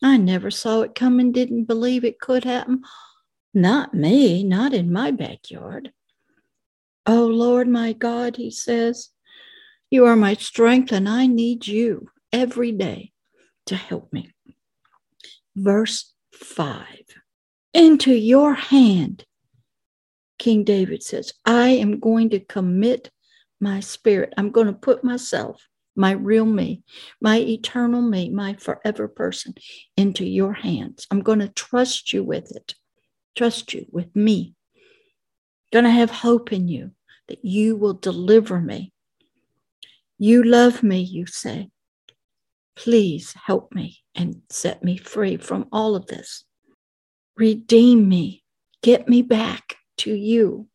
I 0.01 0.17
never 0.17 0.53
saw 0.53 0.83
it 0.83 0.95
come 0.95 1.19
and 1.19 1.35
didn't 1.35 1.65
believe 1.65 2.05
it 2.05 2.21
could 2.21 2.45
happen. 2.45 2.83
Not 3.53 3.95
me, 3.95 4.45
not 4.45 4.73
in 4.73 4.93
my 4.93 5.11
backyard. 5.11 5.91
Oh 7.05 7.27
Lord, 7.27 7.67
my 7.67 7.93
God, 7.93 8.37
he 8.37 8.53
says, 8.53 9.11
you 9.97 10.05
are 10.05 10.15
my 10.15 10.35
strength, 10.35 10.93
and 10.93 11.09
I 11.09 11.27
need 11.27 11.67
you 11.67 12.11
every 12.31 12.71
day 12.71 13.13
to 13.65 13.75
help 13.75 14.13
me. 14.13 14.31
Verse 15.57 16.13
5 16.35 16.85
Into 17.73 18.13
your 18.13 18.53
hand, 18.53 19.25
King 20.39 20.65
David 20.65 21.03
says, 21.03 21.33
I 21.47 21.69
am 21.69 21.99
going 21.99 22.29
to 22.31 22.41
commit 22.41 23.11
my 23.59 23.81
spirit. 23.81 24.35
I'm 24.37 24.51
going 24.51 24.67
to 24.67 24.75
put 24.75 25.03
myself, 25.03 25.67
my 25.97 26.11
real 26.11 26.45
me, 26.45 26.83
my 27.23 27.39
eternal 27.39 28.03
me, 28.03 28.29
my 28.29 28.53
forever 28.53 29.09
person, 29.09 29.55
into 29.97 30.27
your 30.27 30.53
hands. 30.53 31.07
I'm 31.11 31.23
going 31.23 31.39
to 31.39 31.49
trust 31.49 32.13
you 32.13 32.23
with 32.23 32.55
it, 32.55 32.75
trust 33.35 33.73
you 33.73 33.87
with 33.91 34.15
me. 34.15 34.57
Going 35.73 35.87
to 35.87 35.91
have 35.91 36.11
hope 36.11 36.53
in 36.53 36.69
you 36.69 36.91
that 37.29 37.43
you 37.47 37.77
will 37.77 37.95
deliver 37.95 38.61
me 38.61 38.93
you 40.19 40.43
love 40.43 40.83
me, 40.83 41.01
you 41.01 41.27
say. 41.27 41.69
Please 42.75 43.35
help 43.45 43.75
me 43.75 43.99
and 44.15 44.43
set 44.51 44.83
me 44.83 44.97
free 44.97 45.37
from 45.37 45.67
all 45.73 45.97
of 45.97 46.07
this. 46.07 46.45
Redeem 47.37 48.09
me. 48.09 48.43
Get 48.83 49.09
me 49.09 49.23
back 49.23 49.77
to 49.99 50.15
you. 50.15 50.69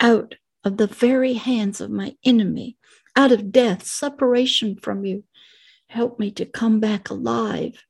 Out 0.00 0.34
of 0.64 0.76
the 0.76 0.86
very 0.86 1.34
hands 1.34 1.80
of 1.80 1.90
my 1.90 2.14
enemy, 2.24 2.76
out 3.16 3.32
of 3.32 3.52
death, 3.52 3.84
separation 3.84 4.76
from 4.76 5.04
you. 5.04 5.24
Help 5.88 6.18
me 6.18 6.30
to 6.32 6.46
come 6.46 6.80
back 6.80 7.10
alive 7.10 7.82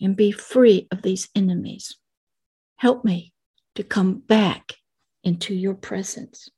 and 0.00 0.16
be 0.16 0.32
free 0.32 0.88
of 0.90 1.02
these 1.02 1.28
enemies. 1.34 1.96
Help 2.76 3.04
me 3.04 3.32
to 3.76 3.84
come 3.84 4.18
back 4.18 4.74
into 5.22 5.54
your 5.54 5.74
presence. 5.74 6.48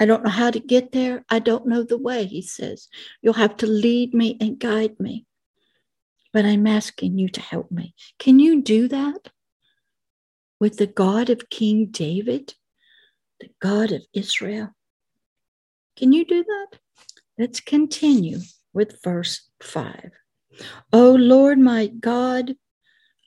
I 0.00 0.06
don't 0.06 0.24
know 0.24 0.30
how 0.30 0.50
to 0.50 0.58
get 0.58 0.92
there. 0.92 1.24
I 1.28 1.40
don't 1.40 1.66
know 1.66 1.82
the 1.82 1.98
way, 1.98 2.24
he 2.24 2.40
says. 2.40 2.88
You'll 3.20 3.34
have 3.34 3.58
to 3.58 3.66
lead 3.66 4.14
me 4.14 4.38
and 4.40 4.58
guide 4.58 4.98
me. 4.98 5.26
But 6.32 6.46
I'm 6.46 6.66
asking 6.66 7.18
you 7.18 7.28
to 7.28 7.40
help 7.40 7.70
me. 7.70 7.94
Can 8.18 8.38
you 8.38 8.62
do 8.62 8.88
that 8.88 9.28
with 10.58 10.78
the 10.78 10.86
God 10.86 11.28
of 11.28 11.50
King 11.50 11.86
David, 11.86 12.54
the 13.40 13.50
God 13.60 13.92
of 13.92 14.02
Israel? 14.14 14.70
Can 15.96 16.14
you 16.14 16.24
do 16.24 16.44
that? 16.44 16.78
Let's 17.38 17.60
continue 17.60 18.38
with 18.72 19.02
verse 19.02 19.50
5. 19.60 20.12
O 20.94 21.12
Lord, 21.12 21.58
my 21.58 21.88
God 21.88 22.54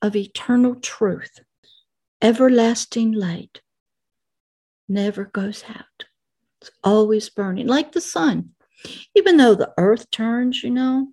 of 0.01 0.15
eternal 0.15 0.75
truth, 0.75 1.39
everlasting 2.21 3.11
light 3.11 3.61
never 4.89 5.25
goes 5.25 5.63
out. 5.69 6.05
It's 6.63 6.71
always 6.81 7.29
burning, 7.29 7.67
like 7.67 7.91
the 7.91 7.99
sun. 7.99 8.51
Even 9.15 9.35
though 9.35 9.53
the 9.53 9.73
earth 9.77 10.09
turns, 10.11 10.63
you 10.63 10.69
know, 10.69 11.09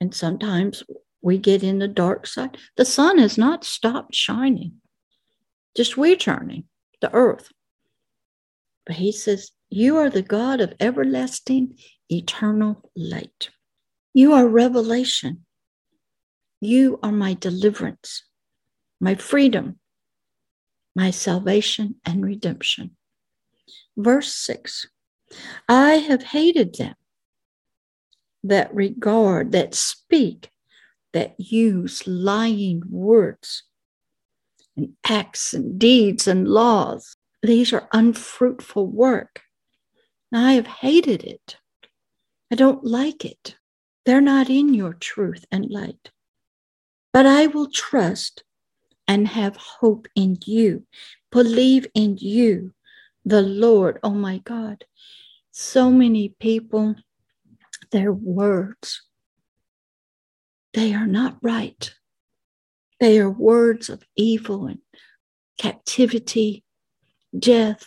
and 0.00 0.12
sometimes 0.12 0.82
we 1.22 1.38
get 1.38 1.62
in 1.62 1.78
the 1.78 1.86
dark 1.86 2.26
side, 2.26 2.56
the 2.76 2.84
sun 2.84 3.18
has 3.18 3.38
not 3.38 3.62
stopped 3.62 4.16
shining. 4.16 4.80
Just 5.76 5.96
we're 5.96 6.16
turning, 6.16 6.64
the 7.00 7.14
earth. 7.14 7.52
But 8.84 8.96
he 8.96 9.12
says, 9.12 9.52
You 9.70 9.96
are 9.98 10.10
the 10.10 10.22
God 10.22 10.60
of 10.60 10.74
everlasting, 10.80 11.78
eternal 12.10 12.90
light. 12.96 13.50
You 14.12 14.32
are 14.32 14.48
revelation. 14.48 15.44
You 16.60 16.98
are 17.04 17.12
my 17.12 17.34
deliverance, 17.34 18.24
my 19.00 19.14
freedom, 19.14 19.78
my 20.96 21.12
salvation 21.12 22.00
and 22.04 22.24
redemption. 22.24 22.96
Verse 23.98 24.32
6 24.32 24.86
I 25.68 25.94
have 25.94 26.22
hated 26.22 26.76
them 26.76 26.94
that 28.44 28.72
regard, 28.72 29.50
that 29.52 29.74
speak, 29.74 30.50
that 31.12 31.34
use 31.38 32.06
lying 32.06 32.82
words 32.88 33.64
and 34.76 34.94
acts 35.04 35.52
and 35.52 35.78
deeds 35.78 36.28
and 36.28 36.46
laws. 36.46 37.16
These 37.42 37.72
are 37.72 37.88
unfruitful 37.92 38.86
work. 38.86 39.42
I 40.32 40.52
have 40.52 40.68
hated 40.68 41.24
it. 41.24 41.56
I 42.52 42.54
don't 42.54 42.84
like 42.84 43.24
it. 43.24 43.56
They're 44.06 44.20
not 44.20 44.48
in 44.48 44.74
your 44.74 44.94
truth 44.94 45.44
and 45.50 45.68
light. 45.68 46.10
But 47.12 47.26
I 47.26 47.48
will 47.48 47.68
trust 47.68 48.44
and 49.08 49.26
have 49.26 49.56
hope 49.56 50.06
in 50.14 50.38
you, 50.44 50.84
believe 51.32 51.86
in 51.94 52.16
you, 52.18 52.74
the 53.28 53.42
Lord. 53.42 53.98
Oh 54.02 54.14
my 54.14 54.38
God. 54.38 54.84
So 55.50 55.90
many 55.90 56.30
people, 56.40 56.94
their 57.92 58.12
words, 58.12 59.02
they 60.72 60.94
are 60.94 61.06
not 61.06 61.36
right. 61.42 61.94
They 63.00 63.18
are 63.20 63.30
words 63.30 63.90
of 63.90 64.02
evil 64.16 64.66
and 64.66 64.78
captivity, 65.58 66.64
death, 67.38 67.86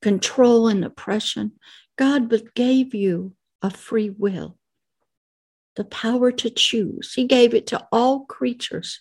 control, 0.00 0.68
and 0.68 0.84
oppression. 0.84 1.52
God 1.96 2.30
but 2.30 2.54
gave 2.54 2.94
you 2.94 3.34
a 3.60 3.70
free 3.70 4.10
will, 4.10 4.56
the 5.76 5.84
power 5.84 6.32
to 6.32 6.48
choose. 6.48 7.12
He 7.12 7.26
gave 7.26 7.52
it 7.52 7.66
to 7.68 7.86
all 7.92 8.24
creatures. 8.24 9.00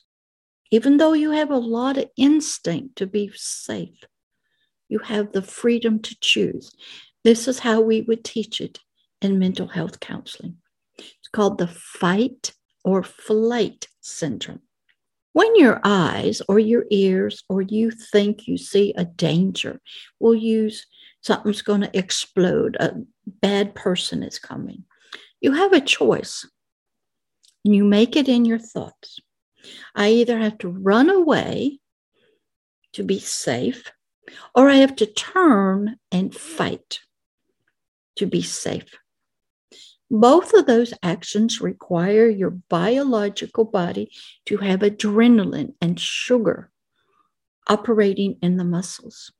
Even 0.70 0.98
though 0.98 1.14
you 1.14 1.32
have 1.32 1.52
a 1.52 1.58
lot 1.58 1.98
of 1.98 2.10
instinct 2.18 2.98
to 2.98 3.08
be 3.08 3.32
safe, 3.34 4.04
you 4.90 5.00
have 5.00 5.32
the 5.32 5.42
freedom 5.42 6.00
to 6.00 6.16
choose. 6.20 6.72
This 7.24 7.48
is 7.48 7.60
how 7.60 7.82
we 7.82 8.02
would 8.02 8.24
teach 8.24 8.62
it 8.62 8.80
in 9.22 9.40
mental 9.40 9.68
health 9.68 10.00
counseling. 10.00 10.58
It's 10.98 11.30
called 11.32 11.58
the 11.58 11.68
fight 11.68 12.54
or 12.84 13.04
flight 13.04 13.88
syndrome. 14.02 14.62
When 15.34 15.56
your 15.56 15.82
eyes 15.84 16.42
or 16.48 16.58
your 16.58 16.86
ears 16.90 17.44
or 17.50 17.62
you 17.62 17.92
think 17.92 18.48
you 18.48 18.58
see 18.58 18.94
a 18.98 19.06
danger, 19.06 19.80
we'll 20.20 20.36
use 20.36 20.88
something's 21.22 21.62
going 21.62 21.82
to 21.82 21.98
explode, 21.98 22.78
a 22.80 22.96
bad 23.28 23.76
person 23.76 24.24
is 24.24 24.40
coming. 24.40 24.86
You 25.42 25.52
have 25.52 25.74
a 25.74 25.82
choice 25.82 26.50
and 27.64 27.76
you 27.76 27.84
make 27.84 28.16
it 28.16 28.28
in 28.28 28.46
your 28.46 28.58
thoughts. 28.58 29.20
I 29.94 30.10
either 30.10 30.40
have 30.40 30.58
to 30.60 30.70
run 30.70 31.10
away 31.10 31.80
to 32.94 33.04
be 33.04 33.20
safe 33.20 33.92
or 34.56 34.70
I 34.70 34.76
have 34.76 34.96
to 34.98 35.06
turn 35.06 35.98
and 36.12 36.36
fight 36.36 37.00
to 38.18 38.26
be 38.26 38.42
safe. 38.42 38.98
Both 40.10 40.54
of 40.54 40.66
those 40.66 40.94
actions 41.04 41.60
require 41.60 42.30
your 42.30 42.52
biological 42.52 43.66
body 43.66 44.12
to 44.46 44.58
have 44.58 44.80
adrenaline 44.80 45.74
and 45.82 46.00
sugar 46.00 46.72
operating 47.68 48.38
in 48.42 48.56
the 48.56 48.64
muscles. 48.64 49.32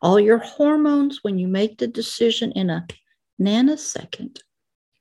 All 0.00 0.20
your 0.20 0.38
hormones, 0.38 1.20
when 1.22 1.38
you 1.38 1.48
make 1.48 1.78
the 1.78 1.88
decision 1.88 2.52
in 2.52 2.70
a 2.70 2.86
nanosecond, 3.40 4.38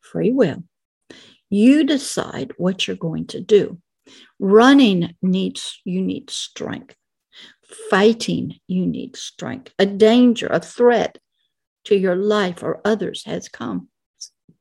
free 0.02 0.32
will, 0.32 0.64
you 1.52 1.84
decide 1.84 2.54
what 2.58 2.88
you're 2.88 2.98
going 2.98 3.28
to 3.28 3.42
do. 3.42 3.80
Running 4.40 5.14
needs, 5.22 5.80
you 5.86 6.02
need 6.02 6.32
strength. 6.32 6.96
Fighting, 7.90 8.60
you 8.68 8.86
need 8.86 9.16
strength. 9.16 9.74
A 9.80 9.86
danger, 9.86 10.48
a 10.48 10.60
threat 10.60 11.18
to 11.86 11.96
your 11.96 12.16
life 12.16 12.64
or 12.64 12.82
others 12.86 13.24
has 13.26 13.50
come. 13.50 13.90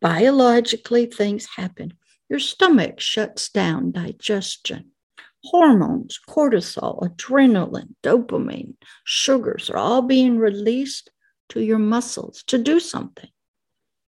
Biologically, 0.00 1.06
things 1.06 1.46
happen. 1.56 1.94
Your 2.28 2.38
stomach 2.38 3.00
shuts 3.00 3.48
down 3.50 3.92
digestion. 3.92 4.90
Hormones, 5.44 6.18
cortisol, 6.26 7.02
adrenaline, 7.02 7.94
dopamine, 8.02 8.74
sugars 9.04 9.68
are 9.68 9.76
all 9.76 10.02
being 10.02 10.38
released 10.38 11.10
to 11.50 11.60
your 11.62 11.78
muscles 11.78 12.42
to 12.46 12.56
do 12.56 12.80
something, 12.80 13.28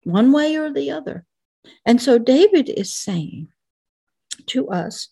one 0.03 0.31
way 0.31 0.55
or 0.55 0.71
the 0.71 0.91
other. 0.91 1.25
And 1.86 1.99
so 1.99 2.19
David 2.19 2.69
is 2.69 2.93
saying 2.93 3.47
to 4.47 4.69
us, 4.69 5.09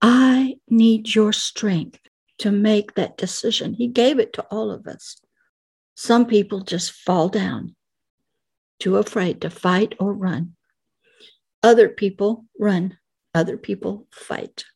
I 0.00 0.56
need 0.68 1.14
your 1.14 1.32
strength 1.32 1.98
to 2.44 2.52
make 2.52 2.92
that 2.92 3.16
decision. 3.16 3.72
He 3.72 3.88
gave 3.88 4.18
it 4.18 4.34
to 4.34 4.42
all 4.50 4.70
of 4.70 4.86
us. 4.86 5.16
Some 5.94 6.26
people 6.26 6.60
just 6.60 6.92
fall 6.92 7.30
down, 7.30 7.74
too 8.78 8.98
afraid 8.98 9.40
to 9.40 9.48
fight 9.48 9.94
or 9.98 10.12
run. 10.12 10.54
Other 11.62 11.88
people 11.88 12.44
run, 12.60 12.98
other 13.34 13.56
people 13.56 14.06
fight. 14.10 14.66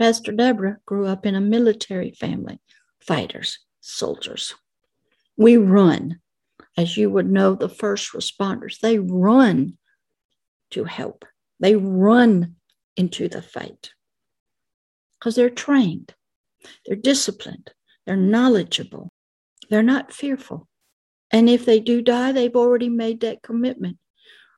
Pastor 0.00 0.32
Deborah 0.32 0.78
grew 0.86 1.06
up 1.06 1.26
in 1.26 1.34
a 1.34 1.42
military 1.42 2.12
family, 2.12 2.58
fighters, 3.00 3.58
soldiers. 3.82 4.54
We 5.36 5.58
run. 5.58 6.20
As 6.74 6.96
you 6.96 7.10
would 7.10 7.30
know, 7.30 7.54
the 7.54 7.68
first 7.68 8.14
responders, 8.14 8.80
they 8.80 8.98
run 8.98 9.76
to 10.70 10.84
help. 10.84 11.26
They 11.60 11.76
run 11.76 12.54
into 12.96 13.28
the 13.28 13.42
fight 13.42 13.90
because 15.18 15.34
they're 15.34 15.50
trained, 15.50 16.14
they're 16.86 16.96
disciplined, 16.96 17.70
they're 18.06 18.16
knowledgeable, 18.16 19.10
they're 19.70 19.82
not 19.82 20.12
fearful. 20.12 20.68
And 21.30 21.48
if 21.48 21.64
they 21.66 21.80
do 21.80 22.00
die, 22.00 22.32
they've 22.32 22.56
already 22.56 22.88
made 22.88 23.20
that 23.20 23.42
commitment. 23.42 23.98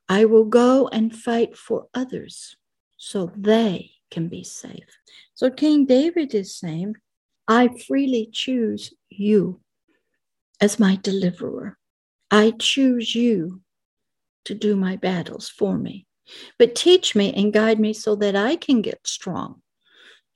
I 0.08 0.24
will 0.24 0.44
go 0.44 0.88
and 0.88 1.14
fight 1.14 1.56
for 1.56 1.86
others 1.94 2.56
so 2.96 3.32
they 3.36 3.92
can 4.10 4.28
be 4.28 4.44
safe. 4.44 4.98
So 5.34 5.50
King 5.50 5.86
David 5.86 6.34
is 6.34 6.56
saying, 6.56 6.94
I 7.48 7.68
freely 7.68 8.28
choose 8.32 8.92
you 9.08 9.60
as 10.60 10.78
my 10.78 10.98
deliverer. 11.02 11.78
I 12.30 12.52
choose 12.52 13.14
you 13.14 13.62
to 14.44 14.54
do 14.54 14.76
my 14.76 14.96
battles 14.96 15.48
for 15.48 15.76
me. 15.76 16.06
But 16.58 16.74
teach 16.74 17.16
me 17.16 17.32
and 17.32 17.52
guide 17.52 17.80
me 17.80 17.92
so 17.92 18.14
that 18.16 18.36
I 18.36 18.56
can 18.56 18.82
get 18.82 19.00
strong 19.04 19.62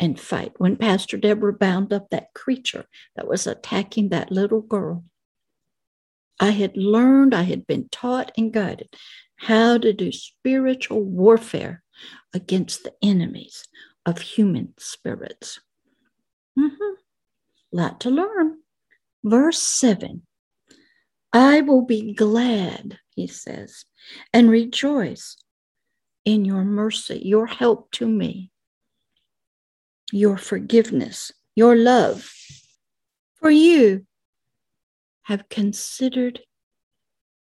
and 0.01 0.19
fight. 0.19 0.53
When 0.59 0.77
Pastor 0.77 1.17
Deborah 1.17 1.53
bound 1.53 1.93
up 1.93 2.11
that 2.11 2.35
creature 2.35 2.87
that 3.17 3.29
was 3.29 3.47
attacking 3.47 4.09
that 4.09 4.31
little 4.31 4.61
girl, 4.61 5.05
I 6.41 6.51
had 6.51 6.77
learned, 6.77 7.35
I 7.35 7.43
had 7.43 7.67
been 7.67 7.89
taught 7.91 8.33
and 8.37 8.53
guided 8.53 8.95
how 9.37 9.79
to 9.79 9.93
do 9.93 10.11
spiritual 10.13 11.03
warfare 11.03 11.83
against 12.33 12.85
the 12.85 12.95
enemies 13.03 13.67
of 14.07 14.19
human 14.21 14.75
spirits. 14.79 15.61
Mm-hmm. 16.59 16.95
Lot 17.73 18.01
to 18.01 18.11
learn. 18.11 18.59
Verse 19.23 19.61
7 19.61 20.23
I 21.33 21.63
will 21.63 21.83
be 21.83 22.15
glad, 22.15 23.01
he 23.17 23.27
says, 23.27 23.87
and 24.33 24.51
rejoice 24.51 25.37
in 26.25 26.45
your 26.45 26.65
mercy, 26.65 27.21
your 27.25 27.47
help 27.47 27.91
to 27.93 28.07
me, 28.07 28.51
your 30.13 30.37
forgiveness, 30.37 31.33
your 31.55 31.77
love. 31.77 32.33
For 33.37 33.51
you 33.51 34.07
have 35.23 35.49
considered 35.49 36.41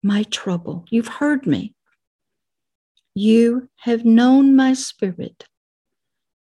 my 0.02 0.24
trouble. 0.24 0.84
You've 0.90 1.08
heard 1.08 1.46
me. 1.46 1.74
You 3.14 3.68
have 3.76 4.04
known 4.04 4.54
my 4.54 4.74
spirit 4.74 5.44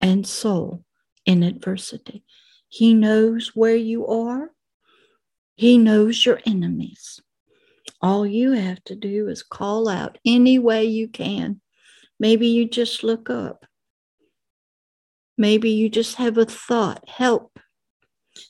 and 0.02 0.26
soul 0.26 0.84
in 1.26 1.44
adversity. 1.44 2.24
He 2.68 2.94
knows 2.94 3.52
where 3.54 3.76
you 3.76 4.08
are, 4.08 4.52
He 5.56 5.78
knows 5.78 6.26
your 6.26 6.40
enemies. 6.46 7.22
All 8.02 8.26
you 8.26 8.52
have 8.52 8.84
to 8.86 8.96
do 8.96 9.30
is 9.30 9.44
call 9.44 9.88
out 9.88 10.18
any 10.26 10.60
way 10.60 10.84
you 10.86 11.08
can 11.08 11.62
Maybe 12.24 12.48
you 12.48 12.70
just 12.70 13.04
look 13.04 13.30
up. 13.30 13.66
Maybe 15.38 15.72
you 15.72 15.90
just 15.90 16.16
have 16.16 16.38
a 16.38 16.46
thought, 16.46 17.08
help. 17.08 17.60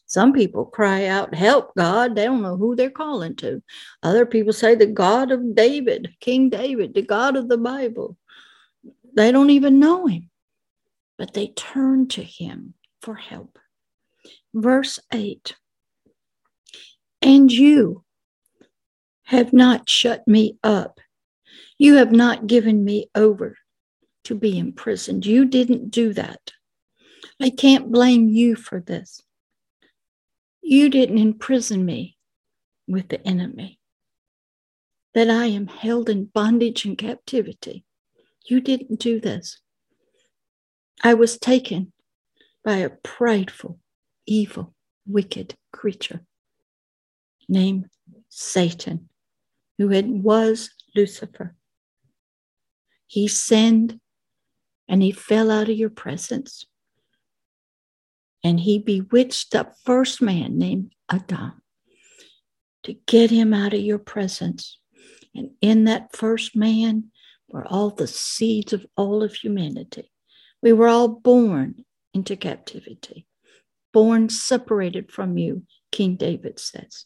Some 0.05 0.33
people 0.33 0.65
cry 0.65 1.07
out, 1.07 1.33
Help, 1.33 1.73
God. 1.75 2.15
They 2.15 2.25
don't 2.25 2.41
know 2.41 2.55
who 2.55 2.75
they're 2.75 2.89
calling 2.89 3.35
to. 3.37 3.61
Other 4.01 4.25
people 4.25 4.53
say, 4.53 4.75
The 4.75 4.85
God 4.85 5.31
of 5.31 5.55
David, 5.55 6.15
King 6.19 6.49
David, 6.49 6.93
the 6.93 7.01
God 7.01 7.35
of 7.35 7.49
the 7.49 7.57
Bible. 7.57 8.17
They 9.15 9.31
don't 9.31 9.49
even 9.49 9.79
know 9.79 10.07
him, 10.07 10.29
but 11.17 11.33
they 11.33 11.47
turn 11.47 12.07
to 12.09 12.23
him 12.23 12.73
for 13.01 13.15
help. 13.15 13.59
Verse 14.53 14.99
8 15.11 15.55
And 17.21 17.51
you 17.51 18.03
have 19.23 19.53
not 19.53 19.89
shut 19.89 20.27
me 20.27 20.57
up. 20.63 20.99
You 21.77 21.95
have 21.95 22.11
not 22.11 22.47
given 22.47 22.83
me 22.83 23.09
over 23.15 23.57
to 24.25 24.35
be 24.35 24.57
imprisoned. 24.57 25.25
You 25.25 25.45
didn't 25.45 25.89
do 25.91 26.13
that. 26.13 26.51
I 27.41 27.49
can't 27.49 27.91
blame 27.91 28.29
you 28.29 28.55
for 28.55 28.79
this. 28.79 29.21
You 30.61 30.89
didn't 30.89 31.17
imprison 31.17 31.85
me 31.85 32.17
with 32.87 33.09
the 33.09 33.25
enemy, 33.27 33.79
that 35.13 35.29
I 35.29 35.45
am 35.45 35.67
held 35.67 36.09
in 36.09 36.25
bondage 36.25 36.85
and 36.85 36.97
captivity. 36.97 37.85
You 38.45 38.61
didn't 38.61 38.99
do 38.99 39.19
this. 39.19 39.59
I 41.03 41.13
was 41.13 41.37
taken 41.37 41.91
by 42.63 42.77
a 42.77 42.89
prideful, 42.89 43.79
evil, 44.25 44.73
wicked 45.05 45.55
creature 45.71 46.25
named 47.49 47.85
Satan, 48.29 49.09
who 49.77 49.89
had, 49.89 50.09
was 50.09 50.69
Lucifer. 50.95 51.55
He 53.07 53.27
sinned 53.27 53.99
and 54.87 55.01
he 55.03 55.11
fell 55.11 55.51
out 55.51 55.69
of 55.69 55.77
your 55.77 55.89
presence. 55.89 56.65
And 58.43 58.59
he 58.59 58.79
bewitched 58.79 59.51
the 59.51 59.71
first 59.85 60.21
man 60.21 60.57
named 60.57 60.93
Adam 61.09 61.61
to 62.83 62.93
get 63.07 63.29
him 63.29 63.53
out 63.53 63.73
of 63.73 63.79
your 63.79 63.99
presence. 63.99 64.79
And 65.33 65.51
in 65.61 65.85
that 65.85 66.15
first 66.15 66.55
man 66.55 67.11
were 67.47 67.65
all 67.65 67.89
the 67.89 68.07
seeds 68.07 68.73
of 68.73 68.85
all 68.97 69.23
of 69.23 69.33
humanity. 69.33 70.11
We 70.61 70.73
were 70.73 70.87
all 70.87 71.07
born 71.07 71.85
into 72.13 72.35
captivity, 72.35 73.25
born 73.91 74.29
separated 74.29 75.11
from 75.11 75.37
you, 75.37 75.63
King 75.91 76.15
David 76.15 76.59
says. 76.59 77.05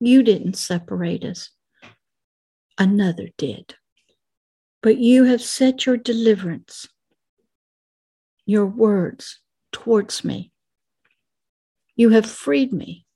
You 0.00 0.22
didn't 0.22 0.56
separate 0.56 1.24
us, 1.24 1.50
another 2.78 3.28
did 3.36 3.74
but 4.82 4.98
you 4.98 5.24
have 5.24 5.42
set 5.42 5.86
your 5.86 5.96
deliverance, 5.96 6.88
your 8.46 8.66
words 8.66 9.40
towards 9.72 10.24
me. 10.24 10.52
You 11.96 12.10
have 12.10 12.26
freed 12.26 12.72
me 12.72 13.06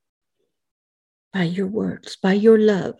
by 1.33 1.45
your 1.45 1.67
words, 1.67 2.17
by 2.17 2.33
your 2.35 2.59
love. 2.59 2.97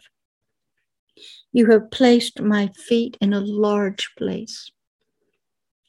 You 1.53 1.71
have 1.71 1.91
placed 1.91 2.41
my 2.41 2.69
feet 2.69 3.19
in 3.21 3.33
a 3.33 3.41
large 3.41 4.15
place, 4.17 4.71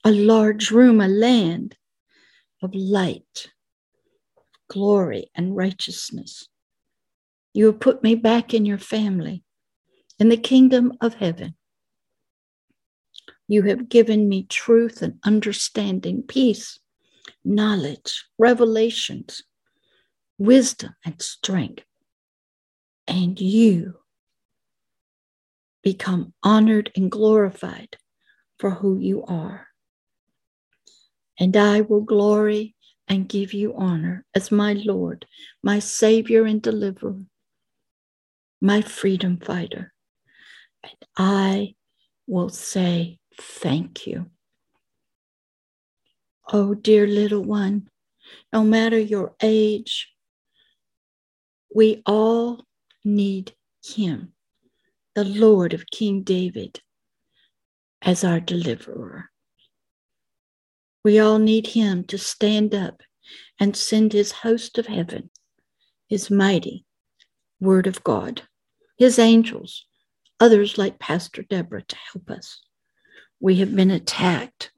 a 0.03 0.11
large 0.11 0.71
room, 0.71 0.99
a 0.99 1.07
land 1.07 1.77
of 2.61 2.73
light, 2.73 3.51
glory, 4.69 5.29
and 5.35 5.55
righteousness. 5.55 6.47
You 7.53 7.67
have 7.67 7.79
put 7.79 8.03
me 8.03 8.15
back 8.15 8.53
in 8.53 8.65
your 8.65 8.79
family, 8.79 9.43
in 10.19 10.29
the 10.29 10.37
kingdom 10.37 10.93
of 11.01 11.13
heaven. 11.13 11.55
You 13.47 13.63
have 13.63 13.89
given 13.89 14.27
me 14.27 14.43
truth 14.43 15.01
and 15.01 15.19
understanding, 15.23 16.23
peace, 16.23 16.79
knowledge, 17.45 18.25
revelations, 18.37 19.43
wisdom, 20.37 20.95
and 21.05 21.21
strength. 21.21 21.83
And 23.07 23.39
you 23.39 23.95
become 25.83 26.33
honored 26.41 26.91
and 26.95 27.11
glorified 27.11 27.97
for 28.59 28.71
who 28.71 28.97
you 28.97 29.23
are. 29.25 29.67
And 31.39 31.57
I 31.57 31.81
will 31.81 32.01
glory 32.01 32.75
and 33.07 33.27
give 33.27 33.53
you 33.53 33.73
honor 33.75 34.25
as 34.33 34.51
my 34.51 34.73
Lord, 34.73 35.25
my 35.61 35.79
Savior 35.79 36.45
and 36.45 36.61
deliverer, 36.61 37.19
my 38.61 38.81
freedom 38.81 39.37
fighter. 39.37 39.93
And 40.83 41.05
I 41.17 41.75
will 42.27 42.49
say 42.49 43.19
thank 43.37 44.07
you. 44.07 44.27
Oh, 46.51 46.73
dear 46.73 47.07
little 47.07 47.41
one, 47.41 47.89
no 48.51 48.63
matter 48.63 48.99
your 48.99 49.33
age, 49.41 50.13
we 51.73 52.03
all 52.05 52.65
need 53.05 53.53
Him, 53.83 54.33
the 55.15 55.23
Lord 55.23 55.73
of 55.73 55.89
King 55.89 56.21
David, 56.21 56.81
as 58.01 58.25
our 58.25 58.41
deliverer. 58.41 59.29
We 61.03 61.17
all 61.19 61.39
need 61.39 61.67
Him 61.67 62.03
to 62.05 62.17
stand 62.17 62.75
up 62.75 63.01
and 63.57 63.75
send 63.75 64.11
His 64.11 64.33
host 64.33 64.77
of 64.77 64.87
heaven, 64.87 65.29
His 66.09 66.29
mighty 66.29 66.85
Word 67.61 67.87
of 67.87 68.03
God, 68.03 68.41
His 68.97 69.17
angels, 69.17 69.85
others 70.41 70.77
like 70.77 70.99
Pastor 70.99 71.43
Deborah 71.43 71.83
to 71.83 71.95
help 72.11 72.29
us. 72.29 72.61
We 73.39 73.55
have 73.55 73.73
been 73.73 73.91
attacked. 73.91 74.72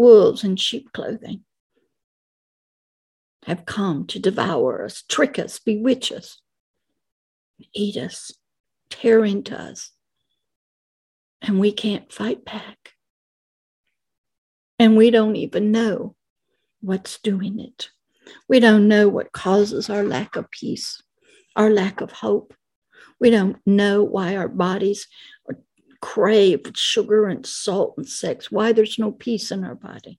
Wolves 0.00 0.44
in 0.44 0.56
sheep 0.56 0.94
clothing 0.94 1.44
have 3.44 3.66
come 3.66 4.06
to 4.06 4.18
devour 4.18 4.82
us, 4.82 5.02
trick 5.02 5.38
us, 5.38 5.58
bewitch 5.58 6.10
us, 6.10 6.40
eat 7.74 7.98
us, 7.98 8.32
tear 8.88 9.26
into 9.26 9.54
us. 9.54 9.90
And 11.42 11.60
we 11.60 11.70
can't 11.70 12.10
fight 12.10 12.46
back. 12.46 12.94
And 14.78 14.96
we 14.96 15.10
don't 15.10 15.36
even 15.36 15.70
know 15.70 16.16
what's 16.80 17.20
doing 17.20 17.60
it. 17.60 17.90
We 18.48 18.58
don't 18.58 18.88
know 18.88 19.06
what 19.06 19.32
causes 19.32 19.90
our 19.90 20.02
lack 20.02 20.34
of 20.34 20.50
peace, 20.50 21.02
our 21.56 21.68
lack 21.68 22.00
of 22.00 22.10
hope. 22.10 22.54
We 23.20 23.28
don't 23.28 23.58
know 23.66 24.02
why 24.02 24.36
our 24.36 24.48
bodies 24.48 25.06
crave 26.00 26.62
sugar 26.74 27.26
and 27.26 27.44
salt 27.44 27.94
and 27.96 28.08
sex, 28.08 28.50
why 28.50 28.72
there's 28.72 28.98
no 28.98 29.12
peace 29.12 29.50
in 29.50 29.64
our 29.64 29.74
body. 29.74 30.18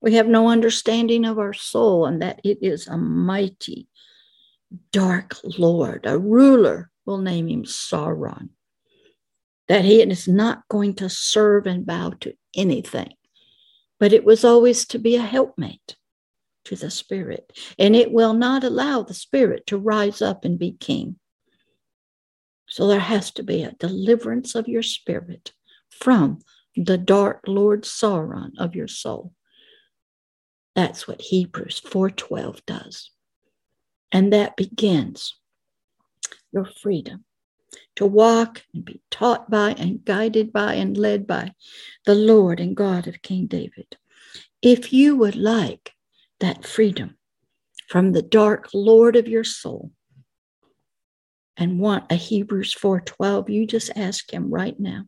We 0.00 0.14
have 0.14 0.28
no 0.28 0.48
understanding 0.48 1.24
of 1.24 1.38
our 1.38 1.52
soul 1.52 2.06
and 2.06 2.22
that 2.22 2.40
it 2.44 2.58
is 2.62 2.86
a 2.86 2.96
mighty, 2.96 3.88
dark 4.92 5.36
Lord, 5.58 6.06
a 6.06 6.18
ruler. 6.18 6.90
We'll 7.04 7.18
name 7.18 7.48
him 7.48 7.64
Sauron. 7.64 8.50
That 9.68 9.84
he 9.84 10.00
is 10.00 10.28
not 10.28 10.68
going 10.68 10.94
to 10.96 11.08
serve 11.08 11.66
and 11.66 11.84
bow 11.84 12.10
to 12.20 12.34
anything, 12.54 13.14
but 13.98 14.12
it 14.12 14.24
was 14.24 14.44
always 14.44 14.86
to 14.86 14.98
be 14.98 15.16
a 15.16 15.22
helpmate 15.22 15.96
to 16.66 16.76
the 16.76 16.90
Spirit. 16.90 17.52
And 17.78 17.96
it 17.96 18.12
will 18.12 18.34
not 18.34 18.62
allow 18.62 19.02
the 19.02 19.14
Spirit 19.14 19.66
to 19.68 19.78
rise 19.78 20.22
up 20.22 20.44
and 20.44 20.58
be 20.58 20.72
king. 20.72 21.18
So 22.68 22.86
there 22.86 23.00
has 23.00 23.30
to 23.32 23.42
be 23.42 23.62
a 23.62 23.72
deliverance 23.72 24.54
of 24.54 24.68
your 24.68 24.82
spirit 24.82 25.52
from 25.90 26.40
the 26.74 26.98
dark 26.98 27.44
Lord 27.46 27.82
Sauron 27.84 28.52
of 28.58 28.74
your 28.74 28.88
soul. 28.88 29.32
That's 30.74 31.08
what 31.08 31.22
Hebrews 31.22 31.80
4:12 31.80 32.64
does. 32.66 33.10
And 34.12 34.32
that 34.32 34.56
begins 34.56 35.36
your 36.52 36.66
freedom 36.66 37.24
to 37.96 38.06
walk 38.06 38.64
and 38.74 38.84
be 38.84 39.00
taught 39.10 39.50
by 39.50 39.72
and 39.72 40.04
guided 40.04 40.52
by 40.52 40.74
and 40.74 40.96
led 40.96 41.26
by 41.26 41.54
the 42.04 42.14
Lord 42.14 42.60
and 42.60 42.76
God 42.76 43.06
of 43.06 43.22
King 43.22 43.46
David. 43.46 43.96
If 44.62 44.92
you 44.92 45.16
would 45.16 45.36
like 45.36 45.92
that 46.40 46.66
freedom 46.66 47.16
from 47.88 48.12
the 48.12 48.22
dark 48.22 48.68
Lord 48.74 49.16
of 49.16 49.28
your 49.28 49.44
soul, 49.44 49.92
and 51.56 51.78
want 51.78 52.10
a 52.10 52.14
Hebrews 52.16 52.74
4:12, 52.74 53.48
you 53.50 53.66
just 53.66 53.90
ask 53.96 54.32
him 54.32 54.50
right 54.50 54.78
now. 54.78 55.04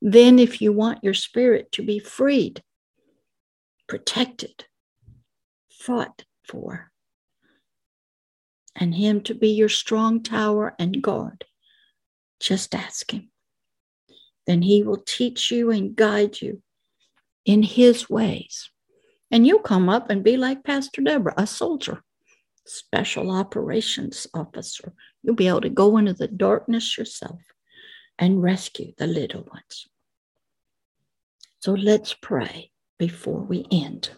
Then 0.00 0.38
if 0.38 0.60
you 0.60 0.72
want 0.72 1.04
your 1.04 1.14
spirit 1.14 1.72
to 1.72 1.82
be 1.82 1.98
freed, 1.98 2.62
protected, 3.88 4.66
fought 5.70 6.24
for, 6.44 6.90
and 8.76 8.94
him 8.94 9.22
to 9.22 9.34
be 9.34 9.48
your 9.50 9.68
strong 9.68 10.22
tower 10.22 10.74
and 10.78 11.02
guard, 11.02 11.44
just 12.40 12.74
ask 12.74 13.10
him. 13.12 13.30
Then 14.46 14.62
he 14.62 14.82
will 14.82 15.02
teach 15.06 15.50
you 15.50 15.70
and 15.70 15.94
guide 15.94 16.40
you 16.40 16.62
in 17.44 17.62
his 17.62 18.10
ways. 18.10 18.70
And 19.30 19.46
you'll 19.46 19.60
come 19.60 19.88
up 19.88 20.10
and 20.10 20.22
be 20.22 20.36
like 20.36 20.64
Pastor 20.64 21.00
Deborah, 21.00 21.34
a 21.36 21.46
soldier 21.46 22.02
special 22.66 23.30
operations 23.30 24.26
officer. 24.34 24.92
You'll 25.22 25.34
be 25.34 25.48
able 25.48 25.60
to 25.62 25.68
go 25.68 25.96
into 25.96 26.14
the 26.14 26.28
darkness 26.28 26.98
yourself 26.98 27.40
and 28.18 28.42
rescue 28.42 28.92
the 28.98 29.06
little 29.06 29.42
ones. 29.42 29.88
So 31.60 31.72
let's 31.72 32.14
pray 32.14 32.70
before 32.98 33.40
we 33.40 33.66
end. 33.70 34.10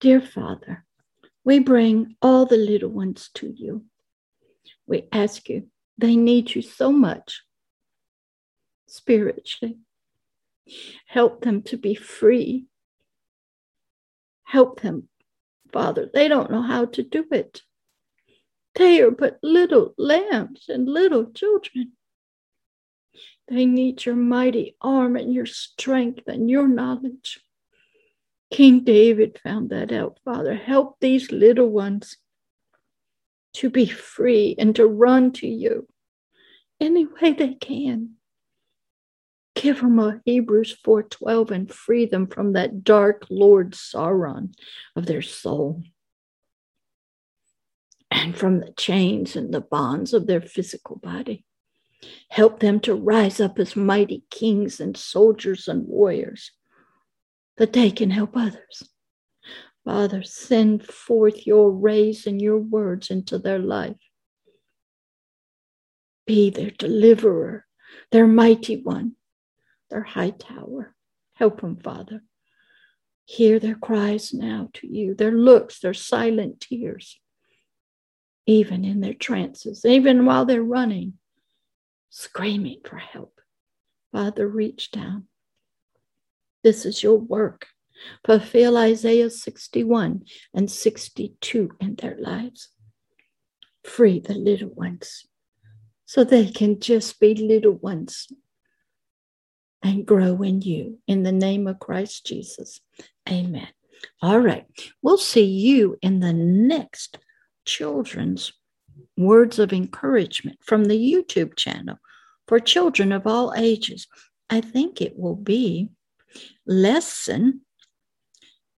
Dear 0.00 0.20
Father, 0.20 0.84
we 1.44 1.58
bring 1.58 2.16
all 2.20 2.44
the 2.44 2.58
little 2.58 2.90
ones 2.90 3.30
to 3.34 3.52
you. 3.56 3.84
We 4.86 5.08
ask 5.12 5.48
you, 5.48 5.68
they 5.96 6.16
need 6.16 6.54
you 6.54 6.62
so 6.62 6.92
much 6.92 7.42
spiritually. 8.86 9.78
Help 11.06 11.42
them 11.42 11.62
to 11.62 11.76
be 11.76 11.94
free. 11.94 12.66
Help 14.44 14.80
them 14.80 15.08
Father. 15.72 16.10
They 16.12 16.28
don't 16.28 16.50
know 16.50 16.62
how 16.62 16.86
to 16.86 17.02
do 17.02 17.24
it. 17.30 17.62
They 18.76 19.00
are 19.00 19.10
but 19.10 19.38
little 19.42 19.94
lambs 19.96 20.66
and 20.68 20.86
little 20.86 21.32
children. 21.32 21.92
They 23.48 23.64
need 23.64 24.04
your 24.04 24.16
mighty 24.16 24.76
arm 24.82 25.16
and 25.16 25.32
your 25.32 25.46
strength 25.46 26.24
and 26.26 26.50
your 26.50 26.68
knowledge. 26.68 27.40
King 28.50 28.84
David 28.84 29.40
found 29.42 29.70
that 29.70 29.92
out, 29.92 30.18
Father. 30.24 30.54
Help 30.54 30.96
these 31.00 31.32
little 31.32 31.68
ones 31.68 32.18
to 33.54 33.70
be 33.70 33.86
free 33.86 34.54
and 34.58 34.76
to 34.76 34.86
run 34.86 35.32
to 35.32 35.48
you 35.48 35.88
any 36.78 37.06
way 37.06 37.32
they 37.32 37.54
can. 37.54 38.16
Give 39.54 39.80
them 39.80 39.98
a 39.98 40.20
Hebrews 40.26 40.76
4:12 40.84 41.50
and 41.50 41.72
free 41.72 42.04
them 42.04 42.26
from 42.26 42.52
that 42.52 42.84
dark 42.84 43.26
Lord 43.30 43.72
Sauron 43.72 44.54
of 44.94 45.06
their 45.06 45.22
soul 45.22 45.82
and 48.16 48.34
from 48.34 48.60
the 48.60 48.72
chains 48.78 49.36
and 49.36 49.52
the 49.52 49.60
bonds 49.60 50.14
of 50.14 50.26
their 50.26 50.40
physical 50.40 50.96
body. 50.96 51.44
Help 52.30 52.60
them 52.60 52.80
to 52.80 52.94
rise 52.94 53.40
up 53.40 53.58
as 53.58 53.76
mighty 53.76 54.24
kings 54.30 54.80
and 54.80 54.96
soldiers 54.96 55.68
and 55.68 55.86
warriors 55.86 56.52
that 57.58 57.74
they 57.74 57.90
can 57.90 58.10
help 58.10 58.34
others. 58.34 58.82
Father, 59.84 60.22
send 60.22 60.84
forth 60.84 61.46
your 61.46 61.70
rays 61.70 62.26
and 62.26 62.40
your 62.40 62.58
words 62.58 63.10
into 63.10 63.38
their 63.38 63.58
life. 63.58 63.96
Be 66.26 66.48
their 66.48 66.70
deliverer, 66.70 67.66
their 68.12 68.26
mighty 68.26 68.76
one, 68.76 69.12
their 69.90 70.02
high 70.02 70.30
tower. 70.30 70.94
Help 71.34 71.60
them, 71.60 71.76
Father. 71.76 72.22
Hear 73.26 73.58
their 73.58 73.74
cries 73.74 74.32
now 74.32 74.70
to 74.74 74.88
you, 74.88 75.14
their 75.14 75.32
looks, 75.32 75.80
their 75.80 75.94
silent 75.94 76.60
tears, 76.60 77.20
even 78.46 78.84
in 78.84 79.00
their 79.00 79.14
trances, 79.14 79.84
even 79.84 80.24
while 80.24 80.44
they're 80.44 80.62
running, 80.62 81.14
screaming 82.10 82.80
for 82.84 82.96
help. 82.96 83.40
Father, 84.12 84.48
reach 84.48 84.90
down. 84.90 85.26
This 86.62 86.86
is 86.86 87.02
your 87.02 87.18
work. 87.18 87.66
Fulfill 88.24 88.76
Isaiah 88.76 89.30
61 89.30 90.24
and 90.54 90.70
62 90.70 91.70
in 91.80 91.94
their 91.96 92.16
lives. 92.18 92.68
Free 93.84 94.20
the 94.20 94.34
little 94.34 94.70
ones 94.70 95.26
so 96.06 96.22
they 96.24 96.46
can 96.46 96.80
just 96.80 97.18
be 97.18 97.34
little 97.34 97.72
ones 97.72 98.28
and 99.82 100.06
grow 100.06 100.40
in 100.42 100.62
you. 100.62 100.98
In 101.06 101.22
the 101.22 101.32
name 101.32 101.66
of 101.66 101.78
Christ 101.78 102.26
Jesus. 102.26 102.80
Amen. 103.28 103.68
All 104.22 104.38
right. 104.38 104.64
We'll 105.02 105.18
see 105.18 105.44
you 105.44 105.98
in 106.02 106.20
the 106.20 106.32
next 106.32 107.18
children's 107.66 108.52
words 109.16 109.58
of 109.58 109.72
encouragement 109.72 110.58
from 110.62 110.84
the 110.84 110.96
YouTube 110.96 111.56
channel 111.56 111.98
for 112.46 112.58
children 112.58 113.12
of 113.12 113.26
all 113.26 113.52
ages. 113.56 114.06
I 114.48 114.60
think 114.60 115.00
it 115.00 115.18
will 115.18 115.36
be 115.36 115.90
lesson 116.66 117.62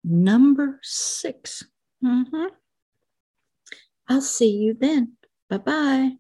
number 0.04 0.78
6 0.82 1.64
mm-hmm. 2.04 2.46
I'll 4.08 4.20
see 4.20 4.50
you 4.50 4.76
then. 4.78 5.16
Bye 5.50 5.58
bye. 5.58 6.10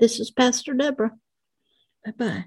This 0.00 0.18
is 0.18 0.30
Pastor 0.30 0.74
Deborah. 0.74 1.12
Bye 2.04 2.12
bye. 2.18 2.44